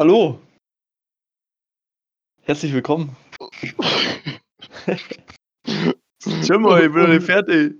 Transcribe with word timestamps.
Hallo. 0.00 0.40
Herzlich 2.42 2.72
willkommen. 2.72 3.16
Schau 6.46 6.60
mal, 6.60 6.84
ich 6.84 6.92
bin 6.92 7.02
noch 7.02 7.08
nicht 7.08 7.26
fertig. 7.26 7.74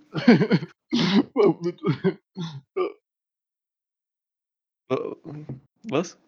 Was? 5.85 6.19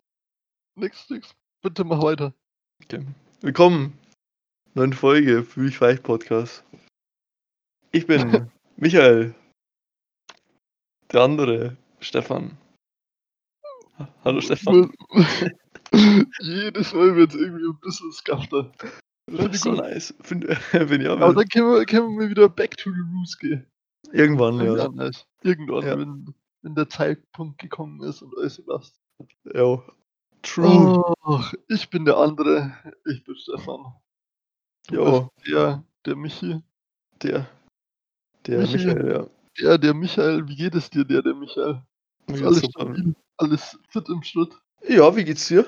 nix, 0.77 1.11
nix. 1.11 1.35
Bitte 1.61 1.83
mach 1.83 2.01
weiter. 2.01 2.33
Okay. 2.85 3.05
Willkommen. 3.41 3.99
Neue 4.75 4.93
Folge 4.93 5.43
für 5.43 5.59
mich 5.59 5.81
weich 5.81 6.01
Podcast. 6.05 6.63
Ich 7.91 8.07
bin 8.07 8.49
Michael. 8.77 9.35
Der 11.11 11.23
andere, 11.23 11.77
Stefan. 11.99 12.60
Hallo 14.25 14.41
Stefan. 14.41 14.91
Jedes 16.41 16.95
Mal 16.95 17.17
wird 17.17 17.35
es 17.35 17.41
irgendwie 17.41 17.67
ein 17.67 17.79
bisschen 17.81 18.13
skafter. 18.13 18.71
Das 19.27 19.47
ist 19.55 19.63
so 19.63 19.73
nice. 19.73 20.15
Find, 20.23 20.45
wenn 20.73 21.01
ja, 21.01 21.13
Aber 21.13 21.35
dann 21.35 21.49
können 21.49 21.73
wir, 21.73 21.85
können 21.85 22.19
wir 22.19 22.31
wieder 22.31 22.49
back 22.49 22.77
to 22.77 22.91
the 22.91 23.01
roots 23.15 23.39
gehen. 23.39 23.67
irgendwann, 24.13 24.59
ja. 24.59 24.65
Irgendwann, 24.75 25.11
Irgendwann 25.43 25.85
Ja. 25.87 25.99
wenn, 25.99 26.35
wenn 26.63 26.75
der 26.75 26.89
Zeitpunkt 26.89 27.59
gekommen 27.59 28.03
ist 28.03 28.23
und 28.23 28.37
alles 28.39 28.63
was. 28.67 28.95
ja. 29.53 29.83
True. 30.43 31.13
Ach, 31.23 31.53
ich 31.69 31.91
bin 31.91 32.07
der 32.07 32.17
andere. 32.17 32.73
Ich 33.05 33.23
bin 33.25 33.35
Stefan. 33.37 33.93
Bist 34.89 35.31
Der, 35.47 35.85
der 36.07 36.17
Michi. 36.17 36.63
Der. 37.23 37.47
Der 38.47 38.61
Michi. 38.61 38.79
Michael, 38.79 39.11
ja. 39.13 39.27
Der, 39.61 39.77
der 39.79 39.93
Michael. 39.95 40.49
Wie 40.49 40.57
geht 40.57 40.75
es 40.75 40.89
dir, 40.89 41.05
der, 41.05 41.21
der 41.21 41.35
Michael? 41.35 41.83
Ist 42.29 42.43
alles 42.43 42.61
super. 42.61 42.85
stabil? 42.87 43.15
Alles 43.41 43.79
fit 43.89 44.07
im 44.11 44.23
Schritt? 44.23 44.53
Ja, 44.87 45.17
wie 45.17 45.25
geht's 45.25 45.49
dir? 45.49 45.65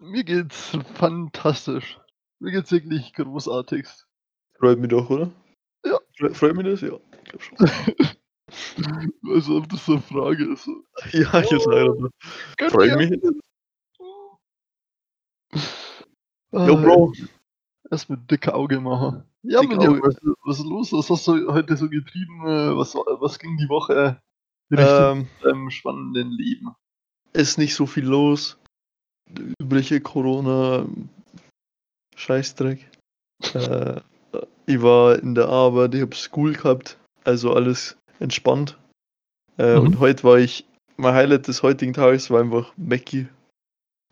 Mir 0.00 0.24
geht's 0.24 0.76
fantastisch. 0.96 2.00
Mir 2.40 2.50
geht's 2.50 2.72
wirklich 2.72 3.12
großartigst. 3.12 4.08
Freut 4.58 4.80
mich 4.80 4.90
doch, 4.90 5.08
oder? 5.08 5.30
Ja. 5.86 6.00
Fre 6.18 6.34
freut 6.34 6.56
mich 6.56 6.66
das? 6.66 6.80
Ja, 6.80 6.98
ich 7.22 7.24
glaube 7.30 7.44
schon. 7.44 7.56
Also, 9.28 9.56
ob 9.56 9.68
das 9.68 9.84
so 9.86 9.92
eine 9.92 10.02
Frage 10.02 10.52
ist. 10.52 10.66
ja, 11.12 11.40
ich 11.40 11.50
jetzt 11.50 11.66
leider. 11.66 11.94
Könnt 12.56 12.72
Freut 12.72 12.96
mich. 12.96 13.12
Ah, 16.52 16.66
Yo, 16.66 16.76
Bro. 16.76 17.12
Erst 17.90 18.10
mit 18.10 18.30
dicke 18.30 18.52
Auge 18.54 18.80
machen. 18.80 19.24
Ja, 19.42 19.60
Dicke 19.60 19.78
Auge. 19.78 20.02
was, 20.02 20.16
was 20.44 20.58
ist 20.58 20.66
los? 20.66 20.92
Was 20.92 21.10
hast 21.10 21.26
du 21.26 21.52
heute 21.52 21.76
so 21.76 21.88
getrieben? 21.88 22.46
Äh, 22.46 22.76
Was, 22.76 22.94
was 22.94 23.38
ging 23.38 23.56
die 23.56 23.68
Woche 23.68 24.20
Ähm, 24.70 25.28
in 25.40 25.42
deinem 25.42 25.70
spannenden 25.70 26.30
Leben? 26.32 26.74
ist 27.34 27.58
nicht 27.58 27.74
so 27.74 27.86
viel 27.86 28.04
los. 28.04 28.58
Übliche 29.60 30.00
Corona. 30.00 30.86
Scheißdreck. 32.16 32.88
äh, 33.54 34.00
ich 34.66 34.80
war 34.80 35.18
in 35.18 35.34
der 35.34 35.48
Arbeit, 35.48 35.94
ich 35.94 36.02
hab 36.02 36.14
School 36.14 36.52
gehabt. 36.54 36.96
Also 37.24 37.52
alles 37.52 37.96
entspannt. 38.20 38.78
Äh, 39.58 39.78
Mhm. 39.78 39.86
Und 39.86 39.98
heute 39.98 40.24
war 40.24 40.38
ich. 40.38 40.64
Mein 40.96 41.14
Highlight 41.14 41.48
des 41.48 41.64
heutigen 41.64 41.92
Tages 41.92 42.30
war 42.30 42.40
einfach 42.40 42.72
Mackie. 42.76 43.26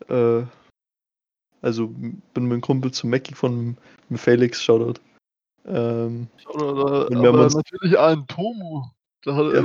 Äh, 0.08 0.42
also 1.60 1.86
bin 1.86 2.20
mit 2.34 2.52
einem 2.52 2.60
Kumpel 2.60 2.90
zu 2.90 3.06
Mackie 3.06 3.34
von 3.34 3.76
Felix, 4.16 4.60
Shoutout. 4.64 5.00
Ähm, 5.64 6.26
Wenn 6.52 7.22
wir 7.22 7.28
aber 7.28 7.48
natürlich 7.48 7.96
an 7.96 8.26
Tomo. 8.26 8.90
Da 9.24 9.34
hat 9.36 9.52
er 9.52 9.62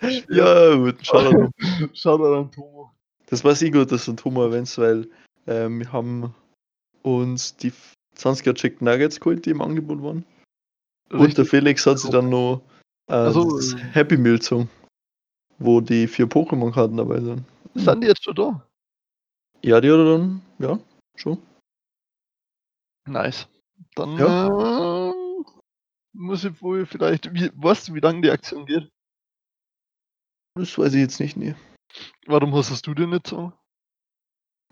Ja. 0.00 0.24
ja, 0.28 0.72
einem 0.72 0.96
Shoutout. 1.02 1.50
Shoutout 1.94 2.34
an 2.34 2.50
Tomo. 2.52 2.90
Das 3.26 3.44
weiß 3.44 3.62
ich 3.62 3.72
gut, 3.72 3.90
dass 3.90 4.04
du 4.04 4.12
Thomas 4.12 4.44
erwähnst, 4.52 4.78
weil 4.78 5.08
ähm, 5.46 5.80
wir 5.80 5.92
haben 5.92 6.34
uns 7.02 7.56
die 7.56 7.72
20er 8.16 8.54
Chicken 8.54 8.84
Nuggets 8.84 9.18
geholt, 9.18 9.44
die 9.46 9.50
im 9.50 9.62
Angebot 9.62 10.02
waren. 10.02 10.24
Und 11.10 11.18
der 11.18 11.26
Richtig. 11.28 11.50
Felix 11.50 11.86
hat 11.86 11.98
sich 11.98 12.10
dann 12.10 12.28
noch 12.30 12.62
äh, 13.08 13.14
Also, 13.14 13.56
das 13.56 13.74
äh, 13.74 13.78
Happy 13.78 14.16
Meal 14.16 14.36
gezogen, 14.36 14.70
wo 15.58 15.80
die 15.80 16.06
vier 16.06 16.26
Pokémon-Karten 16.26 16.96
dabei 16.96 17.20
sind. 17.20 17.44
Sind 17.74 18.02
die 18.02 18.08
jetzt 18.08 18.22
schon 18.22 18.34
da? 18.34 18.66
Ja, 19.62 19.80
die 19.80 19.90
hat 19.90 19.98
er 19.98 20.04
dann, 20.18 20.42
ja, 20.58 20.78
schon. 21.16 21.38
Nice. 23.08 23.48
Dann 23.94 24.18
äh, 24.18 24.20
muss 26.12 26.44
ich 26.44 26.60
wohl 26.62 26.86
vielleicht. 26.86 27.32
Wie, 27.32 27.50
weißt 27.54 27.88
du, 27.88 27.94
wie 27.94 28.00
lange 28.00 28.22
die 28.22 28.30
Aktion 28.30 28.66
geht? 28.66 28.88
Das 30.54 30.76
weiß 30.76 30.94
ich 30.94 31.00
jetzt 31.00 31.20
nicht, 31.20 31.36
nee. 31.36 31.54
Warum 32.26 32.54
hast 32.54 32.86
du 32.86 32.94
den 32.94 33.10
nicht 33.10 33.26
so? 33.26 33.52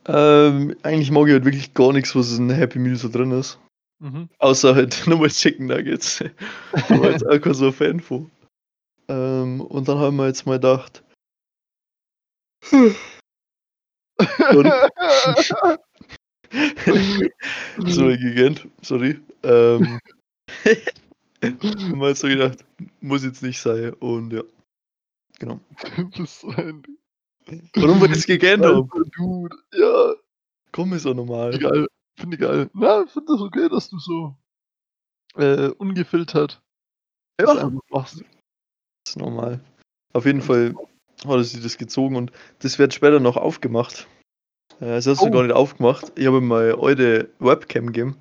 Ähm, 0.06 0.76
eigentlich 0.82 1.10
mag 1.10 1.26
ich 1.26 1.32
halt 1.32 1.44
wirklich 1.44 1.74
gar 1.74 1.92
nichts, 1.92 2.14
was 2.14 2.36
in 2.38 2.50
Happy 2.50 2.78
Meal 2.78 2.96
so 2.96 3.08
drin 3.08 3.32
ist. 3.32 3.58
Mhm. 3.98 4.28
Außer 4.38 4.74
halt 4.74 5.02
nochmal 5.06 5.28
Chicken 5.28 5.66
Nuggets. 5.66 6.18
da 6.88 7.00
war 7.00 7.10
jetzt 7.10 7.26
auch 7.26 7.40
kein 7.40 7.54
so 7.54 7.70
Fan 7.70 8.00
von. 8.00 8.30
Ähm, 9.08 9.60
und 9.60 9.88
dann 9.88 9.98
haben 9.98 10.16
wir 10.16 10.26
jetzt 10.26 10.46
mal 10.46 10.54
gedacht, 10.54 11.02
so 17.86 18.04
gegönnt, 18.06 18.68
sorry. 18.82 19.18
Ähm, 19.42 19.98
jetzt 21.42 22.20
so 22.20 22.28
gedacht, 22.28 22.64
muss 23.00 23.24
jetzt 23.24 23.42
nicht 23.42 23.60
sein. 23.60 23.92
Und 23.94 24.32
ja, 24.32 24.42
genau. 25.38 25.60
Warum 27.74 28.00
wir 28.00 28.08
das 28.08 28.28
alter 28.28 28.84
Dude. 29.16 29.56
Ja, 29.74 30.14
Komm, 30.72 30.92
ist 30.92 31.06
auch 31.06 31.14
normal. 31.14 31.54
egal. 31.54 31.88
Finde 32.16 32.36
ich 32.36 32.40
geil. 32.42 32.70
Na, 32.74 33.02
ich 33.04 33.10
finde 33.10 33.32
das 33.32 33.40
okay, 33.40 33.68
dass 33.68 33.88
du 33.88 33.98
so 33.98 34.36
äh, 35.36 35.68
ungefiltert 35.70 36.60
das 37.38 37.56
Ja, 37.56 37.70
machst. 37.90 38.22
ist 39.06 39.16
normal. 39.16 39.60
Auf 40.12 40.26
jeden 40.26 40.42
Fall 40.42 40.74
hat 41.26 41.44
sich 41.44 41.62
das 41.62 41.78
gezogen 41.78 42.16
und 42.16 42.32
das 42.60 42.78
wird 42.78 42.92
später 42.94 43.20
noch 43.20 43.36
aufgemacht. 43.36 44.06
Äh, 44.80 44.86
das 44.86 45.06
hast 45.06 45.22
du 45.22 45.26
Oh. 45.26 45.30
gar 45.30 45.42
nicht 45.42 45.52
aufgemacht. 45.54 46.12
Ich 46.16 46.26
habe 46.26 46.40
mal 46.40 46.74
eure 46.74 47.28
Webcam 47.38 47.86
gegeben 47.86 48.16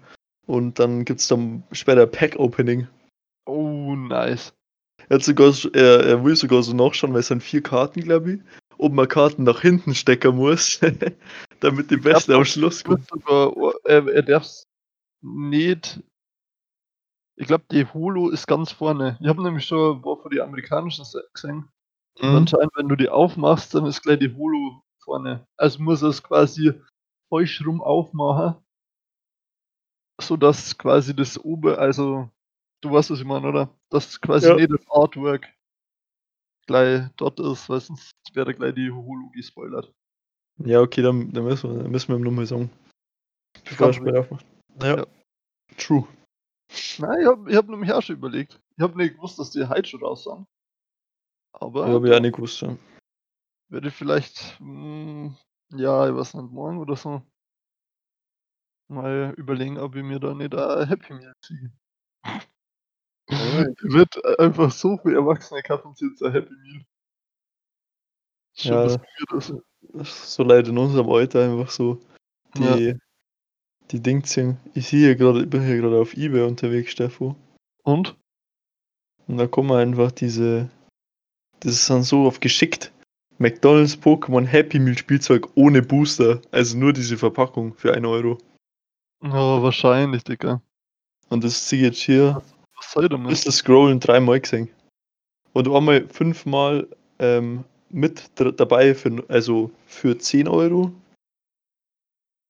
und 0.46 0.80
dann 0.80 1.04
gibt 1.06 1.20
es 1.20 1.28
dann 1.28 1.64
später 1.72 2.08
Pack-Opening. 2.08 2.88
Oh, 3.50 3.96
nice. 3.96 4.54
Er, 5.10 5.16
hat 5.16 5.24
sogar, 5.24 5.52
so- 5.52 5.72
er, 5.72 6.06
er 6.06 6.24
will 6.24 6.36
sogar 6.36 6.62
so 6.64 6.74
nachschauen, 6.74 7.14
weil 7.14 7.22
es 7.22 7.28
sind 7.28 7.42
vier 7.44 7.64
Karten, 7.64 8.02
glaube 8.02 8.34
ich, 8.34 8.42
ob 8.78 8.94
man 8.94 9.08
Karten 9.08 9.44
nach 9.44 9.62
hinten 9.62 9.96
stecken 9.96 10.36
muss, 10.36 10.80
damit 11.60 11.90
die 11.92 11.98
Beste 11.98 12.36
am 12.36 12.46
Schluss 12.46 12.84
kommt. 12.84 13.08
sogar, 13.08 13.56
oh, 13.58 13.72
äh, 13.86 14.06
er 14.14 14.22
darf 14.24 14.46
nicht. 15.22 16.02
Ich 17.38 17.48
glaube, 17.48 17.64
die 17.72 17.86
Holo 17.86 18.30
ist 18.30 18.48
ganz 18.48 18.72
vorne. 18.72 19.18
Ich 19.22 19.28
habe 19.28 19.42
nämlich 19.42 19.66
schon 19.66 19.98
ein 19.98 20.02
paar 20.02 20.18
von 20.18 20.30
die 20.32 20.42
amerikanischen 20.42 21.06
Se- 21.06 21.28
gesehen. 21.34 21.70
Und 22.20 22.30
Mhm. 22.30 22.36
Anscheinend, 22.36 22.72
wenn 22.76 22.90
du 22.90 22.96
die 22.98 23.10
aufmachst, 23.10 23.74
dann 23.74 23.86
ist 23.86 24.02
gleich 24.02 24.20
die 24.20 24.36
Holo 24.36 24.82
vorne. 25.04 25.48
Also 25.58 25.82
muss 25.82 26.02
er 26.02 26.10
es 26.10 26.22
quasi 26.22 26.74
falsch 27.30 27.66
rum 27.66 27.82
aufmachen. 27.82 28.56
Sodass 30.22 30.78
quasi 30.78 31.16
das 31.16 31.42
Ober, 31.42 31.78
also 31.80 32.30
du 32.82 32.92
weißt, 32.92 33.12
was 33.12 33.20
ich 33.20 33.26
meine, 33.26 33.48
oder? 33.48 33.70
Dass 33.90 34.20
quasi 34.20 34.48
Ja. 34.48 34.56
nicht 34.56 34.72
das 34.72 34.86
Artwork 34.90 35.48
gleich 36.68 37.10
dort 37.18 37.40
ist, 37.40 37.68
weil 37.70 37.82
sonst 37.82 38.12
wäre 38.34 38.54
gleich 38.54 38.76
die 38.76 38.92
Holo 38.92 39.30
gespoilert. 39.34 39.92
Ja, 40.58 40.82
okay, 40.82 41.02
dann, 41.02 41.32
dann, 41.32 41.46
müssen 41.46 41.74
wir, 41.74 41.84
dann 41.84 41.92
müssen 41.92 42.10
wir 42.10 42.16
ihm 42.18 42.24
nochmal 42.24 42.46
sagen. 42.46 42.70
Bevor 43.66 43.88
er 43.88 43.94
später 43.94 44.20
aufmacht. 44.20 44.46
Ja. 44.82 44.98
Ja. 44.98 45.08
True. 45.78 46.08
Nein, 47.00 47.22
ich 47.22 47.28
habe 47.28 47.50
ich 47.50 47.56
hab 47.56 47.68
nämlich 47.68 47.92
auch 47.92 48.02
schon 48.02 48.18
überlegt. 48.18 48.60
Ich 48.78 48.84
habe 48.84 48.98
nicht 48.98 49.16
gewusst, 49.16 49.40
dass 49.40 49.52
die 49.52 49.68
heute 49.68 49.90
schon 49.90 50.04
raus 50.04 50.24
sind. 50.24 50.46
Aber 51.54 51.88
Ja, 51.88 51.94
habe 51.94 52.08
ich 52.10 52.16
auch 52.16 52.20
nicht 52.20 52.36
gewusst. 52.36 52.62
Ja. 52.62 52.78
werde 53.70 53.92
vielleicht, 53.92 54.60
mh, 54.60 55.36
ja, 55.72 56.08
ich 56.10 56.16
weiß 56.16 56.36
nicht, 56.36 56.52
morgen 56.52 56.80
oder 56.80 56.96
so, 56.96 57.22
mal 58.88 59.34
überlegen, 59.38 59.78
ob 59.78 59.96
ich 59.96 60.04
mir 60.04 60.20
da 60.20 60.34
nicht 60.34 60.54
ein 60.54 60.88
Happy 60.88 61.14
Meal 61.14 61.34
ziehe. 61.42 61.72
Wird 63.30 64.40
einfach 64.40 64.72
so 64.72 64.98
viel 64.98 65.14
Erwachsene 65.14 65.62
kaufen 65.62 65.94
sich 65.96 66.10
jetzt 66.10 66.24
ein 66.24 66.32
Happy 66.32 66.54
Meal. 66.54 66.86
Schön, 68.56 68.74
Ja. 68.74 68.98
das. 69.32 69.54
Ist 69.94 70.34
so 70.34 70.44
leid 70.44 70.68
in 70.68 70.78
unserem 70.78 71.10
Alter 71.10 71.46
einfach 71.46 71.70
so 71.72 72.00
die, 72.56 72.96
die 73.92 74.00
Dingzing. 74.02 74.58
Ich 74.74 74.90
sehe 74.90 75.00
hier 75.00 75.16
gerade, 75.16 75.44
ich 75.44 75.50
bin 75.50 75.66
hier 75.66 75.78
gerade 75.78 76.00
auf 76.00 76.16
Ebay 76.16 76.44
unterwegs, 76.44 76.92
Steffo. 76.92 77.36
Und? 77.84 78.18
Und 79.28 79.38
da 79.38 79.48
kommen 79.48 79.72
einfach 79.72 80.12
diese. 80.12 80.70
Das 81.62 81.74
ist 81.74 81.90
dann 81.90 82.04
so 82.04 82.28
auf 82.28 82.40
geschickt. 82.40 82.92
McDonalds 83.38 83.98
Pokémon 83.98 84.46
Happy 84.46 84.80
Meal 84.80 84.98
Spielzeug 84.98 85.48
ohne 85.56 85.82
Booster. 85.82 86.42
Also 86.52 86.78
nur 86.78 86.92
diese 86.94 87.18
Verpackung 87.18 87.74
für 87.76 87.94
1 87.94 88.06
Euro. 88.06 88.38
Ja, 89.24 89.62
wahrscheinlich, 89.64 90.24
Digga. 90.24 90.62
Und 91.30 91.44
das 91.44 91.68
ziehe 91.68 91.82
ich 91.82 91.88
jetzt 91.88 92.02
hier. 92.02 92.42
Was 92.80 92.92
soll 92.92 93.10
damit? 93.10 93.32
Ist 93.32 93.46
das 93.46 93.58
Scrollen 93.58 94.00
dreimal 94.00 94.40
gesehen. 94.40 94.70
Und 95.54 95.68
einmal 95.68 96.08
fünfmal 96.10 96.88
ähm, 97.20 97.64
mit 97.90 98.32
dabei 98.38 98.96
für, 98.96 99.24
also 99.30 99.72
für 99.86 100.18
10 100.18 100.48
Euro 100.48 100.92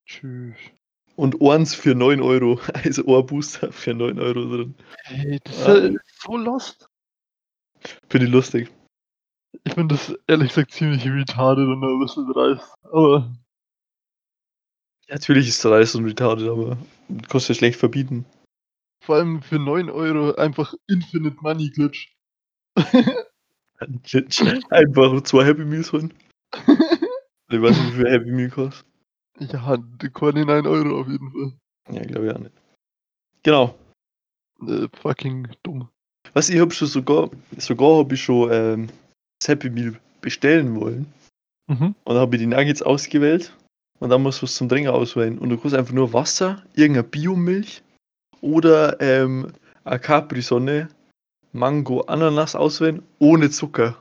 Tschüss. 0.05 0.55
Und 1.15 1.39
eins 1.41 1.75
für 1.75 1.93
9 1.93 2.21
Euro. 2.21 2.59
Also 2.83 3.05
ein 3.17 3.25
Booster 3.25 3.71
für 3.71 3.93
9 3.93 4.19
Euro 4.19 4.45
drin. 4.45 4.75
Hey, 5.03 5.39
das 5.43 5.57
ist 5.57 5.67
Ah. 5.67 5.77
ja 5.77 5.99
so 6.23 6.37
lost. 6.37 6.89
Finde 8.09 8.25
ich 8.27 8.31
lustig. 8.31 8.71
Ich 9.63 9.73
finde 9.73 9.95
das 9.95 10.13
ehrlich 10.27 10.49
gesagt 10.49 10.71
ziemlich 10.71 11.05
retarded 11.05 11.67
und 11.67 11.83
ein 11.83 11.99
bisschen 11.99 12.31
dreist. 12.31 12.73
Aber 12.83 13.31
Ja, 15.07 15.15
natürlich 15.15 15.47
ist 15.47 15.63
der 15.63 15.71
Reis 15.71 15.95
und 15.95 16.05
retarded, 16.05 16.47
aber 16.49 16.77
ja 17.49 17.55
schlecht 17.55 17.79
verbieten. 17.79 18.25
Vor 19.01 19.15
allem 19.15 19.41
für 19.41 19.59
9 19.59 19.89
Euro 19.89 20.35
einfach 20.35 20.73
Infinite 20.87 21.37
Money 21.41 21.69
Glitch. 21.69 22.15
Glitch. 24.03 24.41
Einfach 24.69 25.21
zwei 25.23 25.45
Happy 25.45 25.65
Meals 25.65 25.91
holen. 25.91 26.13
Ich 27.51 27.59
weiß 27.59 27.75
nicht, 27.75 27.93
wie 27.93 28.03
viel 28.03 28.11
Happy 28.11 28.29
Meal 28.29 28.49
kostet. 28.51 28.85
ja, 29.39 29.75
die 29.77 30.09
keine 30.09 30.45
9 30.45 30.67
Euro 30.67 31.01
auf 31.01 31.07
jeden 31.07 31.31
Fall. 31.31 31.53
Ja, 31.91 32.03
glaube 32.03 32.27
ich 32.27 32.35
auch 32.35 32.39
nicht. 32.39 32.53
Genau. 33.41 33.75
Äh, 34.67 34.87
fucking 35.01 35.47
dumm. 35.63 35.89
Was 36.33 36.49
ich 36.49 36.59
habe 36.59 36.71
schon 36.71 36.87
sogar, 36.87 37.31
sogar 37.57 37.97
habe 37.97 38.13
ich 38.13 38.23
schon 38.23 38.51
ähm, 38.51 38.87
das 39.39 39.47
Happy 39.47 39.71
Meal 39.71 39.99
bestellen 40.21 40.79
wollen. 40.79 41.11
Mhm. 41.67 41.95
Und 42.03 42.05
dann 42.05 42.17
habe 42.17 42.35
ich 42.35 42.41
die 42.41 42.45
Nuggets 42.45 42.83
ausgewählt. 42.83 43.51
Und 43.99 44.11
dann 44.11 44.21
musst 44.21 44.41
du 44.41 44.43
was 44.43 44.53
zum 44.53 44.69
Trinken 44.69 44.89
auswählen. 44.91 45.39
Und 45.39 45.49
du 45.49 45.57
kannst 45.57 45.75
einfach 45.75 45.93
nur 45.93 46.13
Wasser, 46.13 46.63
irgendeine 46.75 47.07
Biomilch 47.07 47.81
oder 48.41 48.99
ähm, 49.01 49.51
eine 49.83 49.99
Capri-Sonne, 49.99 50.89
Mango, 51.51 52.01
Ananas 52.01 52.55
auswählen, 52.55 53.03
ohne 53.19 53.49
Zucker. 53.49 53.97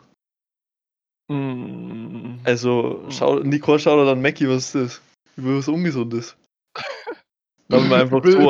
Mm. 1.28 2.38
Also, 2.44 3.04
schau, 3.10 3.40
Nicole, 3.40 3.78
schau 3.78 3.96
dir 3.96 4.06
dann 4.06 4.22
Mackie, 4.22 4.48
was 4.48 4.74
ist 4.74 4.74
das? 4.74 5.02
Über 5.36 5.58
was 5.58 5.68
Ungesundes. 5.68 6.36
Da 7.70 7.76
haben 7.76 7.90
wir 7.90 7.98
einfach 7.98 8.24
so, 8.24 8.40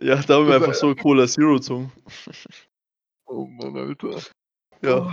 ja, 0.00 0.22
da 0.22 0.34
haben 0.36 0.46
wir 0.46 0.54
einfach 0.54 0.72
so 0.74 0.94
Cola 0.94 1.26
Zero 1.26 1.54
gezogen. 1.54 1.90
Oh 3.26 3.44
Mann, 3.44 3.76
Alter. 3.76 4.20
Ja, 4.82 4.98
Oh. 5.00 5.10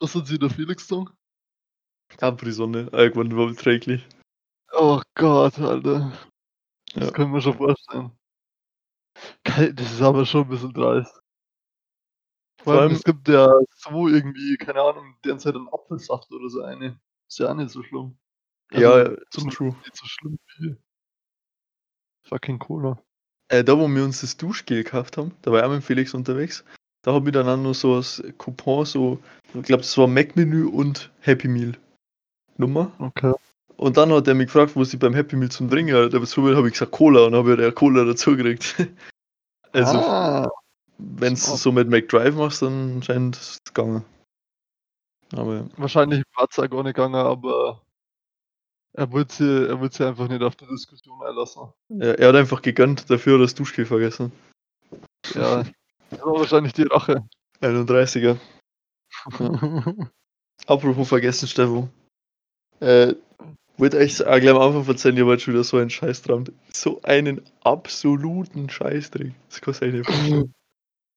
Was 0.00 0.12
hat 0.16 0.26
sie 0.26 0.36
der 0.40 0.50
Felix 0.50 0.88
getan? 0.88 1.08
Capri-Sonne, 2.16 2.88
irgendwann 2.90 3.30
überträglich. 3.30 4.04
Oh 4.72 5.00
Gott, 5.14 5.56
Alter. 5.60 6.12
Das 6.94 7.04
Ja. 7.04 7.10
können 7.12 7.32
wir 7.32 7.40
schon 7.40 7.54
vorstellen. 7.56 8.10
Geil, 9.44 9.72
Das 9.74 9.92
ist 9.92 10.02
aber 10.02 10.26
schon 10.26 10.42
ein 10.42 10.48
bisschen 10.48 10.72
dreist. 10.72 11.20
Vor 12.62 12.74
allem, 12.74 12.92
es 12.92 13.04
gibt 13.04 13.28
ja 13.28 13.46
so 13.76 14.08
irgendwie, 14.08 14.56
keine 14.56 14.80
Ahnung, 14.80 15.16
deren 15.24 15.38
Zeit 15.38 15.54
einen 15.54 15.68
Apfelsaft 15.68 16.32
oder 16.32 16.48
so 16.48 16.62
eine. 16.62 16.98
Ist 17.28 17.38
ja 17.38 17.50
auch 17.50 17.54
nicht 17.54 17.70
so 17.70 17.82
schlimm. 17.82 18.16
Ja, 18.72 18.92
Also, 18.92 19.12
ist 19.12 19.32
zumindest 19.32 19.58
true. 19.58 19.76
nicht 19.84 19.96
so 19.96 20.06
schlimm 20.06 20.38
wie 20.58 20.76
fucking 22.26 22.58
Cola. 22.58 22.98
Äh, 23.48 23.62
da, 23.62 23.78
wo 23.78 23.86
wir 23.86 24.04
uns 24.04 24.22
das 24.22 24.36
Duschgel 24.36 24.82
gekauft 24.82 25.18
haben, 25.18 25.32
da 25.42 25.52
war 25.52 25.60
ich 25.60 25.64
auch 25.66 25.70
mit 25.70 25.84
Felix 25.84 26.14
unterwegs, 26.14 26.64
da 27.02 27.12
habe 27.12 27.28
ich 27.28 27.34
dann 27.34 27.48
auch 27.48 27.58
noch 27.58 27.74
so 27.74 27.96
als 27.96 28.22
Coupon, 28.38 28.86
so, 28.86 29.18
ich 29.52 29.62
glaube, 29.64 29.82
das 29.82 29.98
war 29.98 30.06
Mac-Menü 30.06 30.66
und 30.66 31.12
Happy 31.20 31.48
Meal 31.48 31.76
Nummer. 32.56 32.92
Okay. 32.98 33.34
Und 33.76 33.96
dann 33.96 34.12
hat 34.12 34.28
er 34.28 34.34
mich 34.34 34.46
gefragt, 34.46 34.72
was 34.76 34.94
ich 34.94 34.98
beim 35.00 35.14
Happy 35.14 35.36
Meal 35.36 35.50
zum 35.50 35.68
Trinken 35.68 35.94
hatte. 35.94 36.16
Aber 36.16 36.26
so 36.26 36.42
habe 36.54 36.68
ich 36.68 36.74
gesagt 36.74 36.92
Cola 36.92 37.26
und 37.26 37.34
habe 37.34 37.54
ich 37.54 37.60
ja 37.60 37.70
Cola 37.72 38.04
dazu 38.04 38.36
gekriegt. 38.36 38.76
also, 39.74 39.98
ah, 39.98 40.50
wenn 40.98 41.34
du 41.34 41.40
smart. 41.40 41.58
so 41.58 41.72
mit 41.72 41.88
McDrive 41.88 42.34
machst, 42.34 42.62
dann 42.62 43.02
scheint 43.02 43.36
es 43.36 43.58
gegangen. 43.64 44.04
Aber 45.32 45.54
ja. 45.56 45.68
wahrscheinlich 45.76 46.22
war 46.36 46.46
es 46.50 46.58
auch 46.58 46.68
gar 46.68 46.82
nicht 46.82 46.94
gegangen, 46.94 47.16
aber 47.16 47.82
er 48.92 49.10
wollte 49.10 49.34
sie, 49.34 49.68
er 49.68 49.80
wollte 49.80 49.96
sie 49.96 50.06
einfach 50.06 50.28
nicht 50.28 50.42
auf 50.42 50.56
die 50.56 50.66
Diskussion 50.66 51.20
einlassen. 51.22 51.72
er, 51.98 52.18
er 52.18 52.28
hat 52.28 52.36
einfach 52.36 52.62
gegönnt, 52.62 53.10
dafür 53.10 53.34
hat 53.34 53.40
er 53.40 53.44
das 53.44 53.54
Duschgel 53.54 53.86
vergessen. 53.86 54.32
Ja, 55.34 55.64
das 56.10 56.20
war 56.20 56.34
wahrscheinlich 56.34 56.72
die 56.74 56.84
Rache. 56.84 57.26
31er. 57.60 58.38
Apropos 60.66 61.08
vergessen, 61.08 61.48
Stefan. 61.48 61.90
Äh, 62.80 63.14
wollte 63.78 63.98
euch 63.98 64.24
auch 64.24 64.38
gleich 64.38 64.50
am 64.50 64.58
Anfang 64.58 64.86
erzählen, 64.86 65.16
ihr 65.16 65.26
wollt 65.26 65.42
schon 65.42 65.54
wieder 65.54 65.64
so 65.64 65.78
einen 65.78 65.90
Scheißtraum. 65.90 66.44
So 66.72 67.00
einen 67.02 67.40
absoluten 67.62 68.68
Scheißdreck. 68.68 69.32
Das 69.48 69.60
du 69.60 69.84
eigentlich 69.84 70.08
nicht 70.08 70.48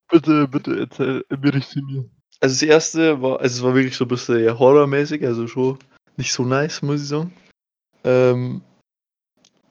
bitte, 0.09 0.47
bitte 0.47 0.79
erzähl, 0.79 1.23
bericht 1.29 1.69
sie 1.69 1.81
mir. 1.81 2.05
Also 2.39 2.53
das 2.53 2.61
erste 2.61 3.21
war, 3.21 3.39
also 3.39 3.57
es 3.57 3.63
war 3.63 3.75
wirklich 3.75 3.97
so 3.97 4.05
ein 4.05 4.09
bisschen 4.09 4.57
horrormäßig, 4.57 5.25
also 5.25 5.47
schon 5.47 5.79
nicht 6.17 6.31
so 6.31 6.43
nice, 6.43 6.81
muss 6.81 7.01
ich 7.01 7.07
sagen. 7.07 7.33
Ähm, 8.03 8.61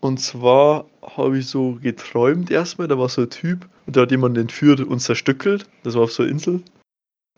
und 0.00 0.18
zwar 0.18 0.86
habe 1.02 1.38
ich 1.38 1.46
so 1.46 1.78
geträumt 1.80 2.50
erstmal, 2.50 2.88
da 2.88 2.98
war 2.98 3.08
so 3.08 3.22
ein 3.22 3.30
Typ 3.30 3.68
und 3.86 3.96
der 3.96 4.02
hat 4.02 4.10
jemanden 4.10 4.40
entführt 4.40 4.80
und 4.80 5.00
zerstückelt. 5.00 5.68
Das 5.84 5.94
war 5.94 6.02
auf 6.02 6.12
so 6.12 6.22
einer 6.22 6.32
Insel. 6.32 6.62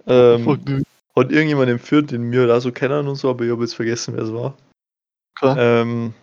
Ähm, 0.07 0.45
Fuck, 0.45 0.65
dude. 0.65 0.83
hat 1.17 1.31
irgendjemand 1.31 1.71
entführt, 1.71 2.11
den 2.11 2.33
wir 2.33 2.55
auch 2.55 2.61
so 2.61 2.73
kennen 2.73 3.07
und 3.07 3.17
so, 3.17 3.31
aber 3.31 3.45
ich 3.45 3.51
habe 3.51 3.63
jetzt 3.63 3.75
vergessen, 3.75 4.15
wer 4.17 4.25
es 4.25 4.33
war. 4.33 4.57
Okay. 5.41 5.83
Ähm, 5.83 6.15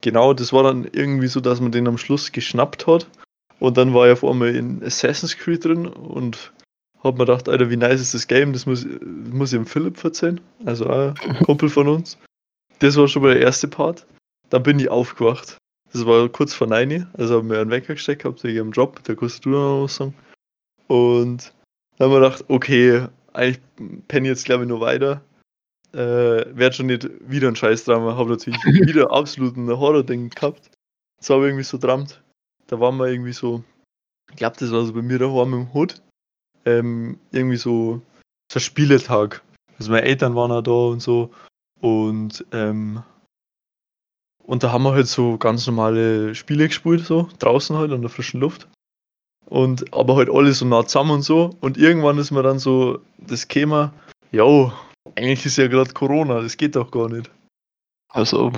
genau, 0.00 0.34
das 0.34 0.52
war 0.52 0.62
dann 0.62 0.86
irgendwie 0.92 1.28
so, 1.28 1.40
dass 1.40 1.60
man 1.60 1.72
den 1.72 1.88
am 1.88 1.98
Schluss 1.98 2.32
geschnappt 2.32 2.86
hat. 2.86 3.08
Und 3.60 3.76
dann 3.76 3.94
war 3.94 4.06
er 4.08 4.14
auf 4.14 4.24
einmal 4.24 4.54
in 4.54 4.82
Assassin's 4.82 5.36
Creed 5.36 5.64
drin 5.64 5.86
und 5.86 6.52
hab 7.02 7.14
mir 7.14 7.26
gedacht, 7.26 7.48
Alter, 7.48 7.70
wie 7.70 7.76
nice 7.76 8.00
ist 8.00 8.14
das 8.14 8.26
Game, 8.26 8.52
das 8.52 8.66
muss, 8.66 8.86
muss 9.30 9.52
ich 9.52 9.58
dem 9.58 9.66
Philipp 9.66 10.02
erzählen. 10.02 10.40
Also 10.64 10.88
ein 10.88 11.14
Kumpel 11.44 11.68
von 11.68 11.88
uns. 11.88 12.18
Das 12.80 12.96
war 12.96 13.06
schon 13.08 13.22
mal 13.22 13.34
der 13.34 13.42
erste 13.42 13.68
Part. 13.68 14.06
Dann 14.50 14.62
bin 14.62 14.78
ich 14.78 14.88
aufgewacht. 14.88 15.58
Das 15.92 16.06
war 16.06 16.28
kurz 16.28 16.52
vor 16.52 16.66
9, 16.66 17.06
also 17.12 17.36
haben 17.36 17.50
wir 17.50 17.60
einen 17.60 17.70
Wecker 17.70 17.94
gesteckt 17.94 18.22
gehabt 18.22 18.42
wegen 18.42 18.56
ihrem 18.56 18.72
Job, 18.72 19.00
da 19.04 19.14
kannst 19.14 19.44
du 19.44 19.50
noch 19.50 19.84
was 19.84 19.94
sagen. 19.94 20.14
Und 20.88 21.52
dann 21.96 22.06
haben 22.06 22.12
wir 22.12 22.20
gedacht, 22.20 22.44
okay, 22.48 23.06
eigentlich 23.32 23.60
penne 24.08 24.26
ich 24.26 24.30
jetzt 24.30 24.44
glaube 24.44 24.64
ich 24.64 24.68
nur 24.68 24.80
weiter. 24.80 25.22
Äh, 25.94 26.56
werd 26.56 26.74
schon 26.74 26.86
nicht 26.86 27.08
wieder 27.20 27.46
ein 27.46 27.54
Scheißdrama, 27.54 28.16
habe 28.16 28.30
natürlich 28.30 28.60
wieder 28.64 29.10
absolut 29.12 29.56
ein 29.56 29.68
Horror-Ding 29.68 30.30
gehabt. 30.30 30.70
Das 31.18 31.30
war 31.30 31.36
aber 31.36 31.46
irgendwie 31.46 31.64
so 31.64 31.78
drammt. 31.78 32.20
Da 32.66 32.80
waren 32.80 32.96
wir 32.96 33.06
irgendwie 33.06 33.32
so, 33.32 33.62
ich 34.30 34.36
glaube, 34.36 34.56
das 34.58 34.72
war 34.72 34.84
so 34.84 34.92
bei 34.92 35.02
mir 35.02 35.20
daheim 35.20 35.54
im 35.54 35.72
Hut. 35.72 36.02
Ähm, 36.64 37.20
irgendwie 37.30 37.56
so, 37.56 38.02
so 38.50 38.58
ein 38.58 38.60
Spieletag. 38.60 39.42
Also 39.78 39.92
meine 39.92 40.06
Eltern 40.06 40.34
waren 40.34 40.50
auch 40.50 40.62
da 40.62 40.72
und 40.72 41.00
so. 41.00 41.30
Und, 41.80 42.44
ähm, 42.50 43.02
und 44.42 44.64
da 44.64 44.72
haben 44.72 44.82
wir 44.82 44.94
halt 44.94 45.06
so 45.06 45.38
ganz 45.38 45.66
normale 45.68 46.34
Spiele 46.34 46.66
gespielt, 46.66 47.04
so, 47.04 47.28
draußen 47.38 47.76
halt 47.76 47.92
an 47.92 48.00
der 48.00 48.10
frischen 48.10 48.40
Luft. 48.40 48.68
Und 49.46 49.94
aber 49.94 50.16
halt 50.16 50.28
alle 50.28 50.52
so 50.52 50.64
nah 50.64 50.84
zusammen 50.84 51.12
und 51.12 51.22
so. 51.22 51.50
Und 51.60 51.76
irgendwann 51.76 52.18
ist 52.18 52.32
mir 52.32 52.42
dann 52.42 52.58
so 52.58 52.98
das 53.18 53.46
Thema, 53.46 53.92
jo, 54.32 54.72
eigentlich 55.16 55.46
ist 55.46 55.56
ja 55.56 55.68
gerade 55.68 55.92
Corona, 55.92 56.40
das 56.40 56.56
geht 56.56 56.76
doch 56.76 56.90
gar 56.90 57.08
nicht. 57.08 57.30
Also, 58.12 58.52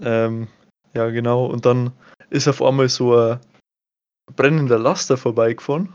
Ähm, 0.00 0.48
ja, 0.94 1.10
genau. 1.10 1.46
Und 1.46 1.66
dann 1.66 1.92
ist 2.30 2.48
auf 2.48 2.62
einmal 2.62 2.88
so 2.88 3.16
ein 3.16 3.40
brennender 4.36 4.78
Laster 4.78 5.16
vorbeigefahren. 5.16 5.92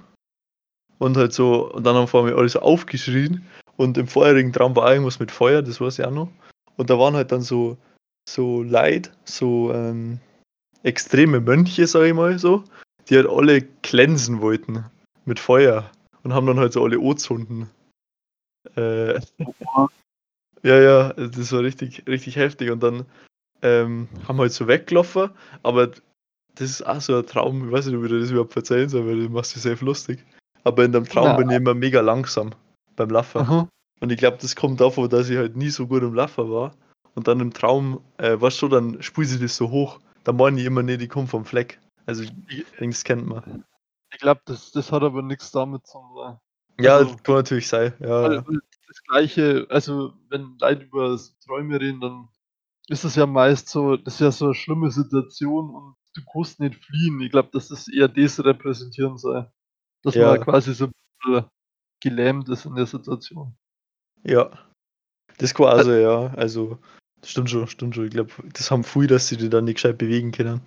Und 1.00 1.18
halt 1.18 1.34
so, 1.34 1.72
und 1.74 1.86
dann 1.86 1.96
haben 1.96 2.08
vor 2.08 2.24
allem 2.24 2.38
alle 2.38 2.50
so 2.50 2.60
aufgeschrien. 2.60 3.46
Und 3.78 3.98
im 3.98 4.08
vorherigen 4.08 4.54
Traum 4.54 4.75
war 4.75 4.92
irgendwas 4.92 5.20
mit 5.20 5.32
Feuer, 5.32 5.62
das 5.62 5.82
weiß 5.82 6.00
ich 6.00 6.06
auch 6.06 6.12
noch. 6.12 6.30
Und 6.78 6.90
da 6.90 7.00
waren 7.00 7.16
halt 7.16 7.32
dann 7.32 7.42
so, 7.42 7.78
so 8.30 8.62
Leid, 8.63 9.12
so 9.25 9.74
ähm, 9.74 10.20
extreme 10.84 11.40
Mönche, 11.40 11.88
sag 11.88 12.04
ich 12.04 12.13
mal 12.13 12.38
so, 12.38 12.63
die 13.10 13.16
halt 13.16 13.28
alle 13.28 13.62
glänzen 13.82 14.42
wollten 14.42 14.86
mit 15.25 15.40
Feuer. 15.40 15.90
Und 16.24 16.34
haben 16.34 16.48
dann 16.48 16.60
halt 16.60 16.74
so 16.74 16.84
alle 16.84 17.00
Ozunden. 17.00 17.70
Äh, 18.75 19.20
ja, 20.63 20.80
ja, 20.80 21.13
das 21.13 21.51
war 21.51 21.62
richtig, 21.62 22.03
richtig 22.08 22.36
heftig. 22.36 22.72
Und 22.72 22.82
dann 22.82 23.06
ähm, 23.62 24.08
haben 24.27 24.38
wir 24.38 24.44
halt 24.44 24.53
so 24.53 24.68
weggelaufen, 24.68 25.32
aber 25.63 25.88
das 26.56 26.70
ist 26.70 26.86
auch 26.86 27.01
so 27.01 27.18
ein 27.18 27.25
Traum, 27.25 27.68
ich 27.68 27.72
weiß 27.72 27.88
nicht, 27.88 27.98
ob 27.98 28.03
ich 28.03 28.12
das 28.12 28.32
überhaupt 28.32 28.56
erzählen 28.56 28.89
soll, 28.89 29.08
weil 29.08 29.20
du 29.20 29.30
machst 29.30 29.56
dich 29.56 29.63
selbst 29.63 29.82
lustig. 29.82 30.24
Aber 30.63 30.86
in 30.86 30.92
dem 30.92 31.06
Traum 31.06 31.32
Na. 31.32 31.38
bin 31.38 31.50
ich 31.50 31.58
immer 31.58 31.74
mega 31.74 32.01
langsam 32.01 32.51
beim 32.96 33.10
Laufen. 33.10 33.42
aha. 33.42 33.68
Und 34.00 34.12
ich 34.12 34.18
glaube, 34.18 34.38
das 34.42 34.56
kommt 34.56 34.82
davon, 34.82 35.10
dass 35.10 35.30
ich 35.30 35.38
halt 35.38 35.56
nie 35.56 35.70
so 35.70 35.88
gut 35.88 36.03
im 36.03 36.13
Laufen 36.13 36.50
war. 36.51 36.75
Und 37.15 37.27
dann 37.27 37.39
im 37.39 37.53
Traum, 37.53 38.01
äh, 38.18 38.39
weißt 38.39 38.62
du, 38.62 38.68
dann 38.68 39.01
spule 39.01 39.27
ich 39.27 39.39
das 39.39 39.56
so 39.56 39.70
hoch. 39.70 40.00
Da 40.24 40.34
meine 40.34 40.60
ich 40.60 40.65
immer 40.65 40.84
nicht, 40.84 41.01
ich 41.01 41.10
komme 41.10 41.27
vom 41.27 41.46
Fleck. 41.46 41.80
Also, 42.06 42.24
ich 42.24 42.32
denke, 42.80 42.89
das 42.89 43.03
kennt 43.03 43.27
man. 43.27 43.63
Ich 44.12 44.20
glaube, 44.20 44.42
das, 44.46 44.72
das 44.72 44.92
hat 44.92 45.03
aber 45.03 45.22
nichts 45.22 45.51
damit 45.51 45.88
zu 45.88 46.00
tun. 46.00 46.38
Ja, 46.80 46.98
Also- 46.98 47.13
das 47.13 47.24
kann 47.24 47.36
natürlich 47.36 47.68
sein. 47.68 47.94
Ja, 48.00 48.24
weil 48.48 48.60
das 48.88 49.03
Gleiche, 49.03 49.65
also 49.70 50.13
wenn 50.30 50.58
Leute 50.60 50.84
über 50.84 51.20
Träume 51.46 51.80
reden, 51.80 52.01
dann 52.01 52.27
ist 52.88 53.03
das 53.03 53.15
ja 53.15 53.25
meist 53.25 53.70
so, 53.70 53.98
das 53.98 54.15
ist 54.15 54.20
ja 54.22 54.32
so 54.32 54.46
eine 54.46 54.53
schlimme 54.56 54.92
Situation 54.92 55.70
und 55.70 55.96
du 56.15 56.22
kannst 56.32 56.60
nicht 56.60 56.75
fliehen. 56.75 57.20
Ich 57.22 57.32
glaube, 57.32 57.50
dass 57.53 57.70
das 57.70 57.88
eher 57.88 58.08
das 58.08 58.44
repräsentieren 58.44 59.18
soll. 59.18 59.50
Dass 60.03 60.15
Ja. 60.15 60.32
man 60.32 60.42
quasi 60.42 60.74
so 60.74 60.89
ein 61.25 61.46
gelähmt 62.01 62.50
ist 62.50 62.65
in 62.65 62.75
der 62.75 62.86
Situation. 62.86 63.56
ja. 64.24 64.50
Das 65.39 65.56
also, 65.56 65.94
ja. 65.94 66.27
Also, 66.36 66.77
Stimmt 67.25 67.50
schon, 67.50 67.68
stimmt 67.68 67.96
schon. 67.96 68.06
Ich 68.06 68.12
glaube, 68.12 68.32
das 68.53 68.70
haben 68.70 68.84
viele, 68.84 69.08
dass 69.08 69.27
sie 69.30 69.38
die 69.38 69.50
dann 69.50 69.63
nicht 69.65 69.75
gescheit 69.75 69.98
bewegen 69.98 70.32
können. 70.32 70.62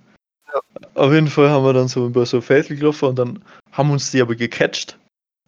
Ja. 0.52 0.60
Auf 0.94 1.12
jeden 1.12 1.28
Fall 1.28 1.50
haben 1.50 1.64
wir 1.64 1.72
dann 1.74 1.86
so 1.88 2.06
über 2.06 2.24
so 2.26 2.38
ein 2.38 2.42
Feld 2.42 2.68
gelaufen 2.68 3.10
und 3.10 3.16
dann 3.18 3.44
haben 3.72 3.90
uns 3.90 4.10
die 4.10 4.20
aber 4.22 4.34
gecatcht 4.34 4.98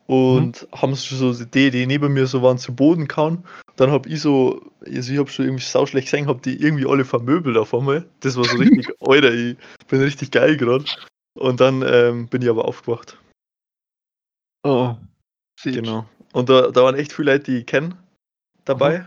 und 0.08 0.62
mhm. 0.62 0.80
haben 0.80 0.94
so 0.94 1.32
die, 1.44 1.70
die 1.70 1.86
neben 1.86 2.14
mir 2.14 2.26
so 2.26 2.42
waren 2.42 2.56
zu 2.56 2.74
Boden 2.74 3.08
kauen. 3.08 3.44
Dann 3.76 3.90
hab 3.90 4.06
ich 4.06 4.22
so, 4.22 4.62
also 4.84 5.12
ich 5.12 5.18
hab 5.18 5.28
schon 5.28 5.44
irgendwie 5.44 5.64
sauschlecht 5.64 6.10
gesehen, 6.10 6.26
hab 6.26 6.42
die 6.42 6.60
irgendwie 6.60 6.86
alle 6.86 7.04
vermöbelt 7.04 7.58
auf 7.58 7.74
einmal. 7.74 8.08
Das 8.20 8.36
war 8.36 8.44
so 8.44 8.56
richtig, 8.58 8.88
Alter, 9.00 9.32
ich 9.34 9.56
bin 9.86 10.00
richtig 10.00 10.30
geil 10.30 10.56
gerade. 10.56 10.86
Und 11.34 11.60
dann 11.60 11.84
ähm, 11.86 12.26
bin 12.26 12.40
ich 12.40 12.48
aber 12.48 12.64
aufgewacht. 12.64 13.18
Oh. 14.64 14.96
Genau. 15.62 16.08
Und 16.32 16.48
da, 16.48 16.70
da 16.70 16.82
waren 16.82 16.94
echt 16.94 17.12
viele 17.12 17.32
Leute, 17.32 17.50
die 17.50 17.58
ich 17.58 17.66
kenne 17.66 17.96
dabei. 18.64 19.00
Mhm. 19.00 19.06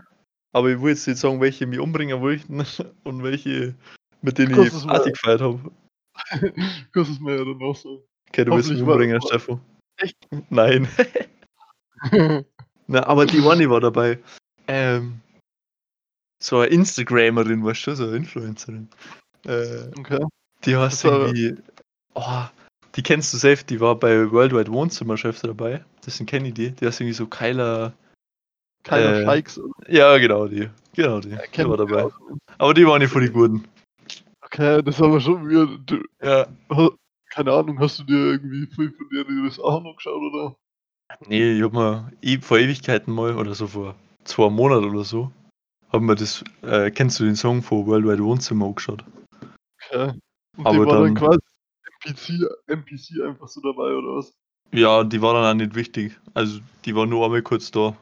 Aber 0.52 0.70
ich 0.70 0.80
will 0.80 0.90
jetzt 0.90 1.08
nicht 1.08 1.18
sagen, 1.18 1.40
welche 1.40 1.66
mich 1.66 1.80
umbringen 1.80 2.20
wollten 2.20 2.64
und 3.04 3.22
welche, 3.24 3.74
mit 4.20 4.38
denen 4.38 4.52
ich 4.62 4.86
Party 4.86 5.10
gefeiert 5.10 5.40
habe. 5.40 5.72
Kannst 6.92 6.94
du 6.94 7.00
es 7.12 7.20
mir 7.20 7.38
ja 7.38 7.44
dann 7.44 7.60
auch 7.60 7.74
sagen. 7.74 8.02
Okay, 8.28 8.44
du 8.44 8.52
willst 8.52 8.70
mich 8.70 8.80
umbringen, 8.80 9.20
Stefan. 9.20 9.60
Echt? 10.02 10.16
Nein. 10.50 10.88
Na, 12.88 13.06
aber 13.06 13.26
die 13.26 13.44
Wani 13.44 13.70
war 13.70 13.80
dabei. 13.80 14.18
Ähm, 14.66 15.20
so 16.42 16.58
eine 16.58 16.66
Instagramerin, 16.66 17.64
weißt 17.64 17.86
du, 17.86 17.94
so 17.94 18.04
eine 18.08 18.16
Influencerin. 18.16 18.88
Äh, 19.46 19.86
okay. 19.98 20.24
Die 20.64 20.76
heißt 20.76 21.04
irgendwie. 21.04 21.56
Oh, 22.14 22.44
die 22.96 23.02
kennst 23.02 23.32
du 23.32 23.38
selbst, 23.38 23.70
die 23.70 23.80
war 23.80 23.94
bei 23.94 24.30
Worldwide 24.30 24.70
Wohnzimmerchef 24.70 25.40
dabei. 25.40 25.84
Deswegen 26.04 26.26
kenne 26.26 26.48
ich 26.48 26.54
die. 26.54 26.72
Die 26.72 26.86
heißt 26.86 27.00
irgendwie 27.00 27.14
so 27.14 27.26
Kyla. 27.26 27.92
Kyla 28.82 29.20
äh, 29.20 29.24
Scheiks. 29.24 29.60
Ja, 29.86 30.18
genau, 30.18 30.48
die. 30.48 30.68
Genau, 30.94 31.20
die. 31.20 31.30
Ja, 31.30 31.42
die 31.56 31.68
war 31.68 31.76
dabei. 31.76 32.08
Aber 32.58 32.74
die 32.74 32.86
waren 32.86 33.00
nicht 33.00 33.12
von 33.12 33.22
den 33.22 33.32
Guten. 33.32 33.68
Okay, 34.42 34.82
das 34.82 34.96
ist 34.96 35.02
aber 35.02 35.20
schon 35.20 35.48
weird. 35.48 35.80
Du, 35.86 36.02
ja. 36.20 36.46
Keine 37.32 37.50
Ahnung, 37.50 37.78
hast 37.78 37.98
du 37.98 38.04
dir 38.04 38.32
irgendwie 38.32 38.66
viel 38.66 38.92
von 38.92 39.08
dir 39.08 39.24
das 39.44 39.58
auch 39.58 39.82
noch 39.82 39.96
geschaut, 39.96 40.20
oder? 40.20 40.54
Nee, 41.28 41.52
ich 41.52 41.62
hab 41.62 41.72
mir 41.72 42.12
vor 42.42 42.58
Ewigkeiten 42.58 43.14
mal, 43.14 43.34
oder 43.36 43.54
so 43.54 43.66
vor 43.66 43.94
zwei 44.24 44.50
Monaten 44.50 44.90
oder 44.90 45.02
so, 45.02 45.32
hab 45.90 46.02
mir 46.02 46.14
das, 46.14 46.44
äh, 46.60 46.90
kennst 46.90 47.20
du 47.20 47.24
den 47.24 47.34
Song 47.34 47.62
von 47.62 47.86
Worldwide 47.86 48.22
Wohnzimmer 48.22 48.66
angeschaut? 48.66 49.02
Okay. 49.88 50.12
Und 50.58 50.66
aber 50.66 50.86
war 50.86 51.04
dann, 51.04 51.14
dann 51.14 51.14
quasi 51.14 51.38
NPC, 52.04 52.46
NPC 52.66 53.22
einfach 53.26 53.48
so 53.48 53.62
dabei, 53.62 53.94
oder 53.94 54.16
was? 54.16 54.34
Ja, 54.74 55.02
die 55.02 55.22
war 55.22 55.32
dann 55.32 55.44
auch 55.44 55.58
nicht 55.58 55.74
wichtig. 55.74 56.18
Also, 56.34 56.60
die 56.84 56.94
war 56.94 57.06
nur 57.06 57.24
einmal 57.24 57.42
kurz 57.42 57.70
da. 57.70 57.96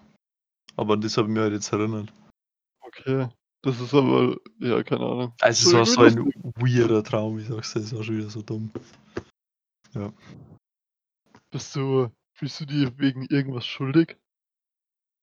Aber 0.77 0.97
das 0.97 1.17
habe 1.17 1.29
ich 1.29 1.35
mir 1.35 1.43
halt 1.43 1.53
jetzt 1.53 1.73
erinnert. 1.73 2.13
Okay. 2.81 3.29
Das 3.63 3.81
ist 3.81 3.95
aber, 3.95 4.37
ja, 4.59 4.83
keine 4.83 5.05
Ahnung. 5.05 5.33
Also, 5.41 5.79
es 5.79 5.97
war 5.97 6.11
so 6.11 6.21
ein 6.21 6.33
weirder 6.57 7.05
Traum, 7.05 7.39
ich 7.39 7.47
sag's 7.47 7.73
dir, 7.75 7.81
das 7.81 7.95
war 7.95 8.03
schon 8.03 8.19
wieder 8.19 8.31
so 8.31 8.43
dumm. 8.43 8.71
Ja. 9.95 10.13
Bist 11.51 11.75
du, 11.75 12.11
fühlst 12.35 12.61
du 12.61 12.65
dir 12.67 12.97
wegen 12.99 13.27
irgendwas 13.27 13.67
schuldig? 13.67 14.17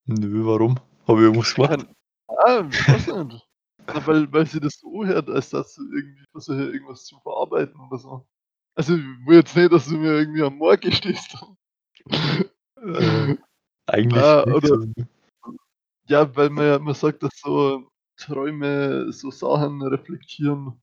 Nö, 0.06 0.46
warum? 0.46 0.78
Habe 1.08 1.20
ich 1.20 1.26
irgendwas 1.26 1.54
gemacht? 1.54 1.88
Ah, 2.28 2.64
was 2.64 3.06
denn? 3.06 3.42
Na, 3.88 4.06
weil, 4.06 4.32
weil 4.34 4.46
sie 4.46 4.60
das 4.60 4.80
so 4.80 5.06
hört, 5.06 5.30
als 5.30 5.50
dass 5.50 5.76
du 5.76 5.84
irgendwie 5.84 6.26
versuchst, 6.32 6.60
irgendwas 6.60 7.06
zu 7.06 7.20
verarbeiten 7.20 7.80
oder 7.80 7.98
so. 7.98 8.28
Also, 8.76 8.96
ich 8.96 9.04
will 9.26 9.38
jetzt 9.38 9.56
nicht, 9.56 9.72
dass 9.72 9.88
du 9.88 9.98
mir 9.98 10.20
irgendwie 10.20 10.44
am 10.44 10.58
Morgen 10.58 10.92
stehst. 10.92 11.36
äh, 12.10 13.38
eigentlich 13.88 14.24
ah, 14.24 14.44
oder, 14.44 14.68
so. 14.68 14.86
Ja, 16.08 16.36
weil 16.36 16.50
man 16.50 16.66
ja 16.66 16.76
immer 16.76 16.94
sagt, 16.94 17.24
dass 17.24 17.40
so 17.40 17.90
Träume 18.18 19.12
so 19.12 19.32
Sachen 19.32 19.82
reflektieren. 19.82 20.82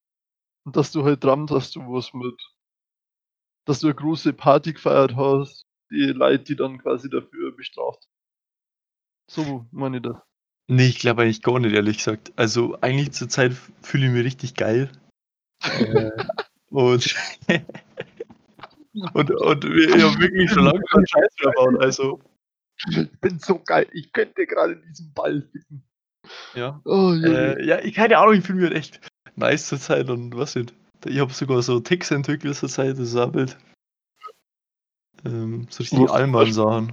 Und 0.65 0.77
dass 0.77 0.93
du 0.93 1.05
halt 1.05 1.23
dran, 1.23 1.47
dass 1.47 1.71
du 1.71 1.81
was 1.81 2.13
mit, 2.15 2.41
dass 3.65 3.81
du 3.81 3.89
eine 3.89 3.95
große 3.95 4.33
Party 4.33 4.73
gefeiert 4.73 5.17
hast, 5.17 5.67
die 5.91 6.07
Leute, 6.07 6.45
die 6.45 6.57
dann 6.57 6.79
quasi 6.79 7.09
dafür 7.09 7.55
bestraft. 7.57 8.09
So 9.31 9.67
meine 9.71 9.99
ich 9.99 10.03
das. 10.03 10.17
Nee, 10.67 10.87
ich 10.87 10.99
glaube 10.99 11.23
eigentlich 11.23 11.43
gar 11.43 11.59
nicht, 11.59 11.75
ehrlich 11.75 11.99
gesagt. 11.99 12.33
Also 12.37 12.79
eigentlich 12.81 13.13
zur 13.13 13.29
Zeit 13.29 13.53
fühle 13.83 14.07
ich 14.07 14.13
mich 14.13 14.25
richtig 14.25 14.55
geil. 14.55 14.91
äh, 15.63 16.11
und, 16.71 17.15
und, 19.15 19.31
und 19.31 19.65
wir 19.65 20.05
haben 20.05 20.21
wirklich 20.21 20.51
schon 20.51 20.65
lange 20.65 20.83
keinen 20.91 21.07
Scheiß 21.07 21.35
verbaut. 21.39 21.83
Also. 21.83 22.21
Ich 22.91 23.11
bin 23.21 23.39
so 23.39 23.61
geil, 23.61 23.87
ich 23.93 24.13
könnte 24.13 24.47
gerade 24.47 24.77
diesen 24.77 25.13
Ball 25.15 25.43
ficken. 25.53 25.85
Ja. 26.55 26.81
Oh, 26.85 27.13
äh, 27.13 27.65
ja, 27.65 27.79
ich 27.81 27.95
keine 27.95 28.19
Ahnung, 28.19 28.35
ich 28.35 28.45
fühle 28.45 28.61
mich 28.61 28.69
halt 28.71 28.77
echt 28.77 29.01
nice 29.37 29.69
zur 29.69 29.79
Zeit 29.79 30.11
und 30.11 30.37
was 30.37 30.55
nicht. 30.55 30.75
Ich 31.07 31.19
habe 31.19 31.33
sogar 31.33 31.63
so 31.63 31.81
Ticks 31.81 32.11
entwickelt 32.11 32.57
zur 32.57 32.69
Zeit, 32.69 32.99
das 32.99 33.09
ist 33.09 33.17
auch 33.17 33.31
Bild. 33.31 33.57
Ähm, 35.25 35.67
so 35.71 35.83
richtig 35.83 36.11
Allmann-Sachen. 36.11 36.93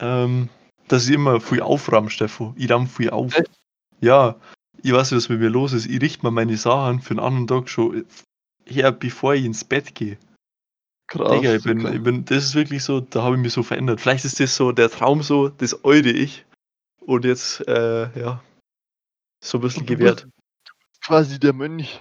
Ähm, 0.00 0.48
dass 0.88 1.08
ich 1.08 1.14
immer 1.14 1.40
viel 1.40 1.62
aufrahm, 1.62 2.08
Steffo. 2.08 2.54
Ich 2.56 2.70
ramm 2.70 2.86
viel 2.86 3.10
auf. 3.10 3.36
Echt? 3.36 3.50
Ja, 4.00 4.36
ich 4.82 4.92
weiß 4.92 5.10
nicht, 5.10 5.18
was 5.18 5.28
mit 5.28 5.40
mir 5.40 5.50
los 5.50 5.72
ist. 5.72 5.86
Ich 5.86 6.00
richte 6.00 6.24
mir 6.24 6.30
meine 6.30 6.56
Sachen 6.56 7.00
für 7.00 7.10
einen 7.10 7.20
anderen 7.20 7.46
Tag 7.46 7.68
schon 7.68 8.04
her, 8.66 8.92
bevor 8.92 9.34
ich 9.34 9.44
ins 9.44 9.64
Bett 9.64 9.94
gehe. 9.94 10.18
Krass. 11.06 11.32
Digga, 11.32 11.54
ich 11.54 11.64
bin, 11.64 11.86
ich 11.92 12.02
bin, 12.02 12.24
das 12.24 12.44
ist 12.44 12.54
wirklich 12.54 12.84
so, 12.84 13.00
da 13.00 13.22
habe 13.22 13.36
ich 13.36 13.42
mich 13.42 13.52
so 13.52 13.62
verändert. 13.62 14.00
Vielleicht 14.00 14.24
ist 14.24 14.40
das 14.40 14.54
so 14.54 14.72
der 14.72 14.90
Traum 14.90 15.22
so, 15.22 15.48
das 15.48 15.84
alte 15.84 16.10
Ich. 16.10 16.44
Und 17.00 17.24
jetzt, 17.24 17.66
äh, 17.66 18.18
ja, 18.18 18.42
so 19.42 19.58
ein 19.58 19.62
bisschen 19.62 19.86
gewährt. 19.86 20.28
Quasi 21.02 21.40
der 21.40 21.52
Mönch. 21.52 22.00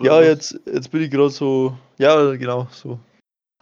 Ja, 0.00 0.22
jetzt, 0.22 0.58
jetzt 0.66 0.90
bin 0.90 1.02
ich 1.02 1.10
gerade 1.10 1.30
so, 1.30 1.76
ja, 1.98 2.34
genau, 2.36 2.66
so. 2.70 2.98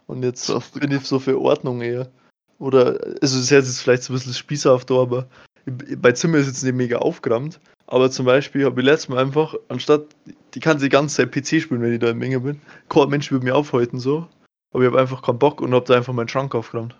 Und 0.06 0.22
jetzt 0.22 0.48
bin 0.78 0.90
ich 0.90 1.06
so 1.06 1.18
für 1.18 1.40
Ordnung 1.40 1.80
eher. 1.80 2.10
Oder, 2.58 2.98
also 3.20 3.20
es 3.20 3.34
ist 3.34 3.50
jetzt 3.50 3.80
vielleicht 3.80 4.04
so 4.04 4.12
ein 4.12 4.16
bisschen 4.16 4.34
spießerhaft 4.34 4.90
da, 4.90 5.00
aber 5.00 5.28
mein 5.66 6.16
Zimmer 6.16 6.38
ist 6.38 6.46
jetzt 6.46 6.62
nicht 6.62 6.74
mega 6.74 6.98
aufgeräumt. 6.98 7.60
Aber 7.86 8.10
zum 8.10 8.26
Beispiel 8.26 8.64
habe 8.64 8.80
ich 8.80 8.86
letztes 8.86 9.08
Mal 9.08 9.18
einfach, 9.18 9.54
anstatt, 9.68 10.06
die 10.54 10.60
kann 10.60 10.78
die 10.78 10.88
ganze 10.88 11.16
Zeit 11.16 11.32
PC 11.32 11.62
spielen, 11.62 11.82
wenn 11.82 11.92
ich 11.92 12.00
da 12.00 12.10
in 12.10 12.18
Menge 12.18 12.40
bin. 12.40 12.60
Kein 12.88 13.08
Mensch 13.08 13.30
würde 13.30 13.44
mir 13.44 13.54
aufhalten 13.54 13.98
so. 13.98 14.28
Aber 14.72 14.82
ich 14.82 14.90
habe 14.90 15.00
einfach 15.00 15.22
keinen 15.22 15.38
Bock 15.38 15.60
und 15.60 15.74
habe 15.74 15.84
da 15.84 15.94
einfach 15.94 16.12
meinen 16.12 16.28
Schrank 16.28 16.54
aufgeräumt. 16.54 16.98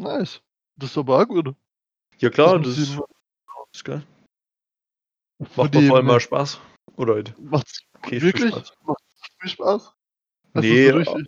Nice. 0.00 0.40
Das 0.76 0.90
ist 0.90 0.98
aber 0.98 1.20
auch 1.20 1.26
gut. 1.26 1.54
Ja 2.18 2.30
klar, 2.30 2.58
das, 2.58 2.76
das 2.76 2.78
ist, 2.78 3.00
ist 3.72 3.84
geil. 3.84 4.02
Macht 5.56 5.74
mir 5.74 5.86
vor 5.86 5.96
allem 5.96 6.06
mal 6.06 6.20
Spaß. 6.20 6.60
Oder 6.96 7.14
halt. 7.14 7.34
Macht's 7.38 7.82
okay, 7.98 8.22
wirklich? 8.22 8.54
Spaß. 8.54 8.72
Macht 8.84 9.02
viel 9.40 9.50
Spaß? 9.50 9.94
nee, 10.54 10.90
so 11.04 11.18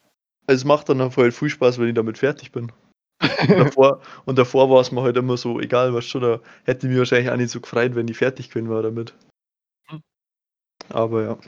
es 0.46 0.64
macht 0.64 0.88
dann 0.88 1.10
voll 1.10 1.24
halt 1.24 1.34
viel 1.34 1.50
Spaß, 1.50 1.78
wenn 1.78 1.88
ich 1.88 1.94
damit 1.94 2.18
fertig 2.18 2.50
bin. 2.50 2.72
und, 3.20 3.50
davor, 3.50 4.00
und 4.24 4.38
davor 4.38 4.70
war 4.70 4.80
es 4.80 4.90
mir 4.90 5.02
halt 5.02 5.16
immer 5.16 5.36
so, 5.36 5.60
egal 5.60 5.94
was 5.94 6.06
schon, 6.06 6.22
da 6.22 6.40
hätte 6.64 6.86
ich 6.86 6.90
mich 6.90 6.98
wahrscheinlich 6.98 7.30
auch 7.30 7.36
nicht 7.36 7.50
so 7.50 7.60
gefreut, 7.60 7.94
wenn 7.94 8.08
ich 8.08 8.16
fertig 8.16 8.48
gewesen 8.48 8.70
war 8.70 8.82
damit. 8.82 9.14
Hm. 9.88 10.02
Aber 10.88 11.22
ja. 11.22 11.38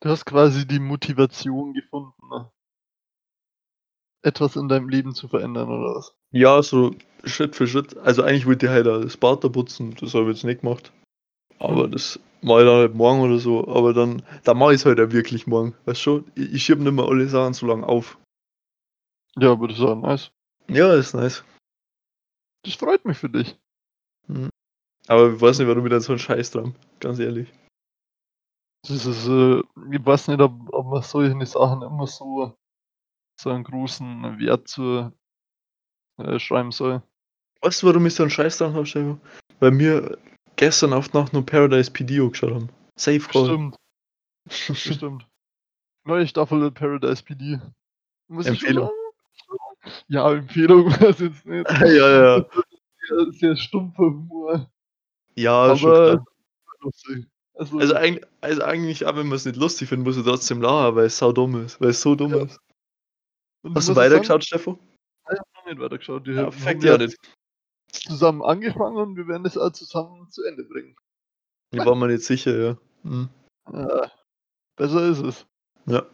Du 0.00 0.08
hast 0.08 0.26
quasi 0.26 0.66
die 0.66 0.78
Motivation 0.78 1.72
gefunden, 1.72 2.28
ne? 2.30 2.50
etwas 4.22 4.56
in 4.56 4.68
deinem 4.68 4.88
Leben 4.88 5.14
zu 5.14 5.28
verändern, 5.28 5.68
oder 5.68 5.96
was? 5.96 6.14
Ja, 6.30 6.62
so 6.62 6.94
Schritt 7.24 7.56
für 7.56 7.66
Schritt. 7.66 7.96
Also 7.96 8.22
eigentlich 8.22 8.46
wollte 8.46 8.66
ich 8.66 8.72
halt 8.72 8.86
das 8.86 9.16
Bad 9.16 9.44
da 9.44 9.48
putzen, 9.48 9.94
das 10.00 10.14
habe 10.14 10.30
ich 10.30 10.36
jetzt 10.36 10.44
nicht 10.44 10.60
gemacht. 10.60 10.92
Aber 11.60 11.88
das 11.88 12.18
ich 12.42 12.48
dann 12.48 12.68
halt 12.68 12.94
morgen 12.94 13.20
oder 13.20 13.38
so. 13.38 13.68
Aber 13.68 13.92
dann, 13.92 14.22
dann 14.44 14.58
mache 14.58 14.72
ich 14.72 14.80
es 14.80 14.86
halt 14.86 14.98
auch 14.98 15.12
wirklich 15.12 15.46
morgen. 15.46 15.74
Weißt 15.84 16.04
du 16.06 16.24
Ich, 16.34 16.54
ich 16.54 16.64
schiebe 16.64 16.82
nicht 16.82 16.92
mehr 16.92 17.04
alle 17.04 17.28
Sachen 17.28 17.52
so 17.52 17.66
lange 17.66 17.86
auf. 17.86 18.18
Ja, 19.36 19.52
aber 19.52 19.68
das 19.68 19.78
ist 19.78 19.84
auch 19.84 19.94
nice. 19.94 20.32
Ja, 20.68 20.94
ist 20.94 21.14
nice. 21.14 21.44
Das 22.64 22.74
freut 22.74 23.04
mich 23.04 23.18
für 23.18 23.28
dich. 23.28 23.58
Mhm. 24.26 24.50
Aber 25.06 25.34
ich 25.34 25.40
weiß 25.40 25.58
nicht, 25.58 25.68
warum 25.68 25.84
wir 25.84 25.90
da 25.90 26.00
so 26.00 26.12
einen 26.12 26.18
Scheiß 26.18 26.50
dran. 26.50 26.74
Ganz 26.98 27.18
ehrlich. 27.18 27.52
Das 28.86 29.04
ist, 29.04 29.26
äh, 29.28 29.58
ich 29.92 30.06
weiß 30.06 30.28
nicht, 30.28 30.40
ob, 30.40 30.52
ob 30.72 30.86
man 30.86 31.02
solche 31.02 31.46
Sachen 31.46 31.82
immer 31.82 32.06
so, 32.06 32.56
so 33.38 33.50
einen 33.50 33.64
großen 33.64 34.38
Wert 34.38 34.68
zu 34.68 35.12
äh, 36.18 36.38
schreiben 36.38 36.72
soll. 36.72 37.02
Weißt 37.60 37.82
du, 37.82 37.88
warum 37.88 38.06
ich 38.06 38.14
so 38.14 38.22
einen 38.22 38.30
Scheiß 38.30 38.58
dran 38.58 38.74
habe, 38.74 38.86
Stefan? 38.86 39.20
Weil 39.58 39.72
mir 39.72 40.18
gestern 40.60 40.92
auf 40.92 41.12
Nacht 41.14 41.32
nur 41.32 41.44
Paradise 41.44 41.90
PD 41.90 42.18
geschaut 42.28 42.52
haben. 42.52 42.68
Safe 42.94 43.20
Call. 43.20 43.46
Stimmt. 43.46 43.76
Stimmt. 44.76 45.26
Neue 46.04 46.26
Staffel 46.26 46.70
Paradise 46.70 47.22
PD. 47.22 47.58
Muss 48.28 48.46
Empfehlung. 48.46 48.90
Ja, 50.08 50.30
Empfehlung 50.32 50.86
war 51.00 51.08
es 51.08 51.18
jetzt 51.18 51.46
nicht. 51.46 51.68
ja, 51.80 51.86
ja. 52.36 52.46
Sehr, 53.08 53.32
sehr 53.32 53.56
stumpfer 53.56 54.04
Humor. 54.04 54.70
Ja, 55.34 55.52
aber 55.52 55.76
schon 55.76 56.24
lustig. 56.80 57.26
Also, 57.54 57.78
also, 57.78 57.94
eigentlich, 57.94 58.24
also 58.40 58.62
eigentlich, 58.62 59.06
auch 59.06 59.16
wenn 59.16 59.28
man 59.28 59.36
es 59.36 59.44
nicht 59.44 59.56
lustig 59.56 59.88
findet, 59.88 60.06
muss 60.06 60.16
man 60.16 60.26
trotzdem 60.26 60.62
lachen, 60.62 60.96
weil 60.96 61.06
es 61.06 61.18
so 61.18 61.32
dumm 61.32 61.64
ist. 61.64 61.80
Weil 61.80 61.90
es 61.90 62.00
so 62.00 62.14
dumm 62.14 62.34
ja. 62.34 62.44
ist. 62.44 62.60
Und 63.62 63.74
Hast 63.74 63.88
du 63.88 63.96
weitergeschaut, 63.96 64.44
Stefan? 64.44 64.78
Ich 65.30 65.38
habe 65.38 65.48
noch 65.54 65.66
nicht 65.66 65.80
weitergeschaut. 65.80 66.26
Die 66.26 66.32
ja, 66.32 66.50
fängt 66.50 66.84
ja 66.84 66.98
nicht 66.98 67.18
zusammen 67.92 68.42
angefangen 68.42 68.96
und 68.96 69.16
wir 69.16 69.26
werden 69.28 69.44
das 69.44 69.56
auch 69.56 69.70
zusammen 69.70 70.30
zu 70.30 70.44
Ende 70.44 70.64
bringen. 70.64 70.96
Ich 71.72 71.84
war 71.84 71.94
mir 71.94 72.08
nicht 72.08 72.24
sicher, 72.24 72.58
ja. 72.58 72.76
Hm. 73.02 73.28
Ja, 73.72 74.10
besser 74.76 75.08
ist 75.08 75.20
es. 75.20 75.46
Ja. 75.86 76.04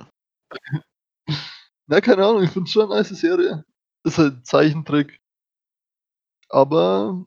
Na, 1.87 2.01
keine 2.01 2.27
Ahnung, 2.27 2.43
ich 2.43 2.51
finde 2.51 2.71
schon 2.71 2.91
eine 2.91 3.01
nice 3.01 3.09
Serie. 3.09 3.65
Ist 4.05 4.19
halt 4.19 4.47
Zeichentrick. 4.47 5.19
Aber 6.49 7.25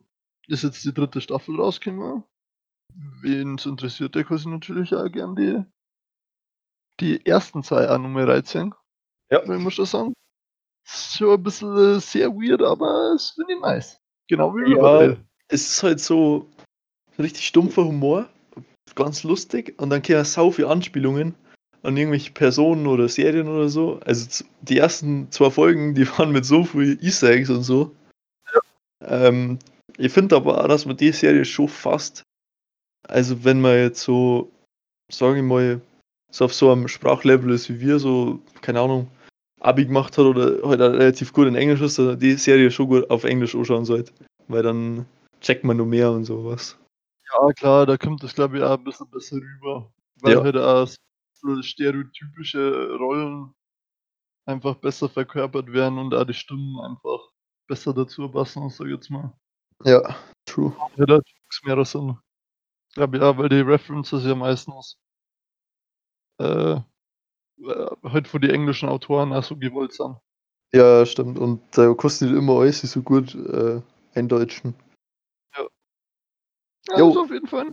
ist 0.48 0.64
jetzt 0.64 0.84
die 0.84 0.94
dritte 0.94 1.22
Staffel 1.22 1.56
rausgekommen. 1.56 2.24
Wen 3.22 3.56
es 3.56 3.66
interessiert, 3.66 4.16
der 4.16 4.24
kann 4.24 4.38
sich 4.38 4.48
natürlich 4.48 4.94
auch 4.94 5.10
gern 5.10 5.36
die, 5.36 5.64
die 7.00 7.26
ersten 7.26 7.64
zwei 7.64 7.90
auch 7.90 7.98
nochmal 7.98 8.30
reinziehen. 8.30 8.74
Ja. 9.30 9.44
Ich 9.44 9.60
muss 9.60 9.76
schon 9.76 9.86
sagen. 9.86 10.14
Ist 10.86 11.18
schon 11.18 11.32
ein 11.32 11.44
bisschen 11.44 11.78
äh, 11.78 12.00
sehr 12.00 12.30
weird, 12.32 12.62
aber 12.62 13.14
es 13.14 13.32
finde 13.32 13.54
ich 13.54 13.60
nice. 13.60 13.99
Genau 14.30 14.56
wie 14.56 14.62
Ja, 14.62 14.78
Riverdale. 14.78 15.18
es 15.50 15.70
ist 15.70 15.84
halt 15.84 16.00
so 16.00 16.48
richtig 17.18 17.46
stumpfer 17.46 17.84
Humor, 17.84 18.30
ganz 18.96 19.24
lustig 19.24 19.74
und 19.78 19.90
dann 19.90 20.02
kommen 20.02 20.24
sau 20.24 20.52
viele 20.52 20.70
Anspielungen 20.70 21.36
an 21.82 21.98
irgendwelche 21.98 22.32
Personen 22.32 22.88
oder 22.88 23.10
Serien 23.10 23.48
oder 23.48 23.70
so. 23.70 24.00
Also 24.06 24.44
die 24.62 24.78
ersten 24.78 25.32
zwei 25.32 25.50
Folgen, 25.50 25.96
die 25.96 26.08
waren 26.18 26.32
mit 26.32 26.46
so 26.46 26.64
viel 26.64 26.98
Easter 27.04 27.32
Eggs 27.32 27.50
und 27.50 27.64
so. 27.64 27.96
Ähm, 29.04 29.60
ich 29.98 30.12
finde 30.12 30.36
aber 30.36 30.64
auch, 30.64 30.68
dass 30.68 30.86
man 30.86 30.98
die 30.98 31.12
Serie 31.12 31.46
schon 31.46 31.68
fast, 31.68 32.24
also 33.08 33.44
wenn 33.44 33.62
man 33.62 33.78
jetzt 33.78 34.02
so, 34.02 34.52
sage 35.12 35.38
ich 35.38 35.44
mal, 35.44 35.82
so 36.32 36.46
auf 36.46 36.54
so 36.54 36.72
einem 36.72 36.88
Sprachlevel 36.88 37.52
ist 37.52 37.70
wie 37.70 37.80
wir, 37.80 37.98
so, 37.98 38.40
keine 38.62 38.82
Ahnung, 38.82 39.08
Abi 39.60 39.86
gemacht 39.86 40.18
hat 40.18 40.26
oder 40.26 40.68
halt 40.68 40.80
relativ 40.80 41.34
gut 41.34 41.48
in 41.48 41.56
Englisch 41.56 41.82
ist, 41.82 42.00
dass 42.00 42.18
die 42.18 42.34
Serie 42.34 42.72
schon 42.72 42.88
gut 42.88 43.10
auf 43.10 43.24
Englisch 43.24 43.56
anschauen 43.56 43.86
sollte. 43.86 44.14
Weil 44.48 44.64
dann 44.64 45.06
checkt 45.42 45.64
man 45.64 45.78
nur 45.78 45.86
mehr 45.86 46.12
und 46.12 46.26
sowas. 46.26 46.78
Ja, 47.34 47.54
klar, 47.54 47.86
da 47.86 47.98
kommt 47.98 48.24
das, 48.24 48.34
glaube 48.34 48.58
ich, 48.58 48.64
auch 48.64 48.78
ein 48.78 48.84
bisschen 48.84 49.10
besser 49.10 49.38
rüber. 49.38 49.92
Weil 50.22 50.34
Ja. 50.34 50.44
halt 50.44 50.58
auch 50.58 50.88
so 51.34 51.62
stereotypische 51.62 52.96
Rollen 52.98 53.54
einfach 54.46 54.76
besser 54.76 55.08
verkörpert 55.08 55.72
werden 55.72 55.98
und 56.00 56.14
auch 56.14 56.26
die 56.26 56.34
Stimmen 56.34 56.80
einfach 56.80 57.20
besser 57.68 57.94
dazu 57.94 58.28
passen, 58.30 58.70
sag 58.70 58.88
ich 58.88 58.94
jetzt 58.94 59.10
mal. 59.10 59.32
Ja, 59.84 60.16
true. 60.46 60.74
Ja, 60.98 61.06
da 61.06 61.16
macht's 61.16 61.64
mehr 61.64 61.86
Sinn. 61.86 62.18
Glaube 62.94 63.18
ich 63.18 63.24
auch, 63.24 63.38
weil 63.38 63.50
die 63.50 63.62
References 63.62 64.26
ja 64.26 64.34
meistens 64.36 64.98
äh, 66.40 66.80
äh, 67.68 68.10
halt 68.10 68.28
von 68.28 68.42
den 68.42 68.52
englischen 68.52 68.90
Autoren 68.90 69.34
auch 69.34 69.44
so 69.44 69.56
gewollt 69.56 69.94
sind. 69.94 70.18
Ja, 70.74 71.06
stimmt. 71.06 71.40
Und 71.40 71.62
da 71.78 71.94
kostet 71.94 72.30
nicht 72.30 72.38
immer 72.38 72.60
alles 72.60 72.82
so 72.82 73.02
gut 73.02 73.36
äh, 73.36 73.82
eindeutschen. 74.14 74.76
Ja, 75.56 76.98
Jo. 76.98 77.12
ist 77.12 77.18
auf 77.18 77.32
jeden 77.32 77.48
Fall. 77.48 77.72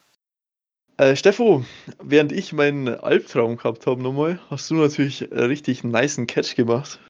Äh, 0.99 1.15
Steffo, 1.15 1.65
während 2.03 2.33
ich 2.33 2.55
meinen 2.55 2.89
Albtraum 2.89 3.57
gehabt 3.57 3.87
habe 3.87 4.03
nochmal, 4.03 4.41
hast 4.49 4.71
du 4.71 4.77
natürlich 4.77 5.31
einen 5.31 5.47
richtig 5.47 5.85
nicen 5.85 6.27
Catch 6.27 6.57
gemacht. 6.57 7.01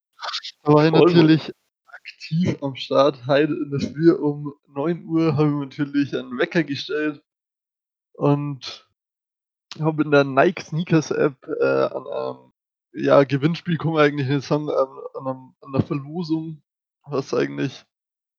Da 0.64 0.72
war 0.72 0.86
ich 0.86 0.92
natürlich 0.92 1.52
aktiv 1.86 2.56
am 2.62 2.74
Start. 2.74 3.26
Heute 3.26 3.52
in 3.52 3.70
der 3.70 3.80
Früh 3.80 4.12
um 4.12 4.54
9 4.74 5.04
Uhr 5.04 5.36
habe 5.36 5.48
ich 5.50 5.54
natürlich 5.54 6.16
einen 6.16 6.36
Wecker 6.36 6.64
gestellt 6.64 7.22
und 8.14 8.88
habe 9.78 10.02
in 10.02 10.10
der 10.10 10.24
Nike 10.24 10.62
Sneakers 10.62 11.12
App 11.12 11.36
äh, 11.46 11.64
an 11.64 12.06
einem 12.06 12.52
ja, 12.96 13.24
Gewinnspiel, 13.24 13.78
man 13.94 14.04
eigentlich 14.04 14.28
nicht 14.28 14.50
an, 14.50 14.68
an, 14.70 15.54
an 15.60 15.72
der 15.72 15.82
Verlosung, 15.82 16.62
was 17.04 17.34
eigentlich, 17.34 17.84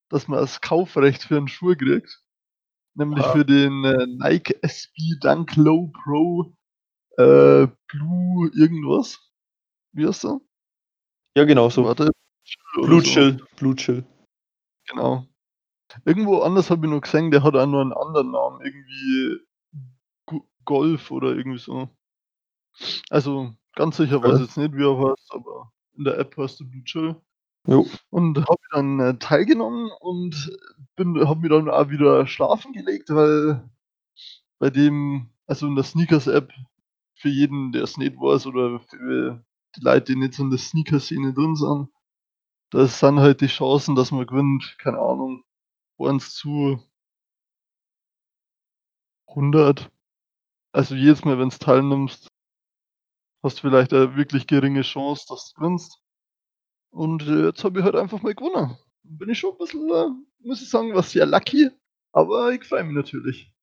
dass 0.10 0.28
man 0.28 0.40
das 0.40 0.62
Kaufrecht 0.62 1.24
für 1.24 1.38
einen 1.38 1.48
Schuh 1.48 1.76
kriegt. 1.76 2.24
Nämlich 2.96 3.24
Ah. 3.24 3.32
für 3.32 3.46
den 3.46 3.84
äh, 3.86 4.08
Nike 4.08 4.58
SB 4.64 5.20
Dunk 5.22 5.56
Low 5.56 5.92
Pro 6.04 6.56
äh, 7.18 7.68
Blue 7.88 8.52
irgendwas. 8.56 9.20
Wie 9.94 10.08
heißt 10.08 10.24
der? 10.24 10.39
Ja, 11.38 11.46
genau 11.46 11.70
so. 11.70 11.86
Warte. 11.86 12.12
Blue 12.74 13.02
so. 13.02 13.12
Chill, 13.12 13.46
Blue 13.58 13.76
Chill. 13.76 14.04
Genau. 14.88 15.28
Irgendwo 16.06 16.39
anders 16.39 16.70
habe 16.72 16.86
ich 16.86 16.91
noch 16.91 17.02
gesehen, 17.02 17.32
der 17.32 17.43
hat 17.43 17.56
auch 17.56 17.65
nur 17.67 17.82
einen 17.82 17.93
anderen 17.93 18.32
Namen, 18.32 18.62
irgendwie 18.62 19.39
Golf 20.65 21.12
oder 21.12 21.36
irgendwie 21.36 21.60
so. 21.60 21.89
Also 23.10 23.54
ganz 23.78 23.98
sicher 23.98 24.22
weiß 24.22 24.40
ich 24.40 24.48
jetzt 24.48 24.58
nicht, 24.58 24.74
wie 24.76 24.84
er 24.84 24.98
heißt, 24.98 25.32
aber 25.34 25.72
in 25.96 26.04
der 26.04 26.18
App 26.18 26.36
heißt 26.36 26.60
er 26.60 26.66
Blue 26.66 26.84
Chill. 26.84 27.16
Jo. 27.68 27.86
Und 28.10 28.38
habe 28.40 28.62
dann 28.72 29.00
äh, 29.00 29.18
teilgenommen 29.20 29.92
und 30.00 30.58
bin, 30.96 31.28
habe 31.28 31.42
mich 31.42 31.50
dann 31.50 31.70
auch 31.70 31.90
wieder 31.90 32.26
schlafen 32.26 32.74
gelegt, 32.74 33.10
weil 33.10 33.70
bei 34.60 34.70
dem, 34.70 35.30
also 35.46 35.68
in 35.68 35.76
der 35.76 35.84
Sneakers-App, 35.84 36.52
für 37.16 37.30
jeden, 37.30 37.72
der 37.72 37.84
es 37.84 37.98
nicht 37.98 38.16
weiß 38.16 38.48
oder 38.48 38.80
für 38.80 39.44
die 39.76 39.82
Leute, 39.82 40.13
die 40.13 40.20
nicht 40.20 40.34
so 40.34 40.44
in 40.44 40.50
der 40.50 40.60
Sneaker-Szene 40.60 41.34
drin 41.34 41.56
sind, 41.56 41.90
das 42.72 43.00
sind 43.00 43.20
halt 43.20 43.42
die 43.42 43.48
Chancen, 43.48 43.96
dass 43.96 44.12
man 44.12 44.26
gewinnt, 44.26 44.76
keine 44.80 45.00
Ahnung, 45.00 45.44
1 46.00 46.36
zu 46.36 46.80
100. 49.28 49.92
Also 50.72 50.96
jedes 50.96 51.26
Mal, 51.26 51.40
wenn 51.40 51.50
du 51.50 51.58
teilnimmst, 51.58 52.28
hast 53.43 53.58
du 53.58 53.62
vielleicht 53.69 53.93
eine 53.93 54.15
wirklich 54.15 54.47
geringe 54.47 54.82
Chance, 54.82 55.26
dass 55.30 55.54
du 55.54 55.62
gewinnst. 55.62 56.00
Und 56.91 57.23
äh, 57.23 57.45
jetzt 57.47 57.63
habe 57.63 57.80
ich 57.80 57.86
halt 57.86 57.95
einfach 57.95 58.21
mal 58.21 58.34
gewonnen. 58.34 58.78
Bin 59.04 59.30
ich 59.30 59.39
schon 59.39 59.52
ein 59.52 59.58
bisschen, 59.58 59.89
äh, 59.89 60.08
muss 60.39 60.62
ich 60.62 60.69
sagen, 60.69 60.93
was 60.95 61.12
sehr 61.12 61.26
lucky, 61.26 61.69
aber 62.12 62.52
ich 62.52 62.63
freue 62.63 62.84
mich 62.84 62.95
natürlich. 62.95 63.54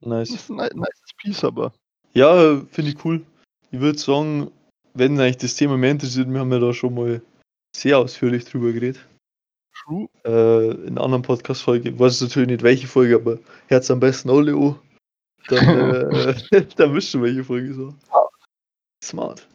Das 0.00 0.08
Nice. 0.08 0.30
ist 0.30 0.50
ein 0.50 0.56
ni- 0.56 0.80
nice 0.80 1.02
Piece, 1.18 1.44
aber. 1.44 1.72
Ja, 2.12 2.60
finde 2.70 2.90
ich 2.90 3.04
cool. 3.04 3.24
Ich 3.70 3.80
würde 3.80 3.98
sagen, 3.98 4.50
wenn 4.94 5.18
eigentlich 5.20 5.38
das 5.38 5.54
Thema 5.54 5.76
mehr 5.76 5.90
interessiert, 5.90 6.28
wir 6.30 6.40
haben 6.40 6.52
ja 6.52 6.58
da 6.58 6.72
schon 6.72 6.94
mal 6.94 7.22
sehr 7.74 7.98
ausführlich 7.98 8.44
drüber 8.44 8.72
geredet. 8.72 9.06
True. 9.84 10.08
Äh, 10.24 10.70
in 10.86 10.92
einer 10.92 11.02
anderen 11.02 11.22
Podcast-Folge. 11.22 11.90
Ich 11.90 11.98
weiß 11.98 12.22
natürlich 12.22 12.48
nicht 12.48 12.62
welche 12.62 12.86
Folge, 12.86 13.16
aber 13.16 13.38
Herz 13.66 13.90
am 13.90 14.00
besten 14.00 14.30
alle 14.30 14.54
an. 14.54 14.76
Dann, 15.48 16.10
äh, 16.10 16.66
dann 16.76 16.94
wisst 16.94 17.14
ihr, 17.14 17.22
welche 17.22 17.44
Folge 17.44 17.74
so. 17.74 17.94
Smart. 19.02 19.46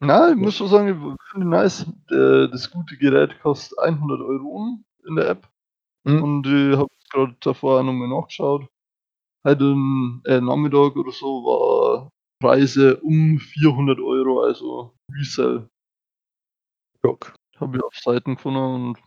Na, 0.00 0.30
ich 0.30 0.36
muss 0.36 0.56
schon 0.56 0.68
sagen, 0.68 0.88
ich 0.88 1.30
finde 1.30 1.48
nice. 1.48 1.86
Äh, 2.10 2.48
das 2.48 2.70
gute 2.70 2.96
Gerät 2.96 3.40
kostet 3.40 3.78
100 3.78 4.20
Euro 4.20 4.78
in 5.06 5.16
der 5.16 5.28
App. 5.30 5.48
Mhm. 6.04 6.22
Und 6.22 6.46
ich 6.46 6.76
habe 6.76 6.88
gerade 7.10 7.36
davor 7.40 7.82
nochmal 7.82 8.08
nachgeschaut. 8.08 8.68
Heute 9.46 9.64
am 9.64 10.22
äh, 10.24 10.40
Nachmittag 10.40 10.96
oder 10.96 11.12
so 11.12 11.44
war 11.44 12.10
Preise 12.40 13.00
um 13.00 13.38
400 13.38 13.98
Euro, 14.00 14.42
also 14.42 14.94
Resell. 15.10 15.68
Rock. 17.04 17.34
Habe 17.56 17.76
ich 17.76 17.82
auf 17.82 17.94
Seiten 17.94 18.36
gefunden 18.36 18.58
und 18.58 18.98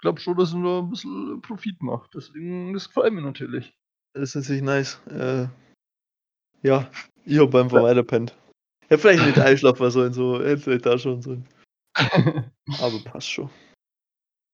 glaube 0.00 0.20
schon, 0.20 0.36
dass 0.36 0.52
er 0.52 0.62
da 0.62 0.78
ein 0.80 0.90
bisschen 0.90 1.40
Profit 1.40 1.80
macht. 1.82 2.14
Deswegen, 2.14 2.72
das 2.72 2.88
gefällt 2.88 3.14
mir 3.14 3.22
natürlich. 3.22 3.74
Das 4.14 4.30
ist 4.30 4.34
natürlich 4.34 4.62
nice. 4.62 5.00
Äh, 5.06 5.46
ja, 6.62 6.90
ich 7.24 7.38
hab 7.38 7.54
einfach 7.54 7.82
weiterpennt. 7.82 8.36
Ja, 8.90 8.98
vielleicht 8.98 9.24
nicht 9.24 9.38
einschlafen 9.38 9.90
sollen, 9.90 10.12
so, 10.12 10.38
hätte 10.38 10.58
vielleicht 10.58 10.86
da 10.86 10.98
schon 10.98 11.22
sollen. 11.22 11.48
Aber 11.94 12.98
passt 13.04 13.30
schon. 13.30 13.50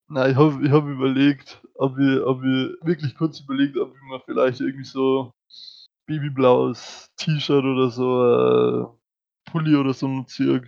Na, 0.07 0.27
ich 0.27 0.35
habe 0.35 0.65
ich 0.65 0.71
hab 0.71 0.85
überlegt, 0.85 1.61
ob 1.75 1.97
ich, 1.99 2.19
ob 2.21 2.43
ich 2.43 2.85
wirklich 2.85 3.15
kurz 3.15 3.41
überlegt, 3.41 3.77
ob 3.77 3.95
ich 3.95 4.01
mir 4.01 4.19
vielleicht 4.21 4.59
irgendwie 4.59 4.85
so 4.85 5.31
babyblaues 6.07 7.11
T-Shirt 7.17 7.63
oder 7.63 7.89
so, 7.89 8.23
äh, 8.25 9.51
Pulli 9.51 9.75
oder 9.75 9.93
so 9.93 10.07
noch 10.07 10.25
ziehe. 10.25 10.63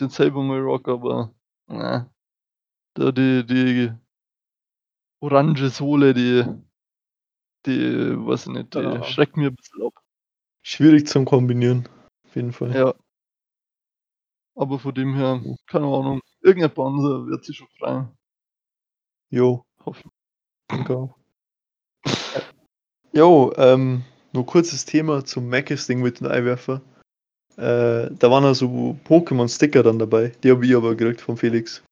Den 0.00 0.08
selber 0.08 0.42
mal 0.42 0.58
rock, 0.58 0.88
aber 0.88 1.32
na, 1.68 2.10
da 2.94 3.12
die, 3.12 3.46
die 3.46 3.92
orange 5.20 5.68
Sohle, 5.68 6.12
die, 6.14 6.44
die, 7.66 8.14
weiß 8.26 8.46
ich 8.46 8.52
nicht, 8.52 8.74
die 8.74 8.78
Ja. 8.80 9.02
schreckt 9.04 9.36
mir 9.36 9.48
ein 9.48 9.56
bisschen 9.56 9.82
ab. 9.86 9.94
Schwierig 10.62 11.06
zum 11.06 11.24
Kombinieren. 11.24 11.88
Auf 12.24 12.36
jeden 12.36 12.52
Fall. 12.52 12.74
Ja. 12.74 12.94
Aber 14.54 14.78
von 14.78 14.94
dem 14.94 15.14
her, 15.14 15.40
keine 15.66 15.86
Ahnung, 15.86 16.20
irgendein 16.42 16.72
Panzer 16.74 17.26
wird 17.26 17.44
sich 17.44 17.56
schon 17.56 17.68
freuen. 17.78 18.08
Jo. 19.30 19.64
Hoffe 19.84 20.08
Danke 20.68 20.96
auch. 20.96 21.14
Jo, 23.12 23.52
ähm, 23.56 24.04
nur 24.32 24.46
kurzes 24.46 24.84
Thema 24.84 25.24
zum 25.24 25.48
Macis-Ding 25.48 26.00
mit 26.00 26.20
den 26.20 26.28
Eiwerfer. 26.28 26.80
Äh, 27.56 28.10
da 28.10 28.30
waren 28.30 28.44
also 28.44 28.96
Pokémon-Sticker 29.04 29.82
dann 29.82 29.98
dabei. 29.98 30.32
Die 30.42 30.50
habe 30.50 30.64
ich 30.64 30.74
aber 30.74 30.94
gekriegt 30.94 31.20
von 31.20 31.36
Felix. 31.36 31.82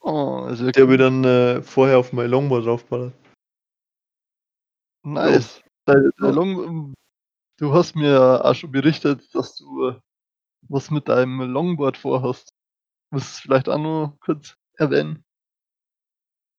Oh, 0.00 0.42
also 0.46 0.70
Die 0.70 0.80
habe 0.80 0.92
ich 0.94 0.98
dann 0.98 1.22
äh, 1.24 1.62
vorher 1.62 1.98
auf 1.98 2.12
mein 2.12 2.30
Longboard 2.30 2.66
draufgeballert. 2.66 3.12
Nice. 5.04 5.60
Der 5.86 6.10
Ja. 6.20 6.30
Long, 6.30 6.94
du 7.58 7.72
hast 7.72 7.94
mir 7.96 8.10
ja 8.10 8.44
auch 8.44 8.54
schon 8.54 8.70
berichtet, 8.72 9.34
dass 9.34 9.56
du 9.56 9.88
äh, 9.88 9.94
was 10.68 10.90
mit 10.90 11.08
deinem 11.08 11.40
Longboard 11.40 11.96
vorhast. 11.96 12.50
Musst 13.10 13.26
du 13.26 13.30
es 13.30 13.38
vielleicht 13.40 13.68
auch 13.68 13.78
noch 13.78 14.16
kurz 14.20 14.54
erwähnen? 14.74 15.24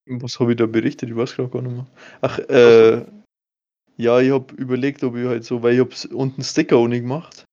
Was 0.08 0.40
habe 0.40 0.52
ich 0.54 0.58
da 0.58 0.66
berichtet? 0.66 1.10
Ich 1.10 1.16
weiß 1.16 1.36
gerade 1.36 1.50
gar 1.50 1.62
nicht 1.62 1.76
mehr. 1.76 1.88
Ach, 2.22 2.40
äh, 2.40 3.06
Ja, 3.98 4.20
ich 4.22 4.32
habe 4.32 4.56
überlegt, 4.56 5.04
ob 5.04 5.16
ich 5.18 5.28
halt 5.28 5.44
so, 5.44 5.62
weil 5.62 5.74
ich 5.74 5.82
hab's 5.82 6.06
unten 6.06 6.42
Sticker 6.42 6.88
nicht 6.88 7.02
gemacht, 7.02 7.44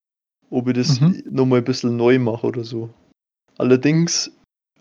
ob 0.49 0.68
ich 0.68 0.75
das 0.75 1.01
Mhm. 1.01 1.22
nochmal 1.29 1.59
ein 1.59 1.64
bisschen 1.64 1.96
neu 1.96 2.18
mache 2.20 2.46
oder 2.46 2.62
so. 2.62 2.88
Allerdings 3.59 4.31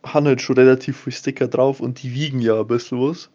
haben 0.03 0.27
halt 0.27 0.41
schon 0.41 0.57
relativ 0.57 0.95
viele 0.97 1.15
Sticker 1.15 1.47
drauf 1.47 1.79
und 1.79 2.03
die 2.03 2.13
wiegen 2.13 2.39
ja 2.39 2.59
ein 2.59 2.67
bisschen 2.67 2.99
was. 3.01 3.31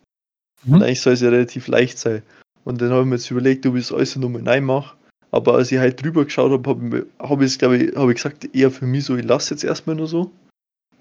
Mhm. 0.62 0.74
Und 0.74 0.82
eigentlich 0.84 1.00
soll 1.00 1.14
es 1.14 1.22
ja 1.22 1.30
relativ 1.30 1.66
leicht 1.66 1.98
sein. 1.98 2.22
Und 2.64 2.80
dann 2.80 2.90
habe 2.90 3.02
ich 3.02 3.06
mir 3.06 3.14
jetzt 3.16 3.30
überlegt, 3.30 3.66
ob 3.66 3.76
ich 3.76 3.88
das 3.88 3.96
alles 3.96 4.16
nochmal 4.16 4.42
neu 4.42 4.60
mache. 4.60 4.96
Aber 5.30 5.54
als 5.54 5.70
ich 5.70 5.78
halt 5.78 6.02
drüber 6.02 6.24
geschaut 6.24 6.50
habe, 6.52 6.68
habe 6.68 6.98
ich, 6.98 7.04
hab 7.18 7.40
ich 7.40 7.46
es, 7.46 7.58
glaube 7.58 7.76
ich, 7.76 7.96
habe 7.96 8.10
ich 8.12 8.16
gesagt, 8.16 8.54
eher 8.54 8.70
für 8.70 8.86
mich 8.86 9.04
so, 9.04 9.16
ich 9.16 9.24
lasse 9.24 9.54
jetzt 9.54 9.64
erstmal 9.64 9.96
nur 9.96 10.08
so. 10.08 10.30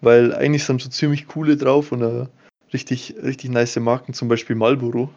Weil 0.01 0.33
eigentlich 0.33 0.63
sind 0.63 0.81
schon 0.81 0.91
ziemlich 0.91 1.27
coole 1.27 1.57
drauf 1.57 1.91
und 1.91 2.01
äh, 2.03 2.27
richtig, 2.73 3.15
richtig 3.21 3.49
nice 3.49 3.75
Marken, 3.77 4.13
zum 4.13 4.27
Beispiel 4.27 4.55
Marlboro. 4.55 5.09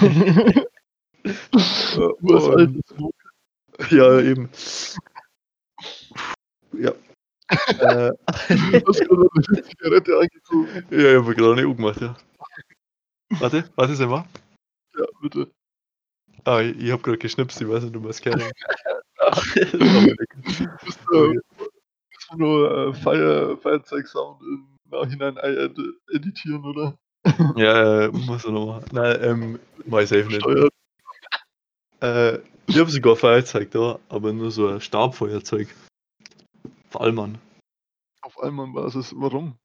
Lob. 1.96 3.14
Ja, 3.90 4.20
eben. 4.20 4.50
Ja. 6.72 6.92
äh, 7.50 8.12
Hast 8.28 9.00
gerade 9.00 9.28
eine 9.34 9.62
Zigarette 9.62 10.18
angezogen. 10.18 10.68
ja, 10.90 11.12
ich 11.12 11.16
habe 11.22 11.34
gerade 11.34 11.52
eine 11.52 11.68
U 11.68 11.74
gemacht, 11.74 12.00
ja. 12.00 12.16
Warte, 13.40 13.70
warte, 13.74 13.94
sag 13.94 14.10
mal. 14.10 14.24
Ja, 14.96 15.04
bitte. 15.20 15.50
Ah, 16.44 16.60
ich, 16.60 16.76
ich 16.78 16.90
habe 16.90 17.02
gerade 17.02 17.18
geschnipst, 17.18 17.60
ich 17.60 17.68
weiß 17.68 17.84
nicht, 17.84 18.22
kennt. 18.22 18.42
Bist 20.84 21.00
du 21.08 21.40
bist 22.24 22.30
du 22.30 22.36
nur 22.36 22.88
äh, 22.88 22.94
Feier, 22.94 23.56
Feierzeugsound 23.58 24.42
im 24.42 24.66
Nachhinein 24.90 25.36
ed 25.38 25.76
editieren, 26.12 26.64
oder? 26.64 26.98
ja, 27.56 28.04
äh, 28.04 28.08
muss 28.08 28.44
er 28.44 28.52
noch 28.52 28.66
machen. 28.66 28.84
Nein, 28.92 29.18
ähm, 29.22 29.58
mach 29.86 30.00
ich 30.00 30.08
safe 30.08 30.26
nicht. 30.26 30.46
Äh, 32.00 32.38
ich 32.66 32.78
habe 32.78 32.90
sogar 32.90 33.16
Feuerzeug 33.16 33.70
da, 33.70 33.98
aber 34.08 34.32
nur 34.32 34.50
so 34.50 34.68
ein 34.68 34.80
Stabfeuerzeug. 34.80 35.68
Fallmann. 36.90 37.38
Auf 38.22 38.42
Allmann-Basis. 38.42 39.14
Warum? 39.16 39.56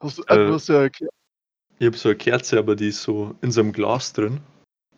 Hast 0.00 0.18
du, 0.18 0.22
Äh, 0.24 0.46
du 0.46 0.54
hast 0.54 0.68
ja 0.68 0.82
erklärt. 0.82 1.12
Ich 1.78 1.86
habe 1.86 1.96
so 1.96 2.08
eine 2.08 2.18
Kerze, 2.18 2.58
aber 2.58 2.76
die 2.76 2.88
ist 2.88 3.02
so 3.02 3.34
in 3.40 3.50
so 3.50 3.60
einem 3.60 3.72
Glas 3.72 4.12
drin. 4.12 4.40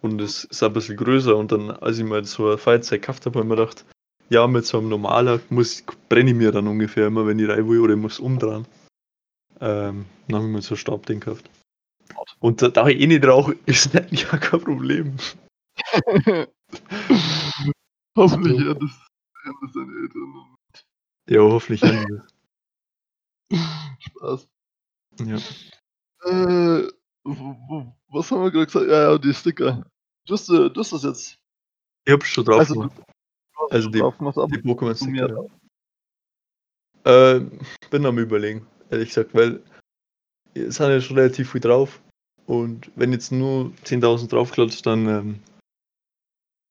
Und 0.00 0.20
es 0.20 0.44
ist 0.44 0.62
ein 0.62 0.72
bisschen 0.72 0.96
größer. 0.96 1.36
Und 1.36 1.52
dann, 1.52 1.70
als 1.70 1.98
ich 1.98 2.04
mal 2.04 2.24
so 2.24 2.50
ein 2.52 2.58
Feuerzeug 2.58 3.02
gekauft 3.02 3.26
habe, 3.26 3.38
habe 3.38 3.46
ich 3.46 3.48
mir 3.48 3.56
gedacht, 3.56 3.84
ja, 4.30 4.46
mit 4.46 4.66
so 4.66 4.78
einem 4.78 4.88
normaler 4.88 5.40
muss, 5.50 5.82
brenne 6.08 6.30
ich 6.30 6.36
mir 6.36 6.52
dann 6.52 6.68
ungefähr 6.68 7.06
immer, 7.06 7.26
wenn 7.26 7.38
ich 7.38 7.48
rein 7.48 7.68
will 7.68 7.80
oder 7.80 7.94
ich 7.94 8.00
muss 8.00 8.20
umdrehen. 8.20 8.66
Ähm, 9.60 10.06
dann 10.28 10.36
habe 10.36 10.46
ich 10.46 10.52
mir 10.52 10.62
so 10.62 10.74
ein 10.74 10.78
Stabding 10.78 11.20
gekauft. 11.20 11.50
Und 12.40 12.62
da, 12.62 12.68
da 12.68 12.86
ich 12.86 13.00
eh 13.00 13.06
nicht 13.06 13.26
rauche, 13.26 13.56
ist 13.66 13.94
das 13.94 14.06
ja 14.10 14.36
kein 14.36 14.60
Problem. 14.60 15.16
Hoffentlich 18.16 18.58
hören 18.60 18.78
das, 18.80 18.90
hören 19.42 19.56
das 19.62 19.72
deine 19.72 19.92
Eltern. 19.92 20.56
Ja, 21.28 21.40
hoffentlich 21.40 21.82
haben 21.82 22.22
die 23.50 23.56
Spaß. 24.00 24.48
Ja. 25.20 25.38
Äh, 26.24 26.88
was 28.08 28.30
haben 28.30 28.42
wir 28.42 28.50
gerade 28.50 28.66
gesagt? 28.66 28.86
Ja, 28.86 29.10
ja, 29.12 29.18
die 29.18 29.34
Sticker. 29.34 29.84
Du 30.26 30.34
hast, 30.34 30.48
äh, 30.48 30.70
du 30.70 30.80
hast 30.80 30.92
das 30.92 31.02
jetzt. 31.04 31.38
Ich 32.04 32.12
hab's 32.12 32.26
schon 32.28 32.44
drauf 32.44 32.58
Also, 32.60 32.74
gemacht. 32.74 33.00
Also 33.70 33.88
die- 33.90 33.98
Die 33.98 34.02
Pokémon 34.02 34.98
du 34.98 35.10
mir 35.10 35.24
Sticker. 35.24 35.44
ja. 37.04 37.36
Äh, 37.36 37.46
bin 37.90 38.04
am 38.06 38.18
überlegen, 38.18 38.66
ehrlich 38.90 39.08
gesagt, 39.08 39.34
weil 39.34 39.62
es 40.54 40.76
sind 40.76 40.90
ja 40.90 41.00
schon 41.00 41.16
relativ 41.16 41.52
viel 41.52 41.60
drauf. 41.60 42.00
Und 42.46 42.90
wenn 42.96 43.12
jetzt 43.12 43.30
nur 43.30 43.72
10.000 43.84 44.32
draufklatscht, 44.32 44.84
dann 44.86 45.06
ähm, 45.06 45.40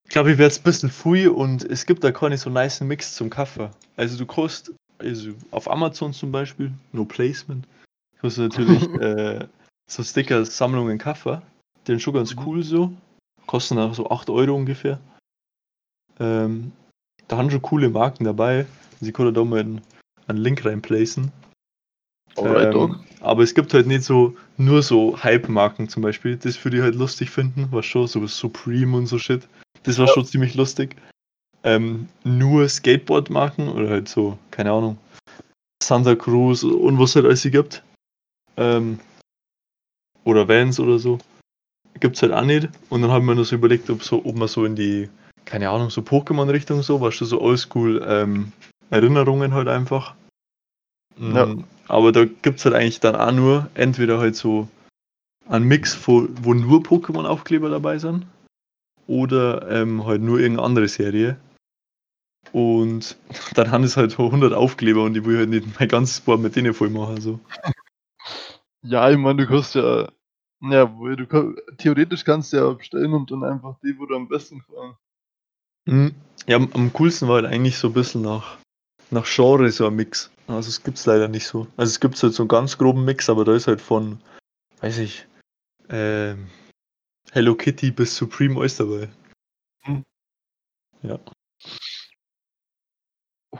glaube 0.10 0.32
ich, 0.32 0.38
wäre 0.38 0.50
es 0.50 0.60
ein 0.60 0.63
bisschen 0.63 0.89
viel 0.89 1.30
und 1.30 1.63
es 1.63 1.86
gibt 1.86 2.04
da 2.04 2.12
keine 2.12 2.38
so 2.38 2.50
nice 2.50 2.82
Mix 2.82 3.15
zum 3.15 3.30
Kaffee. 3.30 3.70
Also 3.96 4.17
du 4.17 4.26
kannst, 4.26 4.74
also 4.98 5.32
auf 5.52 5.70
Amazon 5.70 6.13
zum 6.13 6.32
Beispiel, 6.32 6.72
no 6.93 7.06
placement, 7.06 7.67
du 8.22 8.28
natürlich 8.41 8.84
äh, 9.02 9.48
so 9.89 10.04
Sticker-Sammlungen 10.04 10.97
Kaffee. 10.97 11.41
Die 11.86 11.91
sind 11.93 12.02
schon 12.02 12.13
ganz 12.13 12.36
Mhm. 12.36 12.45
cool 12.45 12.63
so. 12.63 12.93
Kosten 13.45 13.78
auch 13.80 13.93
so 13.93 14.10
8 14.10 14.30
Euro 14.30 14.56
ungefähr. 14.56 15.00
Ähm, 16.19 16.71
da 17.28 17.38
haben 17.38 17.50
schon 17.50 17.62
coole 17.62 17.89
Marken 17.89 18.26
dabei. 18.26 18.65
Sie 19.00 19.12
können 19.12 19.34
da 19.34 19.43
mal 19.43 19.60
einen, 19.62 19.82
einen 20.28 20.39
Link 20.39 20.65
reinplacen. 20.65 21.32
Alright, 22.36 22.76
Ähm. 22.76 23.00
Aber 23.19 23.41
es 23.43 23.56
gibt 23.56 23.73
halt 23.73 23.88
nicht 23.88 24.04
so 24.04 24.36
nur 24.58 24.84
so 24.84 25.21
Hype-Marken 25.23 25.89
zum 25.89 26.04
Beispiel. 26.04 26.36
Das 26.38 26.63
würde 26.63 26.78
ich 26.78 26.84
halt 26.84 26.95
lustig 26.95 27.30
finden, 27.30 27.67
was 27.71 27.86
schon 27.86 28.08
so 28.08 28.26
Supreme 28.28 28.95
und 28.95 29.08
so 29.08 29.17
Shit. 29.17 29.47
Das 29.84 29.97
war 29.97 30.08
Ja. 30.08 30.13
schon 30.13 30.26
ziemlich 30.26 30.54
lustig. 30.56 30.95
Ähm, 31.63 32.08
nur 32.23 32.69
Skateboard-Marken 32.69 33.69
oder 33.69 33.89
halt 33.89 34.08
so, 34.08 34.38
keine 34.52 34.71
Ahnung, 34.71 34.97
Santa 35.82 36.15
Cruz 36.15 36.63
und 36.63 37.00
was 37.00 37.15
halt 37.15 37.26
alles 37.26 37.41
sie 37.41 37.52
gibt. 37.52 37.84
Ähm, 38.58 39.00
oder 40.28 40.48
Vans 40.48 40.80
oder 40.80 41.00
so. 41.00 41.18
Gibt's 42.00 42.22
halt 42.22 42.34
auch 42.34 42.44
nicht. 42.44 42.70
Und 42.90 43.02
dann 43.02 43.12
haben 43.12 43.26
wir 43.26 43.36
uns 43.36 43.50
so 43.50 43.56
überlegt, 43.56 43.90
ob, 43.90 44.04
so, 44.04 44.24
ob 44.24 44.36
man 44.36 44.48
so 44.48 44.66
in 44.66 44.76
die, 44.76 45.10
keine 45.46 45.70
Ahnung, 45.70 45.90
so 45.90 46.02
Pokémon-Richtung 46.02 46.84
so, 46.84 47.02
was 47.02 47.16
schon 47.16 47.28
so 47.28 47.42
oldschool 47.42 48.06
ähm, 48.08 48.52
Erinnerungen 48.90 49.54
halt 49.54 49.68
einfach. 49.68 50.13
Ja. 51.18 51.48
Mm, 51.48 51.63
Aber 51.88 52.12
da 52.12 52.26
gibt's 52.26 52.66
halt 52.66 52.76
eigentlich 52.76 53.00
dann 53.00 53.16
auch 53.16 53.32
nur 53.32 53.70
entweder 53.74 54.20
halt 54.20 54.36
so 54.36 54.68
einen 55.48 55.66
Mix, 55.66 55.98
wo, 56.08 56.28
wo 56.42 56.54
nur 56.54 56.84
Pokémon-Aufkleber 56.84 57.70
dabei 57.70 57.98
sind. 57.98 58.28
Oder 59.08 59.68
ähm, 59.72 60.06
halt 60.06 60.22
nur 60.22 60.40
irgendeine 60.40 60.68
andere 60.68 60.88
Serie. 60.90 61.38
Und 62.52 63.18
dann 63.56 63.72
haben 63.72 63.86
es 63.86 63.96
halt 63.98 64.12
so 64.12 64.26
100 64.26 64.54
Aufkleber 64.54 65.04
und 65.04 65.16
ich 65.16 65.26
will 65.26 65.38
halt 65.38 65.50
nicht 65.50 65.80
mein 65.80 65.88
ganzes 65.88 66.20
Board 66.20 66.42
mit 66.42 66.56
denen 66.56 66.74
voll 66.74 66.90
machen. 66.90 67.22
So. 67.22 67.40
Ja, 68.84 69.10
ich 69.10 69.18
meine, 69.18 69.44
du 69.44 69.48
kannst 69.48 69.76
ja. 69.76 70.08
Ja, 70.62 70.98
wohl, 70.98 71.15
du 71.15 71.28
kann, 71.28 71.56
theoretisch 71.78 72.24
kannst 72.24 72.52
du 72.52 72.58
ja 72.58 72.72
bestellen 72.72 73.13
und 73.13 73.30
dann 73.30 73.43
einfach 73.43 73.78
die, 73.84 73.98
wo 73.98 74.06
dir 74.06 74.15
am 74.15 74.28
besten 74.28 74.60
gefallen. 74.60 74.96
Mhm. 75.86 76.15
Ja, 76.48 76.58
am, 76.58 76.70
am 76.74 76.93
coolsten 76.93 77.28
war 77.28 77.36
halt 77.36 77.46
eigentlich 77.46 77.78
so 77.78 77.88
ein 77.88 77.93
bisschen 77.93 78.22
nach, 78.22 78.58
nach 79.12 79.26
Genre 79.26 79.70
so 79.72 79.88
ein 79.88 79.96
Mix. 79.96 80.32
Also 80.48 80.70
es 80.70 80.84
gibt's 80.84 81.06
leider 81.06 81.28
nicht 81.28 81.46
so. 81.46 81.67
Also 81.78 81.91
es 81.91 82.00
gibt 82.00 82.22
halt 82.22 82.34
so 82.34 82.43
einen 82.43 82.48
ganz 82.48 82.78
groben 82.78 83.06
Mix, 83.06 83.30
aber 83.30 83.46
da 83.46 83.54
ist 83.54 83.67
halt 83.67 83.82
von, 83.82 84.20
weiß 84.82 84.98
ich, 85.00 85.28
ähm, 85.89 86.48
Hello 87.32 87.56
Kitty 87.56 87.91
bis 87.91 88.15
Supreme 88.15 88.60
alles 88.60 88.78
dabei. 88.78 89.10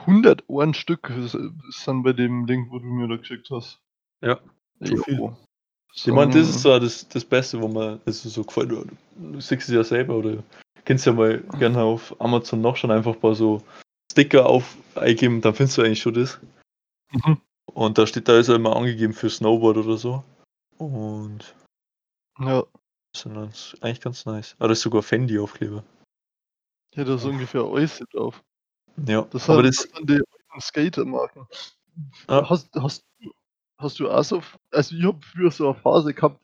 101 0.06 0.76
Stück 0.76 1.10
ist, 1.10 1.36
dann 1.86 2.02
bei 2.02 2.12
dem 2.12 2.46
Link, 2.46 2.70
wo 2.70 2.78
du 2.78 2.86
mir 2.86 3.08
da 3.08 3.16
geschickt 3.16 3.48
hast. 3.50 3.80
Ja, 4.20 4.40
Jo. 4.80 5.02
viel. 5.02 5.36
Ich 5.94 6.06
meine, 6.06 6.32
das 6.32 6.48
ist 6.48 6.62
so 6.62 6.78
das, 6.78 7.08
das 7.08 7.24
Beste, 7.24 7.60
wo 7.60 7.68
man, 7.68 8.00
ist 8.04 8.22
so 8.22 8.44
gefällt. 8.44 8.70
Du, 8.70 8.86
siehst 9.40 9.68
es 9.68 9.74
ja 9.74 9.82
selber 9.82 10.16
oder 10.16 10.42
kannst 10.84 11.06
ja 11.06 11.12
mal 11.12 11.38
gerne 11.58 11.82
auf 11.82 12.18
Amazon 12.20 12.60
nachschauen, 12.60 12.92
einfach 12.92 13.14
ein 13.14 13.20
paar 13.20 13.34
so 13.34 13.62
Sticker 14.12 14.46
auf 14.46 14.76
eingeben, 14.94 15.40
dann 15.40 15.54
findest 15.54 15.78
du 15.78 15.82
eigentlich 15.82 16.00
schon 16.00 16.14
das. 16.14 16.38
Mhm. 17.12 17.40
Und 17.74 17.98
da 17.98 18.06
steht, 18.06 18.28
da 18.28 18.38
ist 18.38 18.48
ja 18.48 18.54
immer 18.56 18.76
angegeben 18.76 19.12
für 19.12 19.28
Snowboard 19.28 19.78
oder 19.78 19.96
so. 19.96 20.22
Und 20.78 21.54
Ja, 22.38 22.64
das 23.12 23.24
ganz, 23.24 23.76
eigentlich 23.80 24.00
ganz 24.00 24.24
nice. 24.24 24.54
Aber 24.58 24.68
das 24.68 24.78
ist 24.78 24.82
sogar 24.84 25.02
Fendi-Aufkleber. 25.02 25.82
ja, 26.94 27.04
da 27.04 27.14
ist 27.16 27.24
ungefähr 27.24 27.62
alles 27.62 28.02
drauf. 28.12 28.42
Ja, 29.06 29.22
Das, 29.30 29.48
aber 29.50 29.62
sind, 29.64 29.90
das, 29.92 29.98
sind 29.98 30.10
die 30.10 30.60
Skatermarken. 30.60 31.46
Ja. 32.28 32.48
Hast, 32.48 32.70
hast, 32.74 33.04
du- 33.20 33.32
hast 33.78 33.98
du 34.00 34.10
auch 34.10 34.22
so, 34.24 34.42
also 34.72 34.96
ich 34.96 35.04
habe 35.04 35.20
früher 35.22 35.50
so 35.50 35.70
eine 35.70 35.74
Phase 35.74 36.14
gehabt, 36.14 36.40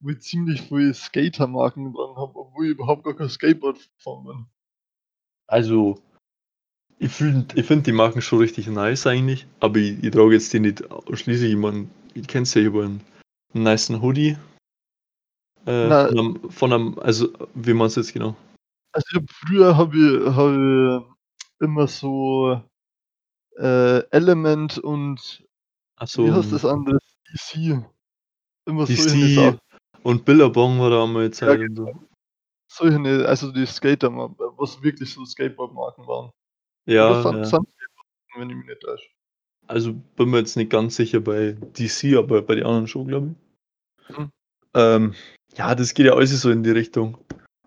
wo 0.00 0.10
ich 0.10 0.20
ziemlich 0.20 0.62
viele 0.62 0.94
Skatermarken 0.94 1.92
dran 1.92 2.16
habe, 2.16 2.38
obwohl 2.38 2.66
ich 2.66 2.72
überhaupt 2.72 3.04
gar 3.04 3.14
kein 3.14 3.28
Skateboard 3.28 3.78
gefahren 3.96 4.24
bin. 4.24 4.46
also, 5.46 5.98
ich 6.98 7.12
finde 7.12 7.58
ich 7.58 7.66
find 7.66 7.86
die 7.86 7.92
Marken 7.92 8.22
schon 8.22 8.38
richtig 8.38 8.66
nice 8.68 9.06
eigentlich, 9.06 9.46
aber 9.60 9.78
ich, 9.78 10.02
ich 10.02 10.10
trage 10.10 10.32
jetzt 10.32 10.52
die 10.52 10.60
nicht 10.60 10.90
ausschließlich. 10.90 11.52
Ich 11.52 11.58
meine, 11.58 11.88
ich 12.14 12.26
kenn's 12.26 12.54
ja 12.54 12.62
über 12.62 12.84
einen, 12.84 13.00
einen 13.54 13.64
nicen 13.64 14.00
Hoodie. 14.00 14.36
Äh, 15.66 15.88
von, 15.88 16.18
einem, 16.18 16.50
von 16.50 16.72
einem, 16.72 16.98
also, 16.98 17.28
wie 17.54 17.74
meinst 17.74 17.96
du 17.96 18.00
jetzt 18.00 18.12
genau? 18.12 18.36
Also 18.92 19.06
ich 19.10 19.16
hab, 19.16 19.30
früher 19.30 19.76
habe 19.76 19.96
ich, 19.96 20.34
hab 20.34 20.52
ich 20.52 21.16
immer 21.60 21.86
so 21.86 22.62
äh, 23.58 23.98
Element 24.10 24.78
und 24.78 25.44
Achso, 25.96 26.24
wie 26.24 26.32
heißt 26.32 26.52
das 26.52 26.64
andere? 26.64 26.98
DC. 27.32 27.84
Immer 28.66 28.86
solche 28.86 29.54
DC 29.54 29.58
und 30.02 30.24
Billabong 30.24 30.78
war 30.78 30.90
da 30.90 31.04
einmal 31.04 31.30
Zeit 31.32 31.58
und 31.58 31.76
so. 31.76 31.92
Solche, 32.68 32.98
ne, 32.98 33.24
also 33.26 33.50
die 33.52 33.66
Skater, 33.66 34.10
was 34.12 34.82
wirklich 34.82 35.12
so 35.12 35.24
Skateboard-Marken 35.24 36.06
waren. 36.06 36.30
Ja, 36.86 37.22
Sun, 37.22 37.38
ja. 37.38 37.44
Sun 37.44 37.66
wenn 38.36 38.50
ich 38.50 38.56
mich 38.56 38.66
nicht 38.66 38.80
täusche. 38.80 39.08
Also 39.66 39.94
bin 39.94 40.30
mir 40.30 40.38
jetzt 40.38 40.56
nicht 40.56 40.70
ganz 40.70 40.96
sicher 40.96 41.20
bei 41.20 41.52
DC, 41.52 42.16
aber 42.16 42.42
bei 42.42 42.54
den 42.54 42.66
anderen 42.66 42.86
schon, 42.86 43.08
glaube 43.08 43.34
ich. 44.08 44.16
Mhm. 44.16 44.30
Ähm, 44.74 45.14
ja, 45.56 45.74
das 45.74 45.94
geht 45.94 46.06
ja 46.06 46.12
alles 46.12 46.40
so 46.40 46.50
in 46.50 46.62
die 46.62 46.70
Richtung. 46.70 47.18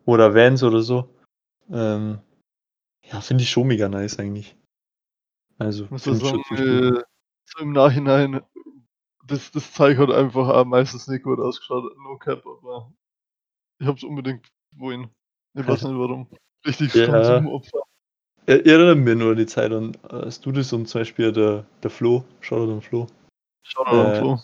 Oder 0.05 0.33
Vans 0.33 0.63
oder 0.63 0.81
so. 0.81 1.13
Ähm, 1.71 2.19
ja, 3.03 3.19
finde 3.21 3.43
ich 3.43 3.49
schon 3.49 3.67
mega 3.67 3.89
nice 3.89 4.19
eigentlich. 4.19 4.55
Also, 5.57 5.87
ja 5.91 5.99
schon 5.99 6.15
sagen, 6.15 6.43
äh, 6.51 7.03
so 7.45 7.63
im 7.63 7.73
Nachhinein, 7.73 8.41
das, 9.29 9.51
das 9.51 9.71
Zeug 9.73 9.97
hat 9.97 10.11
einfach 10.11 10.47
auch 10.49 10.65
meistens 10.65 11.07
nicht 11.07 11.23
gut 11.23 11.39
ausgeschaut, 11.39 11.91
no 11.97 12.17
cap, 12.17 12.45
aber 12.45 12.91
ich 13.79 13.87
hab's 13.87 14.03
unbedingt 14.03 14.47
wollen. 14.75 15.09
Ich 15.53 15.67
weiß 15.67 15.83
nicht 15.83 15.97
warum. 15.97 16.27
Richtig 16.65 16.93
Ja. 16.93 17.05
Konsumopfer. 17.07 17.79
Er 18.45 18.65
erinnert 18.65 18.97
mir 18.97 19.15
nur 19.15 19.31
an 19.31 19.37
die 19.37 19.45
Zeit 19.45 19.71
an 19.71 19.95
äh, 20.09 20.31
Studis 20.31 20.73
und 20.73 20.87
zum 20.87 21.01
Beispiel 21.01 21.31
der, 21.31 21.65
der 21.83 21.89
Flo, 21.91 22.23
Shoutout 22.41 22.71
an 22.71 22.81
Flo, 22.81 23.07
Shoutout 23.63 23.91
an 23.91 24.11
Äh, 24.11 24.15
Flo. 24.15 24.39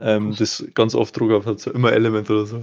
ähm, 0.00 0.34
das 0.36 0.64
ganz 0.74 0.94
oft 0.94 1.18
Druck 1.18 1.28
gehabt 1.28 1.46
hat, 1.46 1.60
so 1.60 1.70
immer 1.70 1.92
Element 1.92 2.28
oder 2.30 2.46
so. 2.46 2.60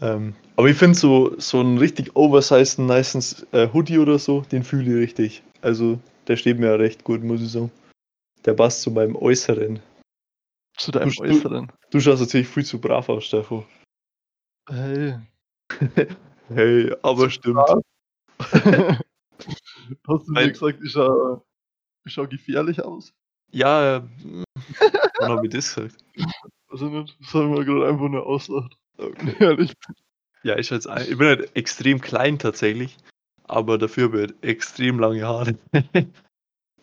Ähm, 0.00 0.34
aber 0.56 0.68
ich 0.68 0.76
finde 0.76 0.96
so, 0.98 1.38
so 1.38 1.60
einen 1.60 1.78
richtig 1.78 2.14
oversized, 2.16 2.78
nicen 2.78 3.46
äh, 3.52 3.68
Hoodie 3.72 3.98
oder 3.98 4.18
so, 4.18 4.42
den 4.52 4.62
fühle 4.64 4.90
ich 4.90 5.08
richtig. 5.08 5.42
Also, 5.62 5.98
der 6.28 6.36
steht 6.36 6.58
mir 6.58 6.66
ja 6.66 6.74
recht 6.76 7.04
gut, 7.04 7.22
muss 7.22 7.40
ich 7.42 7.50
sagen. 7.50 7.70
Der 8.44 8.54
passt 8.54 8.82
zu 8.82 8.90
meinem 8.90 9.16
Äußeren. 9.16 9.80
Zu 10.76 10.90
deinem 10.90 11.10
du- 11.10 11.22
Äußeren. 11.22 11.72
Du 11.90 12.00
schaust 12.00 12.20
natürlich 12.22 12.48
viel 12.48 12.64
zu 12.64 12.80
brav 12.80 13.08
aus, 13.08 13.24
Stefan. 13.26 13.64
Hey. 14.68 15.18
Hey, 16.48 16.94
aber 17.02 17.30
stimmt. 17.30 17.60
Hast 18.38 18.98
du 20.28 20.32
mir 20.32 20.50
gesagt, 20.52 20.80
ich 20.84 20.92
schau, 20.92 21.42
ich 22.04 22.12
schau 22.12 22.26
gefährlich 22.26 22.84
aus? 22.84 23.14
Ja, 23.52 23.96
äh, 23.96 24.02
wann 25.18 25.30
habe 25.30 25.46
ich 25.46 25.52
das 25.52 25.74
gesagt? 25.74 25.96
Also 26.68 26.88
nicht, 26.88 27.16
das 27.20 27.32
haben 27.32 27.54
wir 27.54 27.64
gerade 27.64 27.88
einfach 27.88 28.08
nur 28.08 28.26
auslacht. 28.26 28.76
Okay. 28.98 29.34
Ehrlich. 29.38 29.72
Ja, 30.42 30.58
ich, 30.58 30.70
halt, 30.70 30.84
ich 31.08 31.16
bin 31.16 31.26
halt 31.28 31.56
extrem 31.56 32.00
klein 32.00 32.38
tatsächlich, 32.38 32.98
aber 33.44 33.78
dafür 33.78 34.04
habe 34.04 34.16
ich 34.16 34.28
halt 34.28 34.44
extrem 34.44 34.98
lange 34.98 35.22
Haare. 35.26 35.56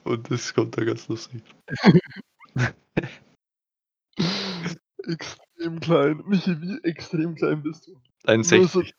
Und 0.04 0.32
das 0.32 0.54
kommt 0.54 0.78
da 0.78 0.84
ganz 0.84 1.08
lustig. 1.10 1.44
Extrem 5.06 5.80
klein. 5.80 6.24
Michi, 6.26 6.62
wie 6.62 6.84
extrem 6.84 7.36
klein 7.36 7.64
bist 7.64 7.88
du? 7.88 8.00
61. 8.26 8.94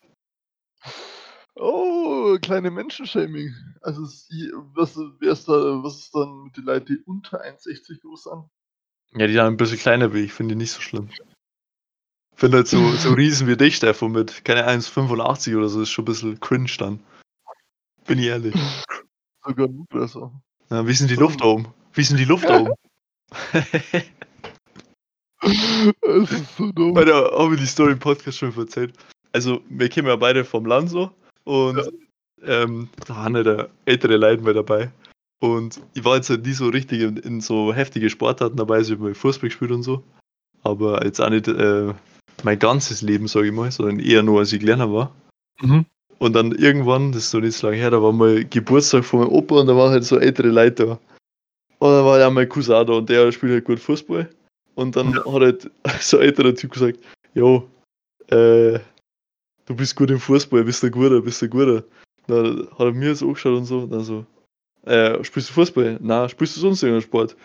Oh, 1.56 2.38
kleine 2.40 2.70
Menschenshaming. 2.70 3.54
Also 3.82 4.02
was, 4.02 4.96
ist 4.96 5.48
da, 5.48 5.52
was 5.82 5.98
ist 5.98 6.14
dann 6.14 6.44
mit 6.44 6.56
den 6.56 6.64
Leuten, 6.64 6.86
die 6.86 6.98
unter 7.04 7.44
1,60 7.44 8.00
groß 8.00 8.24
sind? 8.24 8.44
Ja, 9.12 9.26
die 9.26 9.34
sind 9.34 9.42
ein 9.42 9.56
bisschen 9.56 9.78
kleiner 9.78 10.14
wie 10.14 10.20
ich, 10.20 10.32
finde 10.32 10.54
ich 10.54 10.58
nicht 10.58 10.72
so 10.72 10.80
schlimm. 10.80 11.10
Finde 12.34 12.58
halt 12.58 12.68
so, 12.68 12.92
so 12.92 13.12
Riesen 13.14 13.46
wie 13.46 13.56
dich, 13.56 13.76
Stefan, 13.76 14.12
mit 14.12 14.44
keine 14.44 14.66
1,85 14.66 15.56
oder 15.56 15.68
so, 15.68 15.82
ist 15.82 15.90
schon 15.90 16.04
ein 16.04 16.06
bisschen 16.06 16.40
cringe 16.40 16.70
dann. 16.78 17.00
Bin 18.06 18.18
ich 18.18 18.26
ehrlich. 18.26 18.54
Sogar 19.44 19.68
noch 19.68 19.86
besser. 19.88 20.32
Ja, 20.70 20.86
wie 20.86 20.92
ist 20.92 21.00
denn 21.00 21.08
die 21.08 21.14
Luft 21.16 21.42
da 21.42 21.46
oben? 21.46 21.74
Wie 21.92 22.00
ist 22.00 22.10
denn 22.10 22.16
die 22.16 22.24
Luft 22.24 22.48
da 22.48 22.60
oben? 22.60 22.72
Es 26.02 26.32
ist 26.32 26.56
so 26.56 26.72
dumm. 26.72 26.94
Weil 26.94 27.06
da 27.06 27.30
habe 27.32 27.54
ich 27.54 27.60
die 27.60 27.66
Story 27.66 27.92
im 27.92 27.98
Podcast 27.98 28.38
schon 28.38 28.56
erzählt. 28.56 28.94
Also, 29.32 29.60
wir 29.68 29.88
kommen 29.88 30.08
ja 30.08 30.16
beide 30.16 30.44
vom 30.44 30.66
Land 30.66 30.90
so 30.90 31.10
und 31.44 31.90
ähm, 32.42 32.88
da 33.06 33.16
waren 33.16 33.36
ja 33.36 33.42
da 33.42 33.68
ältere 33.84 34.16
Leute 34.16 34.42
mit 34.42 34.56
dabei. 34.56 34.90
Und 35.40 35.80
ich 35.94 36.04
war 36.04 36.16
jetzt 36.16 36.30
halt 36.30 36.44
nie 36.44 36.52
so 36.52 36.68
richtig 36.68 37.00
in, 37.00 37.16
in 37.16 37.40
so 37.40 37.72
heftige 37.72 38.10
Sportarten 38.10 38.56
dabei, 38.56 38.76
also 38.76 38.92
ich 38.92 38.98
habe 38.98 39.08
mal 39.08 39.14
Fußball 39.14 39.48
gespielt 39.48 39.70
und 39.70 39.82
so. 39.82 40.02
Aber 40.62 41.04
jetzt 41.04 41.20
auch 41.20 41.30
nicht 41.30 41.48
äh, 41.48 41.94
mein 42.42 42.58
ganzes 42.58 43.00
Leben, 43.02 43.26
sage 43.26 43.46
ich 43.46 43.52
mal, 43.52 43.70
sondern 43.70 44.00
eher 44.00 44.22
nur, 44.22 44.40
als 44.40 44.52
ich 44.52 44.60
kleiner 44.60 44.92
war. 44.92 45.14
Mhm. 45.60 45.86
Und 46.18 46.34
dann 46.34 46.52
irgendwann, 46.52 47.12
das 47.12 47.24
ist 47.24 47.34
noch 47.34 47.40
nicht 47.40 47.56
so 47.56 47.66
lange 47.66 47.78
her, 47.78 47.90
da 47.90 48.02
war 48.02 48.12
mal 48.12 48.44
Geburtstag 48.44 49.04
von 49.04 49.20
meinem 49.20 49.30
Opa 49.30 49.60
und 49.60 49.66
da 49.68 49.76
waren 49.76 49.90
halt 49.90 50.04
so 50.04 50.18
ältere 50.18 50.48
Leute 50.48 50.86
da. 50.86 50.92
Und 51.78 51.92
dann 51.92 52.04
war 52.04 52.18
ja 52.18 52.28
mein 52.28 52.48
Cousin 52.48 52.86
da 52.86 52.92
und 52.92 53.08
der 53.08 53.32
spielt 53.32 53.52
halt 53.52 53.64
gut 53.64 53.80
Fußball. 53.80 54.28
Und 54.74 54.96
dann 54.96 55.16
hat 55.16 55.26
halt 55.26 55.70
so 56.00 56.18
ein 56.18 56.24
älterer 56.24 56.54
Typ 56.54 56.72
gesagt, 56.72 56.98
jo, 57.34 57.68
äh, 58.28 58.78
du 59.66 59.76
bist 59.76 59.96
gut 59.96 60.10
im 60.10 60.20
Fußball, 60.20 60.64
bist 60.64 60.82
du 60.82 60.90
guter, 60.90 61.20
bist 61.20 61.42
du 61.42 61.48
guter. 61.48 61.84
Dann 62.26 62.68
hat 62.70 62.80
er 62.80 62.92
mir 62.92 63.14
so 63.14 63.26
angeschaut 63.26 63.58
und 63.58 63.64
so, 63.64 63.80
und 63.80 63.90
dann 63.90 64.04
so, 64.04 64.24
äh, 64.84 65.22
spielst 65.24 65.50
du 65.50 65.54
Fußball? 65.54 65.98
Na, 66.00 66.28
spielst 66.28 66.56
du 66.56 66.60
sonst 66.60 66.82
irgendeinen 66.82 67.08
Sport? 67.08 67.36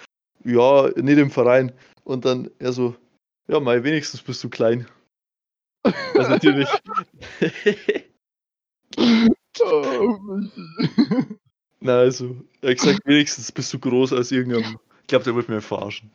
Ja, 0.43 0.89
nicht 0.95 1.17
im 1.17 1.31
Verein. 1.31 1.71
Und 2.03 2.25
dann 2.25 2.51
er 2.59 2.71
so, 2.71 2.95
ja, 3.47 3.59
mal 3.59 3.83
wenigstens 3.83 4.21
bist 4.21 4.43
du 4.43 4.49
klein. 4.49 4.87
Also 6.15 6.31
natürlich. 6.31 6.67
Michi. 8.97 9.29
Na, 11.79 11.99
also, 11.99 12.35
er 12.61 12.71
hat 12.71 12.79
gesagt, 12.79 12.99
wenigstens 13.05 13.51
bist 13.51 13.73
du 13.73 13.79
groß 13.79 14.13
als 14.13 14.31
irgendein. 14.31 14.77
Ich 15.01 15.07
glaube, 15.07 15.25
der 15.25 15.35
wollte 15.35 15.51
mir 15.51 15.61
verarschen. 15.61 16.09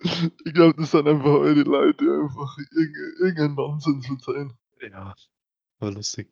Ich 0.00 0.54
glaube, 0.54 0.74
das 0.80 0.92
sind 0.92 1.08
einfach 1.08 1.30
eure 1.30 1.62
Leute, 1.62 2.04
die 2.04 2.10
einfach 2.10 2.56
irgendeinen 2.58 3.16
irgendein 3.20 3.54
Nonsens 3.54 4.06
verzeihen. 4.06 4.52
Ja. 4.80 5.14
War 5.80 5.90
lustig. 5.90 6.28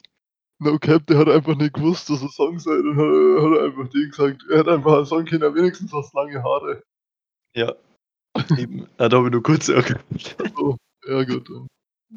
No 0.59 0.79
Cap, 0.79 1.07
der 1.07 1.19
hat 1.19 1.29
einfach 1.29 1.57
nicht 1.57 1.75
gewusst, 1.75 2.09
dass 2.09 2.23
er 2.23 2.29
Song 2.31 2.59
sei 2.59 2.71
und 2.71 2.97
hat, 2.97 3.45
hat 3.45 3.59
er 3.59 3.65
einfach 3.67 3.89
den 3.91 4.11
gesagt. 4.11 4.45
Er 4.51 4.61
hat 4.61 4.69
einfach 4.69 4.97
einen 4.97 5.07
Song 5.07 5.25
können, 5.27 5.55
wenigstens 5.55 5.93
hast 5.93 6.15
lange 6.15 6.43
Haare. 6.43 6.83
Ja. 7.55 7.75
Eben. 8.57 8.87
Da 8.97 9.11
habe 9.11 9.27
ich 9.27 9.33
nur 9.33 9.43
kurz 9.43 9.69
erkannt. 9.69 10.37
So, 10.57 10.77
ja 11.07 11.25
gut. 11.25 11.51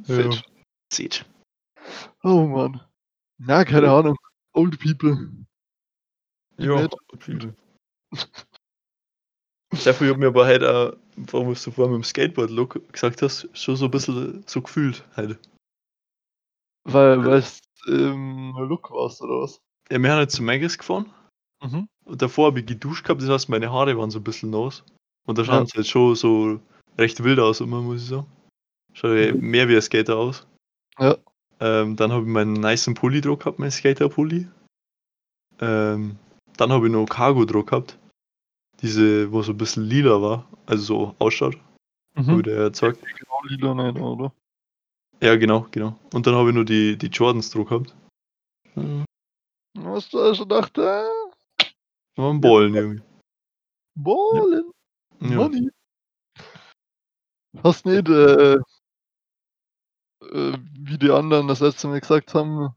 Ja. 0.06 0.30
Sieht. 0.92 1.26
Oh 2.24 2.46
Mann. 2.46 2.82
Na, 3.38 3.66
keine 3.66 3.92
Ahnung. 3.92 4.18
Old 4.54 4.80
people. 4.80 5.32
Ja, 6.58 6.82
Nett. 6.82 6.96
viele. 7.20 7.56
Dafür 9.72 10.08
habe 10.08 10.12
ich 10.12 10.18
mir 10.18 10.28
aber 10.28 10.46
halt 10.46 10.64
auch, 10.64 10.94
warum 11.16 11.54
du 11.54 11.56
vorhin 11.56 11.94
mit 11.94 12.04
dem 12.04 12.04
Skateboard-Look 12.04 12.92
gesagt 12.92 13.22
hast, 13.22 13.48
schon 13.54 13.76
so 13.76 13.86
ein 13.86 13.92
bisschen 13.92 14.44
so 14.48 14.62
gefühlt 14.62 15.04
halt. 15.16 15.38
Weil, 16.86 17.24
weil 17.24 17.40
es 17.40 17.62
ähm, 17.88 18.56
Look 18.58 18.90
warst, 18.92 19.22
oder 19.22 19.42
was? 19.42 19.62
Ja, 19.92 20.02
wir 20.02 20.10
haben 20.12 20.18
halt 20.18 20.32
zu 20.32 20.44
Maggis 20.44 20.78
gefahren 20.78 21.12
Mhm. 21.62 21.90
und 22.06 22.22
davor 22.22 22.48
habe 22.48 22.62
ich 22.62 22.66
geduscht 22.66 23.04
gehabt, 23.04 23.22
das 23.22 23.30
heißt, 23.30 23.50
meine 23.50 23.70
Haare 23.72 23.98
waren 23.98 24.10
so 24.10 24.20
ein 24.20 24.24
bisschen 24.24 24.50
nass. 24.50 24.84
Und 25.28 25.38
da 25.38 25.42
Ja. 25.44 25.48
schauen 25.48 25.66
sie 25.68 25.76
halt 25.76 25.88
schon 25.88 26.16
so 26.16 26.60
recht 26.98 27.22
wild 27.24 27.38
aus 27.40 27.60
immer, 27.60 27.82
muss 27.82 28.02
ich 28.02 28.08
sagen. 28.08 28.26
Schaut 28.94 29.18
ja 29.18 29.34
mehr 29.36 29.68
wie 29.68 29.76
ein 29.76 29.82
Skater 29.82 30.16
aus. 30.18 30.48
Ja. 30.98 31.18
Ähm, 31.60 31.96
dann 31.98 32.12
habe 32.12 32.24
ich 32.24 32.30
meinen 32.30 32.54
nicen 32.54 32.94
Pulli 32.94 33.20
drauf 33.22 33.40
gehabt, 33.40 33.60
meinen 33.60 33.72
Skater-Pulli. 33.72 34.48
Ähm, 35.60 36.18
dann 36.58 36.72
habe 36.72 36.88
ich 36.88 36.92
noch 36.94 37.06
Cargo-Druck 37.06 37.68
gehabt. 37.68 37.99
Diese, 38.82 39.32
wo 39.32 39.42
so 39.42 39.52
ein 39.52 39.58
bisschen 39.58 39.84
lila 39.84 40.22
war, 40.22 40.48
also 40.66 40.84
so 40.84 41.16
ausschaut, 41.20 41.58
Mhm. 42.16 42.44
dir 42.44 42.56
ja 42.56 42.64
gezeigt. 42.66 43.00
Genau 43.02 43.42
lila 43.44 43.92
nicht, 43.92 44.02
oder? 44.02 44.34
Ja, 45.22 45.36
genau, 45.36 45.68
genau. 45.72 45.98
Und 46.14 46.26
dann 46.26 46.36
habe 46.36 46.50
ich 46.50 46.56
nur 46.56 46.66
die, 46.66 46.98
die 46.98 47.08
Jordans 47.08 47.50
drauf 47.50 47.68
gehabt. 47.68 47.96
Mhm. 48.76 49.06
Was 49.76 50.10
du 50.10 50.34
schon 50.34 50.48
gedacht, 50.48 50.78
äh, 50.78 51.04
War 52.16 52.34
ein 52.34 52.42
Ballen 52.42 52.76
irgendwie. 52.76 53.02
Ballen, 53.96 54.72
Ja. 55.20 55.38
Money. 55.38 55.70
Hast 57.64 57.86
nicht, 57.86 58.08
äh, 58.08 58.54
äh, 58.54 58.60
wie 60.22 60.98
die 60.98 61.12
anderen 61.12 61.48
das 61.48 61.60
letzte 61.60 61.88
Mal 61.88 62.00
gesagt 62.00 62.34
haben, 62.34 62.74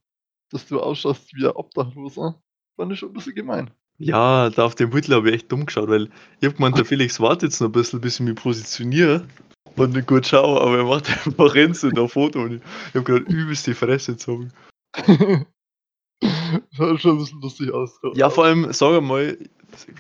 dass 0.51 0.67
du 0.67 0.81
ausschaust 0.81 1.33
wie 1.35 1.47
ein 1.47 1.53
Obdachloser? 1.53 2.41
Fand 2.77 2.93
ich 2.93 2.99
schon 2.99 3.11
ein 3.11 3.15
bisschen 3.15 3.35
gemein. 3.35 3.71
Ja, 4.03 4.51
da 4.51 4.65
auf 4.65 4.75
dem 4.75 4.91
Beutel 4.91 5.15
habe 5.15 5.29
ich 5.29 5.37
echt 5.37 5.53
dumm 5.53 5.65
geschaut, 5.65 5.89
weil 5.89 6.09
ich 6.41 6.47
habe 6.47 6.57
gemeint, 6.57 6.77
der 6.77 6.85
Felix 6.85 7.21
wartet 7.21 7.45
jetzt 7.45 7.61
noch 7.61 7.69
ein 7.69 7.73
bisschen, 7.73 8.01
bis 8.01 8.15
ich 8.17 8.27
mich 8.27 8.35
positioniere 8.35 9.25
und 9.77 9.93
nicht 9.93 10.09
gut 10.09 10.27
schaue, 10.27 10.61
aber 10.61 10.79
er 10.79 10.85
macht 10.85 11.09
einfach 11.27 11.55
Renze 11.55 11.89
in 11.89 11.95
der 11.95 12.09
Foto 12.09 12.43
und 12.43 12.55
ich, 12.55 12.63
ich 12.89 12.95
habe 12.97 13.05
gerade 13.05 13.33
übelst 13.33 13.65
die 13.69 13.75
Fresse 13.75 14.13
gezogen. 14.13 14.53
Schaut 16.73 17.01
schon 17.01 17.13
ein 17.13 17.19
bisschen 17.19 17.41
lustig 17.41 17.73
aus. 17.73 18.01
Ja, 18.15 18.29
vor 18.29 18.47
allem, 18.47 18.73
sag 18.73 19.01
mal, 19.03 19.39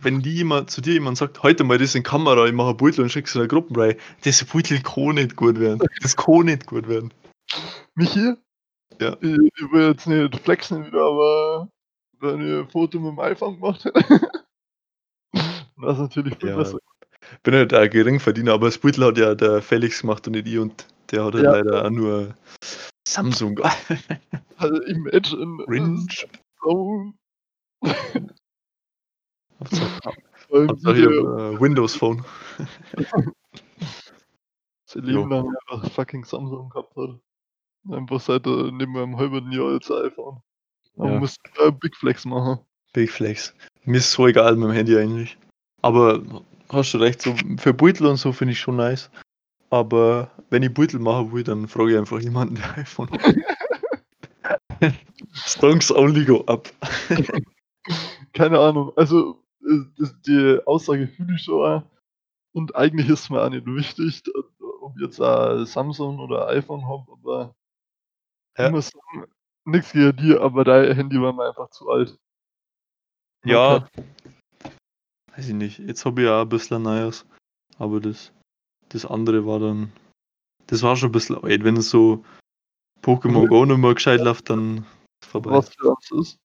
wenn 0.02 0.20
die 0.20 0.34
jemand, 0.34 0.70
zu 0.70 0.80
dir 0.80 0.94
jemand 0.94 1.18
sagt, 1.18 1.44
heute 1.44 1.62
mal 1.62 1.78
das 1.78 1.94
in 1.94 2.02
Kamera, 2.02 2.46
ich 2.46 2.52
mache 2.52 2.70
ein 2.70 2.76
Beutel 2.76 3.02
und 3.02 3.10
schickst 3.10 3.36
du 3.36 3.38
in 3.38 3.42
eine 3.42 3.48
Gruppenreihe, 3.48 3.96
das 4.24 4.44
Beutel 4.44 4.82
kann 4.82 5.14
nicht 5.14 5.36
gut 5.36 5.60
werden. 5.60 5.80
Das 6.02 6.16
kann 6.16 6.46
nicht 6.46 6.66
gut 6.66 6.88
werden. 6.88 7.14
Michi? 7.94 8.34
Ja. 9.00 9.16
Ich, 9.20 9.30
ich 9.30 9.72
will 9.72 9.90
jetzt 9.90 10.08
nicht 10.08 10.40
flexen 10.40 10.84
wieder, 10.86 11.04
aber 11.04 11.68
ein 12.22 12.68
Foto 12.68 12.98
mit 13.00 13.12
dem 13.12 13.18
iPhone 13.20 13.54
gemacht 13.60 13.84
hätte, 13.84 14.00
das 15.32 15.94
ist 15.94 15.98
natürlich 16.00 16.36
viel 16.38 16.50
Ja. 16.50 16.56
besser. 16.56 16.78
Bin 17.42 17.54
halt 17.54 17.72
ein 17.72 17.88
Geringverdiener, 17.90 18.52
aber 18.52 18.66
das 18.66 18.78
Beutel 18.78 19.04
hat 19.06 19.18
ja 19.18 19.34
der 19.34 19.62
Felix 19.62 20.00
gemacht 20.00 20.26
und 20.26 20.32
nicht 20.34 20.46
ich 20.46 20.58
und 20.58 20.86
der 21.10 21.24
hat 21.24 21.34
halt 21.34 21.44
Ja. 21.44 21.52
leider 21.52 21.84
auch 21.84 21.90
nur 21.90 22.34
Samsung. 23.08 23.58
Also 24.58 24.80
Imagine 24.84 25.64
Cringe. 25.66 26.06
ist 26.08 26.26
so 26.62 27.12
Hauptsache 30.52 31.00
hab, 31.00 31.54
äh, 31.54 31.60
Windows 31.60 31.96
Phone. 31.96 32.24
sein 34.86 35.02
Leben 35.04 35.30
lang 35.30 35.48
einfach 35.70 35.90
fucking 35.92 36.24
Samsung 36.24 36.68
gehabt 36.68 36.94
hat. 36.96 37.18
Einfach 37.90 38.20
seit 38.20 38.46
er 38.46 38.70
neben 38.70 38.96
einem 38.96 39.16
halben 39.16 39.50
Jahr 39.50 39.68
als 39.70 39.90
iPhone. 39.90 40.40
Man 40.96 41.12
Ja. 41.14 41.18
muss 41.20 41.36
äh, 41.58 41.70
Big 41.72 41.96
Flex 41.96 42.24
machen. 42.24 42.58
Big 42.92 43.10
Flex. 43.10 43.54
Mir 43.84 43.98
ist 43.98 44.12
so 44.12 44.26
egal 44.26 44.56
mit 44.56 44.68
dem 44.68 44.72
Handy 44.74 44.96
eigentlich. 44.96 45.36
Aber 45.80 46.22
hast 46.68 46.92
du 46.94 46.98
recht, 46.98 47.22
so 47.22 47.34
für 47.58 47.72
Beutel 47.74 48.06
und 48.06 48.16
so 48.16 48.32
finde 48.32 48.52
ich 48.52 48.60
schon 48.60 48.76
nice. 48.76 49.10
Aber 49.70 50.30
wenn 50.50 50.62
ich 50.62 50.72
Beutel 50.72 51.00
machen 51.00 51.32
will, 51.32 51.42
dann 51.44 51.66
frage 51.66 51.92
ich 51.92 51.98
einfach 51.98 52.20
jemanden, 52.20 52.56
der 52.56 52.76
iPhone 52.78 53.10
hat. 53.10 53.34
Stonks 55.32 55.90
only 55.90 56.24
go 56.24 56.40
up. 56.46 56.70
Keine 58.34 58.58
Ahnung. 58.58 58.92
Also, 58.96 59.42
äh, 59.62 60.06
die 60.26 60.58
Aussage 60.66 61.08
fühle 61.08 61.34
ich 61.34 61.42
schon. 61.42 61.64
auch. 61.64 61.82
Und 62.52 62.74
eigentlich 62.76 63.08
ist 63.08 63.30
mir 63.30 63.42
auch 63.42 63.48
nicht 63.48 63.64
wichtig, 63.66 64.22
ob 64.82 64.94
ich 64.96 65.02
jetzt 65.02 65.20
ein 65.20 65.64
Samsung 65.64 66.18
oder 66.18 66.48
ein 66.48 66.58
iPhone 66.58 66.86
habe, 66.86 67.10
aber 67.12 67.54
Ja. 68.58 68.66
ich 68.66 68.72
muss 68.72 68.90
nichts 69.72 69.92
gegen 69.92 70.16
dir, 70.16 70.40
aber 70.40 70.64
dein 70.64 70.94
Handy 70.94 71.20
war 71.20 71.32
mir 71.32 71.48
einfach 71.48 71.70
zu 71.70 71.90
alt. 71.90 72.18
Ja. 73.44 73.88
Weiß 75.34 75.48
ich 75.48 75.54
nicht. 75.54 75.78
Jetzt 75.78 76.04
habe 76.04 76.22
ich 76.22 76.26
ja 76.26 76.42
ein 76.42 76.48
bisschen 76.48 76.82
Neues. 76.82 77.26
Aber 77.78 78.00
das, 78.00 78.32
das 78.90 79.04
andere 79.04 79.46
war 79.46 79.58
dann. 79.58 79.92
Das 80.66 80.82
war 80.82 80.96
schon 80.96 81.08
ein 81.08 81.12
bisschen 81.12 81.42
alt. 81.42 81.64
Wenn 81.64 81.76
es 81.76 81.90
so 81.90 82.24
Pokémon. 83.02 83.48
Go 83.48 83.64
nicht 83.64 83.78
mehr 83.78 83.94
gescheit 83.94 84.20
läuft, 84.20 84.50
dann 84.50 84.86
ist 85.20 85.30
vorbei. 85.30 85.50
Was 85.50 85.74
für 85.74 85.88
uns 85.88 86.10
ist. 86.12 86.38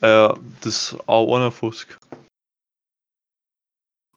Äh, 0.00 0.34
das 0.60 0.96
A51. 1.06 1.98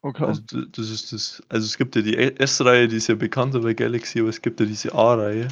Okay. 0.01 0.25
Also 0.25 0.41
das 0.41 0.89
ist 0.89 1.11
das. 1.11 1.41
Also 1.49 1.65
es 1.65 1.77
gibt 1.77 1.95
ja 1.95 2.01
die 2.01 2.15
S-Reihe, 2.15 2.87
die 2.87 2.97
ist 2.97 3.07
ja 3.07 3.15
bekannter 3.15 3.61
bei 3.61 3.73
Galaxy, 3.73 4.19
aber 4.19 4.29
es 4.29 4.41
gibt 4.41 4.59
ja 4.59 4.65
diese 4.65 4.93
A-Reihe. 4.93 5.47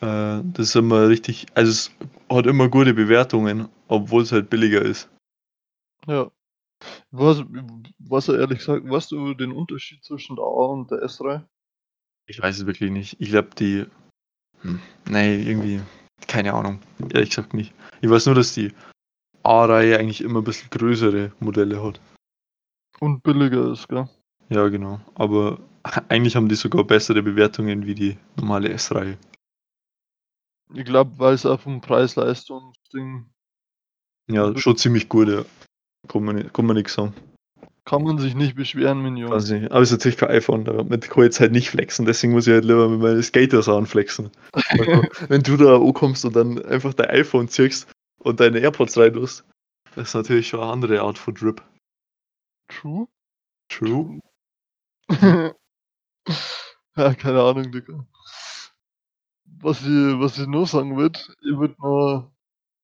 Äh, 0.00 0.42
das 0.44 0.68
ist 0.68 0.76
immer 0.76 1.08
richtig. 1.08 1.46
Also 1.54 1.70
es 1.70 1.90
hat 2.30 2.46
immer 2.46 2.68
gute 2.68 2.94
Bewertungen, 2.94 3.68
obwohl 3.88 4.22
es 4.22 4.32
halt 4.32 4.50
billiger 4.50 4.82
ist. 4.82 5.08
ja. 6.06 6.30
Was, 7.10 7.44
was 7.98 8.28
ehrlich 8.28 8.60
gesagt, 8.60 8.88
weißt 8.88 9.10
du 9.10 9.34
den 9.34 9.52
Unterschied 9.52 10.02
zwischen 10.02 10.36
der 10.36 10.44
A 10.46 10.66
und 10.66 10.90
der 10.90 11.02
S-Reihe? 11.02 11.46
Ich 12.26 12.40
weiß 12.40 12.60
es 12.60 12.66
wirklich 12.66 12.90
nicht. 12.90 13.16
Ich 13.20 13.28
glaube 13.28 13.50
die. 13.58 13.84
Hm, 14.62 14.80
nee, 15.08 15.42
irgendwie. 15.42 15.82
Keine 16.26 16.54
Ahnung. 16.54 16.80
Ehrlich 17.12 17.30
gesagt 17.30 17.52
nicht. 17.54 17.74
Ich 18.00 18.08
weiß 18.08 18.26
nur, 18.26 18.34
dass 18.34 18.54
die 18.54 18.72
A-Reihe 19.42 19.98
eigentlich 19.98 20.20
immer 20.22 20.40
ein 20.40 20.44
bisschen 20.44 20.70
größere 20.70 21.32
Modelle 21.40 21.82
hat. 21.82 22.00
Und 23.00 23.22
billiger 23.22 23.72
ist, 23.72 23.88
gell? 23.88 24.08
Ja, 24.48 24.68
genau. 24.68 25.00
Aber 25.14 25.58
eigentlich 26.08 26.36
haben 26.36 26.48
die 26.48 26.54
sogar 26.54 26.84
bessere 26.84 27.22
Bewertungen 27.22 27.84
wie 27.84 27.94
die 27.94 28.18
normale 28.36 28.70
S-Reihe. 28.70 29.18
Ich 30.74 30.84
glaube, 30.84 31.18
weil 31.18 31.34
es 31.34 31.46
auch 31.46 31.60
vom 31.60 31.80
Preis-Leistungs-Ding 31.80 33.26
Ja, 34.30 34.56
schon 34.56 34.76
ziemlich 34.76 35.08
gut, 35.08 35.28
ja. 35.28 35.44
Kann 36.08 36.24
man, 36.24 36.36
nicht- 36.36 36.54
kann 36.54 36.66
man 36.66 36.76
nichts 36.76 36.94
sagen. 36.94 37.12
kann 37.84 38.02
man 38.04 38.18
sich 38.18 38.34
nicht 38.36 38.54
beschweren, 38.54 39.02
Minion. 39.02 39.30
Weiß 39.32 39.50
nicht. 39.50 39.70
Aber 39.72 39.80
es 39.80 39.90
ist 39.90 39.98
natürlich 39.98 40.16
kein 40.18 40.30
iPhone, 40.30 40.64
damit 40.64 41.10
kann 41.10 41.22
ich 41.22 41.26
jetzt 41.26 41.40
halt 41.40 41.50
nicht 41.52 41.70
flexen, 41.70 42.06
deswegen 42.06 42.32
muss 42.32 42.46
ich 42.46 42.52
halt 42.52 42.64
lieber 42.64 42.88
mit 42.88 43.00
meinen 43.00 43.22
Skaters 43.22 43.68
anflexen. 43.68 44.30
Wenn 45.28 45.42
du 45.42 45.56
da 45.56 45.76
ankommst 45.76 46.24
und 46.24 46.36
dann 46.36 46.64
einfach 46.66 46.94
dein 46.94 47.10
iPhone 47.10 47.48
ziehst 47.48 47.90
und 48.22 48.38
deine 48.38 48.60
AirPods 48.60 48.96
rein 48.96 49.12
tust, 49.14 49.44
das 49.96 50.08
ist 50.08 50.14
natürlich 50.14 50.46
schon 50.48 50.60
eine 50.60 50.70
andere 50.70 51.00
Art 51.00 51.18
von 51.18 51.34
Drip. 51.34 51.62
True? 52.68 53.08
True. 53.68 54.20
ja, 56.96 57.14
keine 57.14 57.42
Ahnung, 57.42 57.72
Digga. 57.72 58.06
Was 59.62 59.80
ich, 59.82 59.86
was 59.88 60.38
ich 60.38 60.46
noch 60.46 60.66
sagen 60.66 60.96
würde, 60.96 61.18
ich 61.42 61.56
würde 61.56 61.74
noch. 61.78 62.32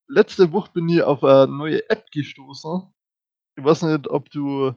Letzte 0.08 0.52
Woche 0.52 0.70
bin 0.72 0.88
ich 0.88 1.02
auf 1.02 1.24
eine 1.24 1.48
neue 1.50 1.88
App 1.90 2.10
gestoßen. 2.12 2.82
Ich 3.56 3.64
weiß 3.64 3.82
nicht, 3.82 4.08
ob 4.08 4.30
du 4.30 4.72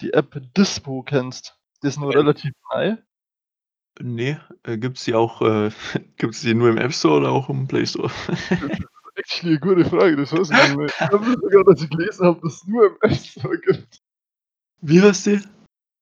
die 0.00 0.12
App 0.12 0.40
Dispo 0.56 1.02
kennst. 1.02 1.58
Die 1.82 1.88
ist 1.88 1.98
noch 1.98 2.12
Ja. 2.12 2.20
relativ 2.20 2.52
neu. 2.72 2.96
Nee, 4.00 4.38
äh, 4.62 4.78
gibt's 4.78 5.04
die 5.04 5.14
auch, 5.14 5.42
äh, 5.42 5.70
gibt's 6.16 6.42
die 6.42 6.54
nur 6.54 6.68
im 6.68 6.78
App 6.78 6.92
Store 6.92 7.18
oder 7.20 7.30
auch 7.30 7.48
im 7.48 7.66
Play 7.66 7.84
Store? 7.86 8.10
Actually, 9.16 9.56
eine 9.56 9.60
gute 9.60 9.84
Frage, 9.84 10.16
das 10.16 10.32
weiß 10.32 10.50
ich 10.50 10.56
nicht 10.56 10.76
mehr. 10.76 10.86
Ich 10.86 11.00
habe 11.00 11.24
sogar, 11.26 11.64
dass 11.64 11.82
ich 11.82 11.90
gelesen 11.90 12.26
habe, 12.26 12.40
dass 12.42 12.54
es 12.54 12.66
nur 12.66 12.86
im 12.86 12.96
App 13.00 13.16
Store 13.16 13.58
gibt. 13.58 14.00
Wie 14.82 15.00
heißt 15.00 15.26
die? 15.26 15.40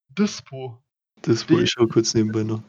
Dispo. 0.09 0.77
Das 1.23 1.49
wollte 1.49 1.63
ich 1.63 1.71
schon 1.71 1.89
kurz 1.89 2.13
nebenbei 2.13 2.43
noch. 2.43 2.61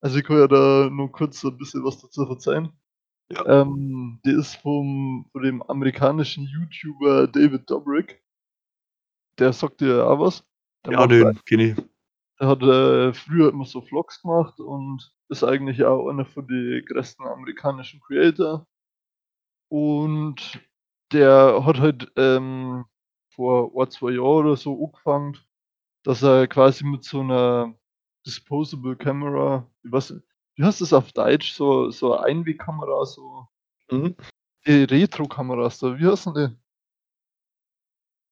Also 0.00 0.18
ich 0.18 0.24
kann 0.24 0.38
ja 0.38 0.46
da 0.46 0.88
nur 0.90 1.10
kurz 1.10 1.40
so 1.40 1.48
ein 1.48 1.58
bisschen 1.58 1.84
was 1.84 2.00
dazu 2.00 2.26
verzeihen. 2.26 2.72
Ja. 3.30 3.62
Ähm, 3.62 4.20
die 4.24 4.30
ist 4.30 4.56
vom, 4.56 5.28
von 5.32 5.42
dem 5.42 5.62
amerikanischen 5.62 6.44
YouTuber 6.46 7.26
David 7.26 7.68
Dobrik. 7.68 8.22
Der 9.38 9.52
sagt 9.52 9.80
dir 9.80 10.06
auch 10.06 10.20
was. 10.20 10.44
Der, 10.86 10.94
Ja, 10.94 11.06
den 11.06 11.38
kenn 11.44 11.60
ich. 11.60 11.76
der 12.40 12.48
hat 12.48 12.62
äh, 12.62 13.12
früher 13.12 13.50
immer 13.50 13.64
so 13.66 13.82
Vlogs 13.82 14.22
gemacht 14.22 14.58
und 14.60 15.12
ist 15.28 15.44
eigentlich 15.44 15.84
auch 15.84 16.08
einer 16.08 16.24
von 16.24 16.46
den 16.46 16.84
größten 16.86 17.26
amerikanischen 17.26 18.00
Creator. 18.00 18.66
Und 19.70 20.60
der 21.12 21.64
hat 21.64 21.78
halt 21.78 22.10
ähm, 22.16 22.86
vor 23.34 23.72
ein, 23.80 23.90
zwei 23.90 24.12
Jahren 24.12 24.46
oder 24.46 24.56
so 24.56 24.86
angefangen, 24.86 25.36
dass 26.04 26.22
er 26.22 26.46
quasi 26.46 26.84
mit 26.84 27.04
so 27.04 27.20
einer 27.20 27.77
Disposable 28.28 28.94
Camera, 28.94 29.66
nicht, 29.82 30.12
wie 30.56 30.62
heißt 30.62 30.82
das 30.82 30.92
auf 30.92 31.12
Deutsch, 31.12 31.54
so, 31.54 31.90
so 31.90 32.14
Einwegkamera, 32.14 33.06
so 33.06 33.48
Mhm. 33.90 34.14
die 34.66 34.84
Retro-Kameras 34.84 35.78
da, 35.78 35.98
wie 35.98 36.06
heißen 36.06 36.34
die? 36.34 36.48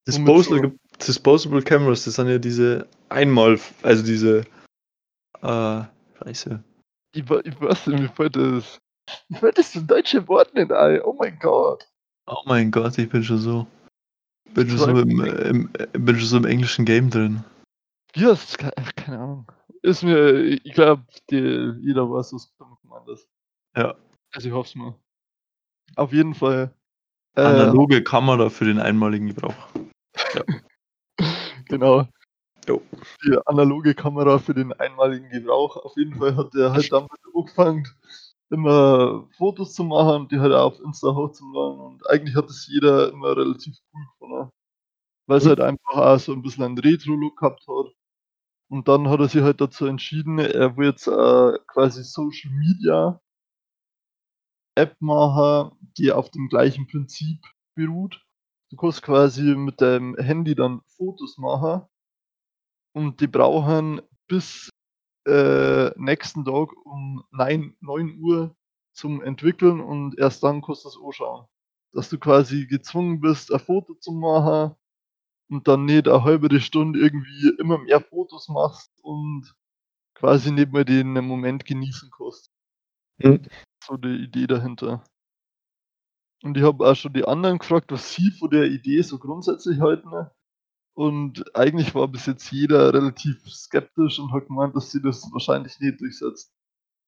Disposable, 0.07 0.79
Disposable 1.01 1.63
Cameras, 1.63 2.05
das 2.05 2.17
sind 2.17 2.29
ja 2.29 2.39
diese 2.39 2.87
einmal, 3.09 3.59
also 3.83 4.05
diese, 4.05 4.41
äh, 5.41 5.83
scheiße. 6.19 6.63
Ich, 7.15 7.23
ich 7.23 7.61
weiß 7.61 7.87
nicht, 7.87 8.03
wie 8.03 8.09
fällt 8.09 8.37
das, 8.37 8.79
wie 9.29 9.37
fällt 9.37 9.57
das 9.57 9.75
in 9.75 9.87
deutsche 9.87 10.29
Wort 10.29 10.53
nicht 10.55 10.71
ein? 10.71 11.01
Oh 11.03 11.15
mein 11.19 11.39
Gott. 11.39 11.89
Oh 12.27 12.43
mein 12.45 12.71
Gott, 12.71 12.99
ich 12.99 13.09
bin 13.09 13.25
schon 13.25 13.39
so, 13.39 13.67
bin 14.53 14.69
schon 14.69 14.79
so 14.79 15.01
im, 15.01 15.09
mir. 15.09 15.33
im, 15.47 15.71
bin 15.93 16.19
schon 16.19 16.29
so 16.29 16.37
im 16.37 16.45
englischen 16.45 16.85
Game 16.85 17.09
drin. 17.09 17.43
Ach, 18.19 18.95
Keine 18.97 19.19
Ahnung. 19.19 19.53
Ist 19.83 20.03
mir, 20.03 20.33
ich 20.41 20.73
glaube, 20.73 21.05
jeder 21.31 22.11
weiß, 22.11 22.33
was 22.33 22.53
damit 22.59 22.81
gemeint 22.83 23.09
ist. 23.09 23.29
Ja. 23.77 23.95
Also 24.35 24.49
ich 24.49 24.55
hoffe 24.55 24.69
es 24.69 24.75
mal. 24.75 24.95
Auf 25.97 26.13
jeden 26.13 26.35
Fall. 26.35 26.75
Äh, 27.37 27.43
Analoge 27.43 28.03
Kamera 28.03 28.49
für 28.49 28.65
den 28.65 28.79
einmaligen 28.79 29.29
Gebrauch. 29.29 29.55
Genau. 31.69 32.07
Jo. 32.69 32.81
Die 33.25 33.37
analoge 33.47 33.95
Kamera 33.95 34.39
für 34.39 34.55
den 34.55 34.73
einmaligen 34.75 35.29
Gebrauch. 35.31 35.77
Auf 35.77 35.97
jeden 35.97 36.15
Fall 36.15 36.37
hat 36.37 36.55
er 36.55 36.73
halt 36.73 36.93
damit 36.93 37.11
angefangen, 37.35 37.89
immer 38.51 39.29
Fotos 39.37 39.75
zu 39.75 39.83
machen, 39.83 40.29
die 40.29 40.39
halt 40.39 40.53
auch 40.53 40.75
auf 40.75 40.81
Insta 40.81 41.13
hochzuladen. 41.15 41.81
Und 41.81 42.09
eigentlich 42.09 42.37
hat 42.37 42.49
es 42.49 42.69
jeder 42.69 43.11
immer 43.13 43.37
relativ 43.37 43.77
cool 43.93 44.03
gefunden. 44.13 44.51
Weil 45.27 45.39
es 45.39 45.45
Mhm. 45.45 45.49
halt 45.49 45.61
einfach 45.61 45.97
auch 45.97 46.19
so 46.21 46.33
ein 46.35 46.43
bisschen 46.43 46.63
einen 46.65 46.79
Retro-Look 46.79 47.37
gehabt 47.37 47.67
hat. 47.67 47.93
Und 48.69 48.89
dann 48.89 49.09
hat 49.09 49.21
er 49.21 49.29
sich 49.29 49.43
halt 49.43 49.61
dazu 49.61 49.87
entschieden, 49.87 50.39
er 50.39 50.77
will 50.77 50.89
jetzt 50.89 51.07
äh, 51.07 51.59
quasi 51.69 52.03
Social 52.03 52.51
Media 52.53 53.21
App 54.77 54.97
machen, 55.01 55.73
die 55.97 56.13
auf 56.13 56.31
dem 56.31 56.49
gleichen 56.49 56.87
Prinzip 56.87 57.39
beruht. 57.75 58.21
Du 58.71 58.77
kannst 58.77 59.03
quasi 59.03 59.55
mit 59.55 59.81
deinem 59.81 60.17
Handy 60.17 60.55
dann 60.55 60.83
Fotos 60.97 61.39
machen 61.39 61.83
und 62.95 63.21
die 63.21 63.29
brauchen 63.29 64.03
bis 64.27 64.71
äh, 65.27 65.91
nächsten 65.99 66.45
Tag 66.45 66.71
um 66.85 67.25
9, 67.31 67.77
9 67.81 68.19
Uhr 68.21 68.57
zum 68.93 69.23
Entwickeln 69.23 69.81
und 69.81 70.19
erst 70.19 70.43
dann 70.43 70.63
kannst 70.63 70.85
du 70.85 70.89
es 70.89 70.99
anschauen. 71.03 71.47
Dass 71.93 72.11
du 72.11 72.19
quasi 72.19 72.67
gezwungen 72.67 73.21
bist, 73.21 73.53
ein 73.53 73.61
Foto 73.61 73.95
zu 73.95 74.13
machen 74.13 74.75
und 75.49 75.69
dann 75.69 75.85
nicht 75.85 76.09
eine 76.09 76.25
halbe 76.25 76.61
Stunde 76.61 76.99
irgendwie 76.99 77.53
immer 77.59 77.79
mehr 77.79 78.01
Fotos 78.01 78.49
machst 78.49 78.91
und 79.03 79.55
quasi 80.15 80.51
nicht 80.51 80.73
mehr 80.73 80.85
den 80.85 81.13
Moment 81.13 81.65
genießen 81.65 82.11
kannst. 82.17 82.51
Mhm. 83.19 83.43
So 83.85 83.97
die 83.97 84.25
Idee 84.25 84.47
dahinter. 84.47 85.05
Und 86.43 86.57
ich 86.57 86.63
habe 86.63 86.87
auch 86.87 86.95
schon 86.95 87.13
die 87.13 87.25
anderen 87.25 87.59
gefragt, 87.59 87.91
was 87.93 88.13
sie 88.13 88.31
von 88.31 88.51
der 88.51 88.65
Idee 88.65 89.03
so 89.03 89.19
grundsätzlich 89.19 89.81
halten. 89.81 90.11
Und 90.95 91.55
eigentlich 91.55 91.95
war 91.95 92.09
bis 92.09 92.27
jetzt 92.27 92.51
jeder 92.51 92.93
relativ 92.93 93.47
skeptisch 93.49 94.19
und 94.19 94.33
hat 94.33 94.47
gemeint, 94.47 94.75
dass 94.75 94.91
sie 94.91 95.03
das 95.03 95.31
wahrscheinlich 95.33 95.79
nicht 95.81 96.01
durchsetzt. 96.01 96.53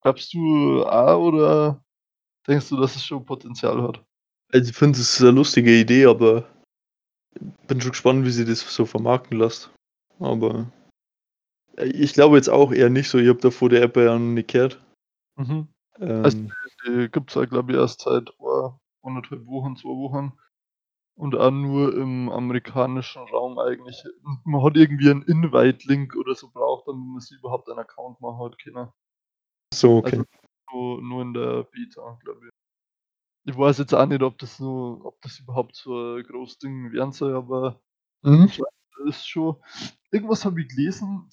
Glaubst 0.02 0.32
du 0.34 0.84
auch 0.84 1.20
oder 1.20 1.84
denkst 2.46 2.68
du, 2.68 2.76
dass 2.76 2.96
es 2.96 3.04
schon 3.04 3.24
Potenzial 3.24 3.82
hat? 3.82 4.04
Also 4.52 4.70
ich 4.70 4.76
finde, 4.76 4.98
es 4.98 5.14
ist 5.14 5.20
eine 5.22 5.32
lustige 5.32 5.78
Idee, 5.78 6.06
aber 6.06 6.46
bin 7.66 7.80
schon 7.80 7.92
gespannt, 7.92 8.24
wie 8.24 8.30
sie 8.30 8.44
das 8.44 8.60
so 8.60 8.86
vermarkten 8.86 9.38
lässt. 9.38 9.70
Aber 10.20 10.70
äh, 11.76 11.86
ich 11.86 12.12
glaube 12.14 12.36
jetzt 12.36 12.48
auch 12.48 12.72
eher 12.72 12.90
nicht 12.90 13.08
so. 13.08 13.18
Ich 13.18 13.28
habe 13.28 13.40
davor 13.40 13.68
der 13.68 13.82
App 13.82 13.96
ja 13.96 14.18
noch 14.18 14.34
nicht 14.34 14.50
gehört. 14.50 14.82
Mhm. 15.36 15.68
Ähm, 16.00 16.24
Also- 16.24 16.38
Die 16.86 17.08
gibt 17.10 17.30
es 17.30 17.34
ja, 17.34 17.44
glaube 17.44 17.72
ich, 17.72 17.78
erst 17.78 18.02
seit 18.02 18.30
ein, 18.38 18.78
anderthalb 19.02 19.44
Wochen, 19.46 19.76
zwei 19.76 19.88
Wochen. 19.88 20.32
Und 21.16 21.34
auch 21.34 21.50
nur 21.50 21.92
im 21.96 22.28
amerikanischen 22.28 23.22
Raum 23.24 23.58
eigentlich. 23.58 24.04
Man 24.44 24.62
hat 24.62 24.76
irgendwie 24.76 25.10
einen 25.10 25.22
Invite-Link 25.22 26.14
oder 26.14 26.36
so 26.36 26.48
braucht, 26.48 26.86
damit 26.86 27.04
man 27.04 27.20
sich 27.20 27.36
überhaupt 27.38 27.68
einen 27.68 27.80
Account 27.80 28.20
machen 28.20 28.38
hat 28.44 28.58
können. 28.62 28.88
So, 29.74 29.96
okay. 29.98 30.18
Also 30.18 30.24
so 30.70 31.00
nur 31.00 31.22
in 31.22 31.34
der 31.34 31.64
Beta, 31.64 32.18
glaube 32.22 32.46
ich. 32.46 32.50
Ich 33.48 33.56
weiß 33.56 33.78
jetzt 33.78 33.94
auch 33.94 34.04
nicht, 34.04 34.22
ob 34.22 34.36
das 34.36 34.58
so, 34.58 35.00
ob 35.04 35.22
das 35.22 35.38
überhaupt 35.38 35.74
so 35.74 36.16
ein 36.16 36.22
großes 36.22 36.58
Ding 36.58 36.92
werden 36.92 37.12
soll, 37.12 37.34
aber 37.34 37.80
Mhm. 38.22 38.52
ist 39.06 39.26
schon. 39.26 39.56
Irgendwas 40.10 40.44
habe 40.44 40.60
ich 40.60 40.68
gelesen, 40.68 41.30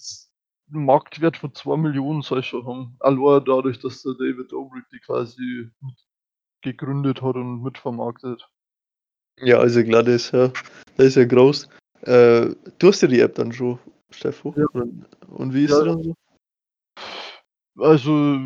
Marktwert 0.69 1.35
von 1.35 1.53
2 1.53 1.75
Millionen 1.75 2.21
soll 2.21 2.39
ich 2.39 2.45
schon 2.45 2.65
haben. 2.65 2.95
Allein 3.01 3.43
dadurch, 3.43 3.79
dass 3.81 4.01
der 4.01 4.13
David 4.13 4.49
Dobrik 4.49 4.85
die 4.93 4.99
quasi 4.99 5.69
gegründet 6.61 7.21
hat 7.21 7.35
und 7.35 7.61
mitvermarktet. 7.63 8.47
Ja, 9.41 9.57
also 9.57 9.83
klar, 9.83 10.03
das 10.03 10.15
ist 10.27 10.31
ja, 10.31 10.53
das 10.95 11.07
ist 11.07 11.15
ja 11.15 11.25
groß. 11.25 11.67
Äh, 12.03 12.55
du 12.79 12.87
hast 12.87 13.01
ja 13.01 13.09
die 13.09 13.19
App 13.19 13.35
dann 13.35 13.51
schon, 13.51 13.77
Steffo. 14.11 14.53
Ja. 14.55 14.65
Und, 15.27 15.53
wie 15.53 15.65
ist 15.65 15.71
Ja. 15.71 15.79
sie 15.79 15.85
dann 15.85 16.03
so? 16.03 16.15
Also, 17.77 18.39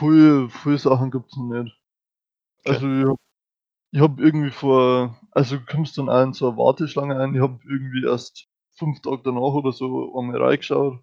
viel, 0.00 0.48
viel 0.48 0.78
Sachen 0.78 1.12
gibt's 1.12 1.36
noch 1.36 1.62
nicht. 1.62 1.81
Also, 2.64 2.86
ich 2.88 3.04
habe 3.06 3.16
ich 3.92 4.00
hab 4.00 4.20
irgendwie 4.20 4.50
vor, 4.50 5.18
also 5.32 5.56
du 5.58 5.64
kommst 5.66 5.98
dann 5.98 6.08
auch 6.10 6.22
in 6.24 6.32
so 6.34 6.48
eine 6.48 6.58
Warteschlange 6.58 7.18
ein, 7.18 7.34
ich 7.34 7.40
habe 7.42 7.60
irgendwie 7.68 8.04
erst 8.06 8.48
fünf 8.78 9.00
Tage 9.02 9.22
danach 9.24 9.40
oder 9.54 9.72
so 9.72 10.18
einmal 10.18 10.42
reingeschaut. 10.42 11.00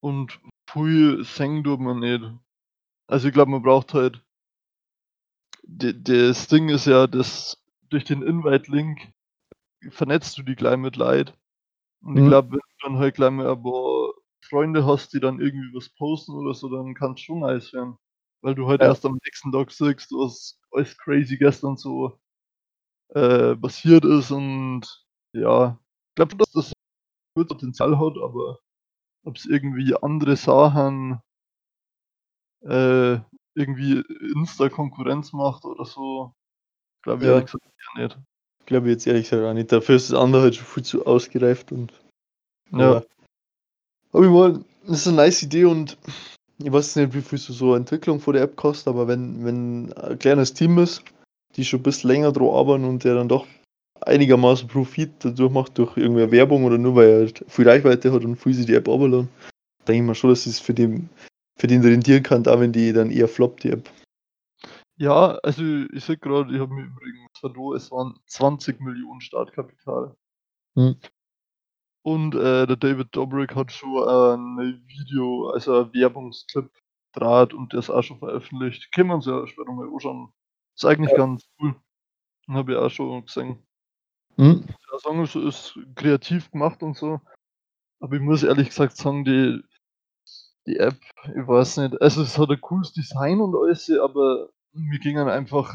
Und 0.00 0.38
viel 0.70 1.24
singen 1.24 1.64
tut 1.64 1.80
man 1.80 1.98
nicht. 1.98 2.22
Also 3.08 3.28
ich 3.28 3.34
glaube, 3.34 3.52
man 3.52 3.62
braucht 3.62 3.94
halt, 3.94 4.22
das 5.66 6.46
Ding 6.48 6.68
ist 6.68 6.86
ja, 6.86 7.06
dass 7.06 7.62
durch 7.90 8.04
den 8.04 8.22
Invite-Link 8.22 9.12
vernetzt 9.90 10.38
du 10.38 10.42
die 10.44 10.56
gleich 10.56 10.78
mit 10.78 10.96
Leid. 10.96 11.34
Und 12.02 12.18
ich 12.18 12.24
Mhm. 12.24 12.28
glaube, 12.28 12.52
wenn 12.52 12.58
du 12.60 12.88
dann 12.88 12.98
halt 12.98 13.16
gleich 13.16 13.32
mal 13.32 13.50
ein 13.52 13.62
paar 13.62 14.14
Freunde 14.48 14.86
hast, 14.86 15.14
die 15.14 15.20
dann 15.20 15.40
irgendwie 15.40 15.74
was 15.76 15.90
posten 15.90 16.32
oder 16.34 16.54
so, 16.54 16.68
dann 16.70 16.94
kann 16.94 17.14
es 17.14 17.20
schon 17.20 17.40
nice 17.40 17.72
werden. 17.74 17.98
Weil 18.44 18.54
du 18.54 18.68
halt 18.68 18.82
Ja. 18.82 18.88
erst 18.88 19.06
am 19.06 19.18
nächsten 19.24 19.52
Tag 19.52 19.70
siehst, 19.70 20.12
was 20.12 20.60
alles 20.70 20.98
crazy 20.98 21.38
gestern 21.38 21.78
so 21.78 22.20
äh, 23.14 23.56
passiert 23.56 24.04
ist 24.04 24.30
und 24.30 24.82
ja, 25.32 25.80
ich 26.10 26.14
glaube, 26.16 26.36
dass 26.36 26.50
das 26.52 26.72
gut 27.34 27.48
Potenzial 27.48 27.98
hat, 27.98 28.18
aber 28.22 28.58
ob 29.24 29.36
es 29.36 29.46
irgendwie 29.46 29.96
andere 29.96 30.36
Sachen 30.36 31.22
äh, 32.60 33.18
irgendwie 33.54 34.04
Insta-Konkurrenz 34.34 35.32
macht 35.32 35.64
oder 35.64 35.86
so, 35.86 36.34
glaube 37.02 37.22
ich 37.22 37.28
Ja. 37.28 37.34
ehrlich 37.36 37.50
gesagt 37.50 37.64
eher 37.64 38.02
nicht. 38.02 38.18
Glaube 38.66 38.88
ich 38.88 38.92
jetzt 38.92 39.06
ehrlich 39.06 39.30
gesagt 39.30 39.42
auch 39.42 39.54
nicht. 39.54 39.72
Dafür 39.72 39.96
ist 39.96 40.10
das 40.10 40.20
andere 40.20 40.42
halt 40.42 40.56
schon 40.56 40.66
viel 40.66 40.82
zu 40.82 41.06
ausgereift 41.06 41.72
und. 41.72 41.98
Ja. 42.72 43.02
Aber 44.12 44.24
ich 44.24 44.30
meine, 44.30 44.64
das 44.82 44.98
ist 45.00 45.08
eine 45.08 45.16
nice 45.16 45.42
Idee 45.42 45.64
und 45.64 45.96
ich 46.58 46.72
weiß 46.72 46.96
nicht, 46.96 47.14
wie 47.14 47.20
viel 47.20 47.38
so, 47.38 47.52
so 47.52 47.74
Entwicklung 47.74 48.20
von 48.20 48.34
der 48.34 48.42
App 48.42 48.56
kostet, 48.56 48.88
aber 48.88 49.08
wenn, 49.08 49.44
wenn 49.44 49.92
ein 49.94 50.18
kleines 50.18 50.54
Team 50.54 50.78
ist, 50.78 51.02
die 51.56 51.64
schon 51.64 51.80
ein 51.80 51.84
bisschen 51.84 52.10
länger 52.10 52.32
dran 52.32 52.48
arbeiten 52.48 52.84
und 52.84 53.04
der 53.04 53.14
dann 53.14 53.28
doch 53.28 53.46
einigermaßen 54.00 54.68
Profit 54.68 55.10
dadurch 55.20 55.52
macht, 55.52 55.78
durch 55.78 55.96
irgendeine 55.96 56.30
Werbung 56.30 56.64
oder 56.64 56.78
nur 56.78 56.96
weil 56.96 57.08
er 57.08 57.18
halt 57.20 57.44
viel 57.48 57.68
Reichweite 57.68 58.12
hat 58.12 58.24
und 58.24 58.36
viel 58.36 58.54
sich 58.54 58.66
die 58.66 58.74
App 58.74 58.88
runterladen, 58.88 59.28
denke 59.86 60.02
ich 60.02 60.06
mal 60.06 60.14
schon, 60.14 60.30
dass 60.30 60.46
es 60.46 60.60
für 60.60 60.74
den, 60.74 61.08
für 61.58 61.66
den 61.66 61.82
rentieren 61.82 62.22
kann, 62.22 62.42
da 62.42 62.58
wenn 62.60 62.72
die 62.72 62.92
dann 62.92 63.10
eher 63.10 63.28
floppt, 63.28 63.64
die 63.64 63.70
App. 63.70 63.90
Ja, 64.96 65.38
also 65.42 65.62
ich 65.62 66.04
sehe 66.04 66.16
gerade, 66.16 66.54
ich 66.54 66.60
habe 66.60 66.72
mir 66.72 66.84
übrigens 66.84 67.38
verloren, 67.40 67.76
es 67.76 67.90
waren 67.90 68.14
20 68.26 68.80
Millionen 68.80 69.20
Startkapital. 69.20 70.14
Hm. 70.76 70.96
Und 72.04 72.34
äh, 72.34 72.66
der 72.66 72.76
David 72.76 73.16
Dobrik 73.16 73.54
hat 73.56 73.72
schon 73.72 74.06
ein 74.06 74.84
Video, 74.86 75.48
also 75.48 75.84
ein 75.84 75.94
Werbungsclip 75.94 76.70
draht 77.14 77.54
und 77.54 77.72
der 77.72 77.80
ist 77.80 77.88
auch 77.90 78.02
schon 78.02 78.18
veröffentlicht. 78.18 78.92
Können 78.92 79.08
wir 79.08 79.14
uns 79.14 79.26
ja 79.26 79.46
später 79.46 79.72
mal 79.72 79.88
anschauen. 79.88 80.30
Ist 80.74 80.84
eigentlich 80.84 81.12
Ja. 81.12 81.16
ganz 81.18 81.48
cool. 81.60 81.74
Habe 82.48 82.72
ich 82.72 82.78
auch 82.78 82.90
schon 82.90 83.24
gesehen. 83.24 83.58
Mhm. 84.36 84.66
Der 84.92 84.98
Song 84.98 85.22
ist, 85.22 85.34
ist 85.36 85.78
kreativ 85.94 86.50
gemacht 86.50 86.82
und 86.82 86.96
so. 86.96 87.20
Aber 88.00 88.16
ich 88.16 88.22
muss 88.22 88.42
ehrlich 88.42 88.68
gesagt 88.68 88.96
sagen, 88.98 89.24
die, 89.24 89.62
die 90.66 90.76
App, 90.76 90.96
ich 91.24 91.46
weiß 91.46 91.78
nicht, 91.78 92.02
also 92.02 92.22
es 92.22 92.38
hat 92.38 92.50
ein 92.50 92.60
cooles 92.60 92.92
Design 92.92 93.40
und 93.40 93.54
alles, 93.56 93.90
aber 93.90 94.50
mir 94.72 94.98
gingen 94.98 95.28
einfach 95.28 95.74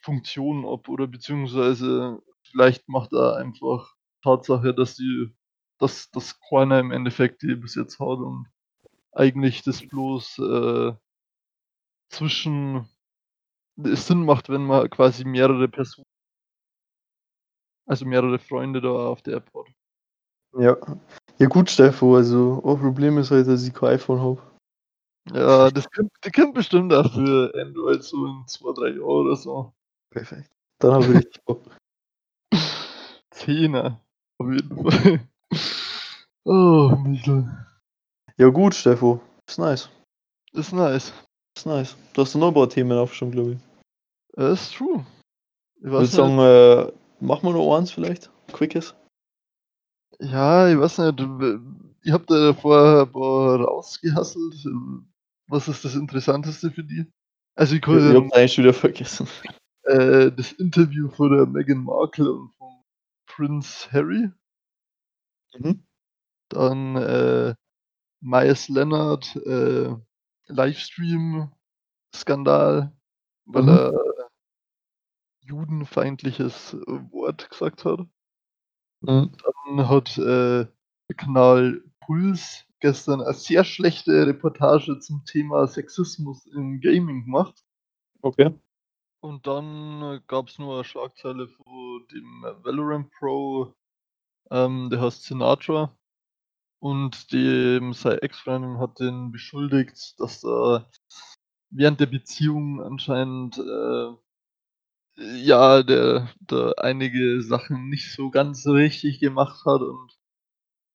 Funktionen 0.00 0.66
ab 0.66 0.88
oder 0.88 1.06
beziehungsweise 1.06 2.20
vielleicht 2.50 2.88
macht 2.88 3.12
er 3.12 3.36
einfach 3.36 3.94
Tatsache, 4.22 4.74
dass 4.74 4.96
die, 4.96 5.34
dass 5.78 6.10
das 6.10 6.38
keiner 6.40 6.80
im 6.80 6.90
Endeffekt 6.90 7.42
die 7.42 7.54
bis 7.54 7.74
jetzt 7.74 7.98
hat 8.00 8.18
und 8.18 8.46
eigentlich 9.12 9.62
das 9.62 9.86
bloß 9.86 10.38
äh, 10.38 10.92
zwischen 12.10 12.88
es 13.84 14.06
Sinn 14.06 14.24
macht, 14.24 14.48
wenn 14.48 14.64
man 14.64 14.90
quasi 14.90 15.24
mehrere 15.24 15.68
Personen, 15.68 16.06
also 17.86 18.04
mehrere 18.04 18.38
Freunde 18.38 18.80
da 18.80 18.88
auf 18.88 19.22
der 19.22 19.36
App 19.36 19.50
hat. 19.54 19.66
Ja. 20.58 20.76
Ja 21.40 21.46
gut, 21.46 21.70
Steffo, 21.70 22.16
also 22.16 22.60
ein 22.64 22.80
Problem 22.80 23.16
ist 23.18 23.30
halt, 23.30 23.46
dass 23.46 23.64
ich 23.64 23.72
kein 23.72 23.90
iPhone 23.90 24.20
habe. 24.20 24.42
Ja, 25.32 25.70
das 25.70 25.88
kommt, 25.90 26.10
das 26.20 26.32
kommt 26.32 26.54
bestimmt 26.54 26.92
auch 26.92 27.12
für 27.12 27.52
Android 27.54 28.02
so 28.02 28.26
in 28.26 28.44
zwei, 28.48 28.72
drei 28.72 28.88
Jahren 28.88 29.02
oder 29.02 29.36
so. 29.36 29.72
Perfekt. 30.10 30.50
Dann 30.80 30.92
habe 30.92 31.18
ich 31.18 31.40
Bock. 31.44 31.62
Zehner, 33.30 34.00
auf 34.38 34.50
jeden 34.50 34.90
Fall. 34.90 35.28
Oh, 36.50 36.96
Michel. 37.04 37.46
Ja 38.38 38.48
gut, 38.48 38.74
Steffo. 38.74 39.20
Ist 39.46 39.58
nice. 39.58 39.90
Ist 40.54 40.72
nice. 40.72 41.12
Ist 41.54 41.66
nice. 41.66 41.94
Du 42.14 42.22
hast 42.22 42.34
noch 42.36 42.48
ein 42.48 42.54
paar 42.54 42.70
Themen 42.70 42.96
aufgeschrieben, 42.96 43.32
glaube 43.32 43.52
ich. 43.52 43.58
Das 44.32 44.62
ist 44.62 44.74
true. 44.74 45.04
Ich 45.76 45.90
würde 45.90 46.06
sagen, 46.06 46.38
äh, 46.38 46.90
machen 47.20 47.42
wir 47.42 47.52
noch 47.52 47.76
eins 47.76 47.90
vielleicht? 47.90 48.30
Quickes? 48.50 48.94
ja, 50.20 50.70
ich 50.70 50.78
weiß 50.78 50.98
nicht, 50.98 51.20
ich 52.02 52.12
hab 52.12 52.26
da 52.26 52.54
vorher 52.54 53.02
ein 53.02 53.12
paar 53.12 53.60
rausgehasselt. 53.60 54.54
Was 55.48 55.68
ist 55.68 55.84
das 55.84 55.96
Interessanteste 55.96 56.70
für 56.70 56.82
die? 56.82 57.04
Also 57.56 57.74
ich 57.74 57.82
kann 57.82 57.98
ich 57.98 58.16
hab's 58.16 58.32
eigentlich 58.32 58.54
schon 58.54 58.64
wieder 58.64 58.72
vergessen. 58.72 59.28
äh, 59.82 60.32
das 60.32 60.52
Interview 60.52 61.10
von 61.10 61.36
der 61.36 61.44
Meghan 61.44 61.84
Markle 61.84 62.32
und 62.32 62.54
vom 62.54 62.84
Prince 63.26 63.92
Harry. 63.92 64.30
Mhm. 65.58 65.84
Dann 66.48 66.96
äh, 66.96 67.54
Myers 68.20 68.68
Leonard, 68.68 69.36
äh, 69.36 69.94
Livestream-Skandal, 70.48 72.92
weil 73.46 73.62
Mhm. 73.62 73.68
er 73.68 73.92
judenfeindliches 75.40 76.74
äh, 76.74 77.12
Wort 77.12 77.50
gesagt 77.50 77.84
hat. 77.84 78.00
Mhm. 79.00 79.32
Dann 79.66 79.88
hat 79.88 80.16
äh, 80.18 80.66
der 81.08 81.16
Kanal 81.16 81.82
Puls 82.00 82.64
gestern 82.80 83.20
eine 83.22 83.34
sehr 83.34 83.64
schlechte 83.64 84.26
Reportage 84.26 84.98
zum 85.00 85.24
Thema 85.24 85.66
Sexismus 85.66 86.46
im 86.46 86.80
Gaming 86.80 87.24
gemacht. 87.24 87.64
Okay. 88.22 88.54
Und 89.20 89.46
dann 89.46 90.20
gab 90.28 90.48
es 90.48 90.58
nur 90.58 90.74
eine 90.74 90.84
Schlagzeile 90.84 91.48
von 91.48 92.06
dem 92.12 92.42
Valorant 92.62 93.10
Pro, 93.12 93.74
ähm, 94.50 94.90
der 94.90 95.00
heißt 95.00 95.24
Sinatra. 95.24 95.96
Und 96.80 97.32
dem 97.32 97.92
seine 97.92 98.22
Ex-Freundin 98.22 98.78
hat 98.78 99.00
den 99.00 99.32
beschuldigt, 99.32 100.18
dass 100.20 100.44
er 100.44 100.88
während 101.70 102.00
der 102.00 102.06
Beziehung 102.06 102.80
anscheinend 102.80 103.58
äh, 103.58 104.12
ja, 105.18 105.82
der, 105.82 106.28
der 106.40 106.74
einige 106.78 107.42
Sachen 107.42 107.88
nicht 107.88 108.12
so 108.12 108.30
ganz 108.30 108.66
richtig 108.66 109.18
gemacht 109.18 109.64
hat 109.66 109.80
und 109.80 110.16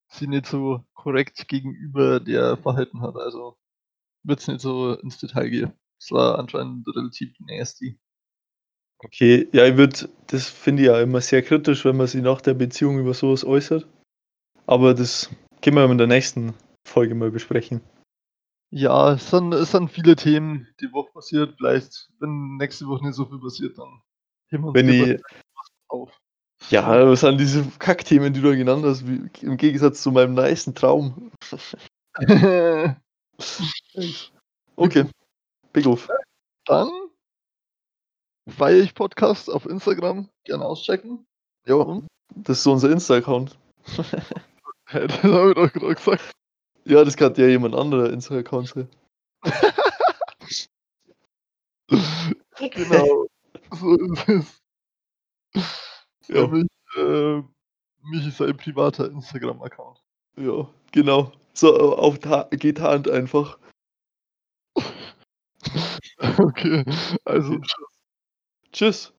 sie 0.08 0.28
nicht 0.28 0.46
so 0.46 0.86
korrekt 0.94 1.48
gegenüber 1.48 2.20
der 2.20 2.58
verhalten 2.58 3.02
hat. 3.02 3.16
Also 3.16 3.58
wird 4.24 4.40
es 4.40 4.48
nicht 4.48 4.62
so 4.62 4.94
ins 4.94 5.18
Detail 5.18 5.50
gehen. 5.50 5.74
Es 6.00 6.12
war 6.12 6.40
anscheinend 6.40 6.88
relativ 6.96 7.38
nasty. 7.40 8.00
Okay, 9.00 9.50
ja, 9.52 9.66
ich 9.66 9.76
würde, 9.76 10.10
das 10.28 10.48
finde 10.48 10.84
ich 10.84 10.88
ja 10.88 11.02
immer 11.02 11.20
sehr 11.20 11.42
kritisch, 11.42 11.84
wenn 11.84 11.98
man 11.98 12.08
sich 12.08 12.22
nach 12.22 12.40
der 12.40 12.54
Beziehung 12.54 13.00
über 13.00 13.14
sowas 13.14 13.44
äußert. 13.44 13.86
Aber 14.66 14.94
das 14.94 15.30
können 15.64 15.78
wir 15.78 15.90
in 15.90 15.98
der 15.98 16.08
nächsten 16.08 16.54
Folge 16.86 17.16
mal 17.16 17.32
besprechen. 17.32 17.82
Ja, 18.70 19.14
es 19.14 19.30
sind, 19.30 19.54
es 19.54 19.72
sind 19.72 19.90
viele 19.90 20.16
Themen 20.16 20.68
die 20.82 20.92
Woche 20.92 21.12
passiert. 21.14 21.56
Vielleicht, 21.58 22.10
wenn 22.20 22.58
nächste 22.58 22.86
Woche 22.88 23.06
nicht 23.06 23.16
so 23.16 23.26
viel 23.26 23.40
passiert, 23.40 23.78
dann 23.78 24.02
heben 24.50 24.64
wir 24.64 24.68
uns 24.70 24.76
Wenn 24.76 24.90
ich, 24.90 25.22
auf. 25.88 26.20
ja, 26.70 27.08
was 27.08 27.22
sind 27.22 27.40
diese 27.40 27.64
Kackthemen, 27.80 28.34
die 28.34 28.42
du 28.42 28.56
genannt 28.56 28.84
hast, 28.84 29.08
wie, 29.08 29.30
im 29.42 29.58
Gegensatz 29.58 30.04
zu 30.04 30.12
meinem 30.12 30.34
nicen 30.34 30.76
Traum. 30.76 31.32
Okay, 34.76 35.06
Big 35.72 35.86
Off. 35.86 36.10
dann 36.66 36.90
Weich 38.46 38.94
Podcast 38.94 39.50
auf 39.50 39.66
Instagram. 39.66 40.30
Gerne 40.46 40.66
auschecken. 40.66 41.26
Ja, 41.66 42.02
das 42.36 42.58
ist 42.58 42.64
so 42.64 42.72
unser 42.72 42.92
Insta-Account. 42.92 43.58
Hä, 44.94 45.08
das 45.08 45.24
habe 45.24 45.50
ich 45.50 45.56
doch 45.56 45.74
gerade 45.74 45.96
gesagt. 45.96 46.32
Ja, 46.86 47.04
das 47.04 47.18
kann 47.18 47.34
ja 47.36 47.48
jemand 47.48 47.74
anderer 47.76 48.12
Insta-Account 48.12 48.68
sein. 48.68 48.88
genau. 52.60 53.26
So 53.72 53.96
ist 53.96 54.30
es. 54.30 54.62
Ja. 56.28 56.42
Nämlich, 56.42 56.68
äh, 56.96 57.42
mich 58.04 58.28
ist 58.28 58.42
ein 58.42 58.56
privater 58.56 59.10
Instagram-Account. 59.10 60.00
Ja, 60.38 60.70
genau. 60.92 61.32
So, 61.54 61.96
auf 61.98 62.20
Hand 62.24 63.10
einfach. 63.10 63.58
Okay, 66.38 66.86
also 67.26 67.60
Tschüss. 68.72 69.14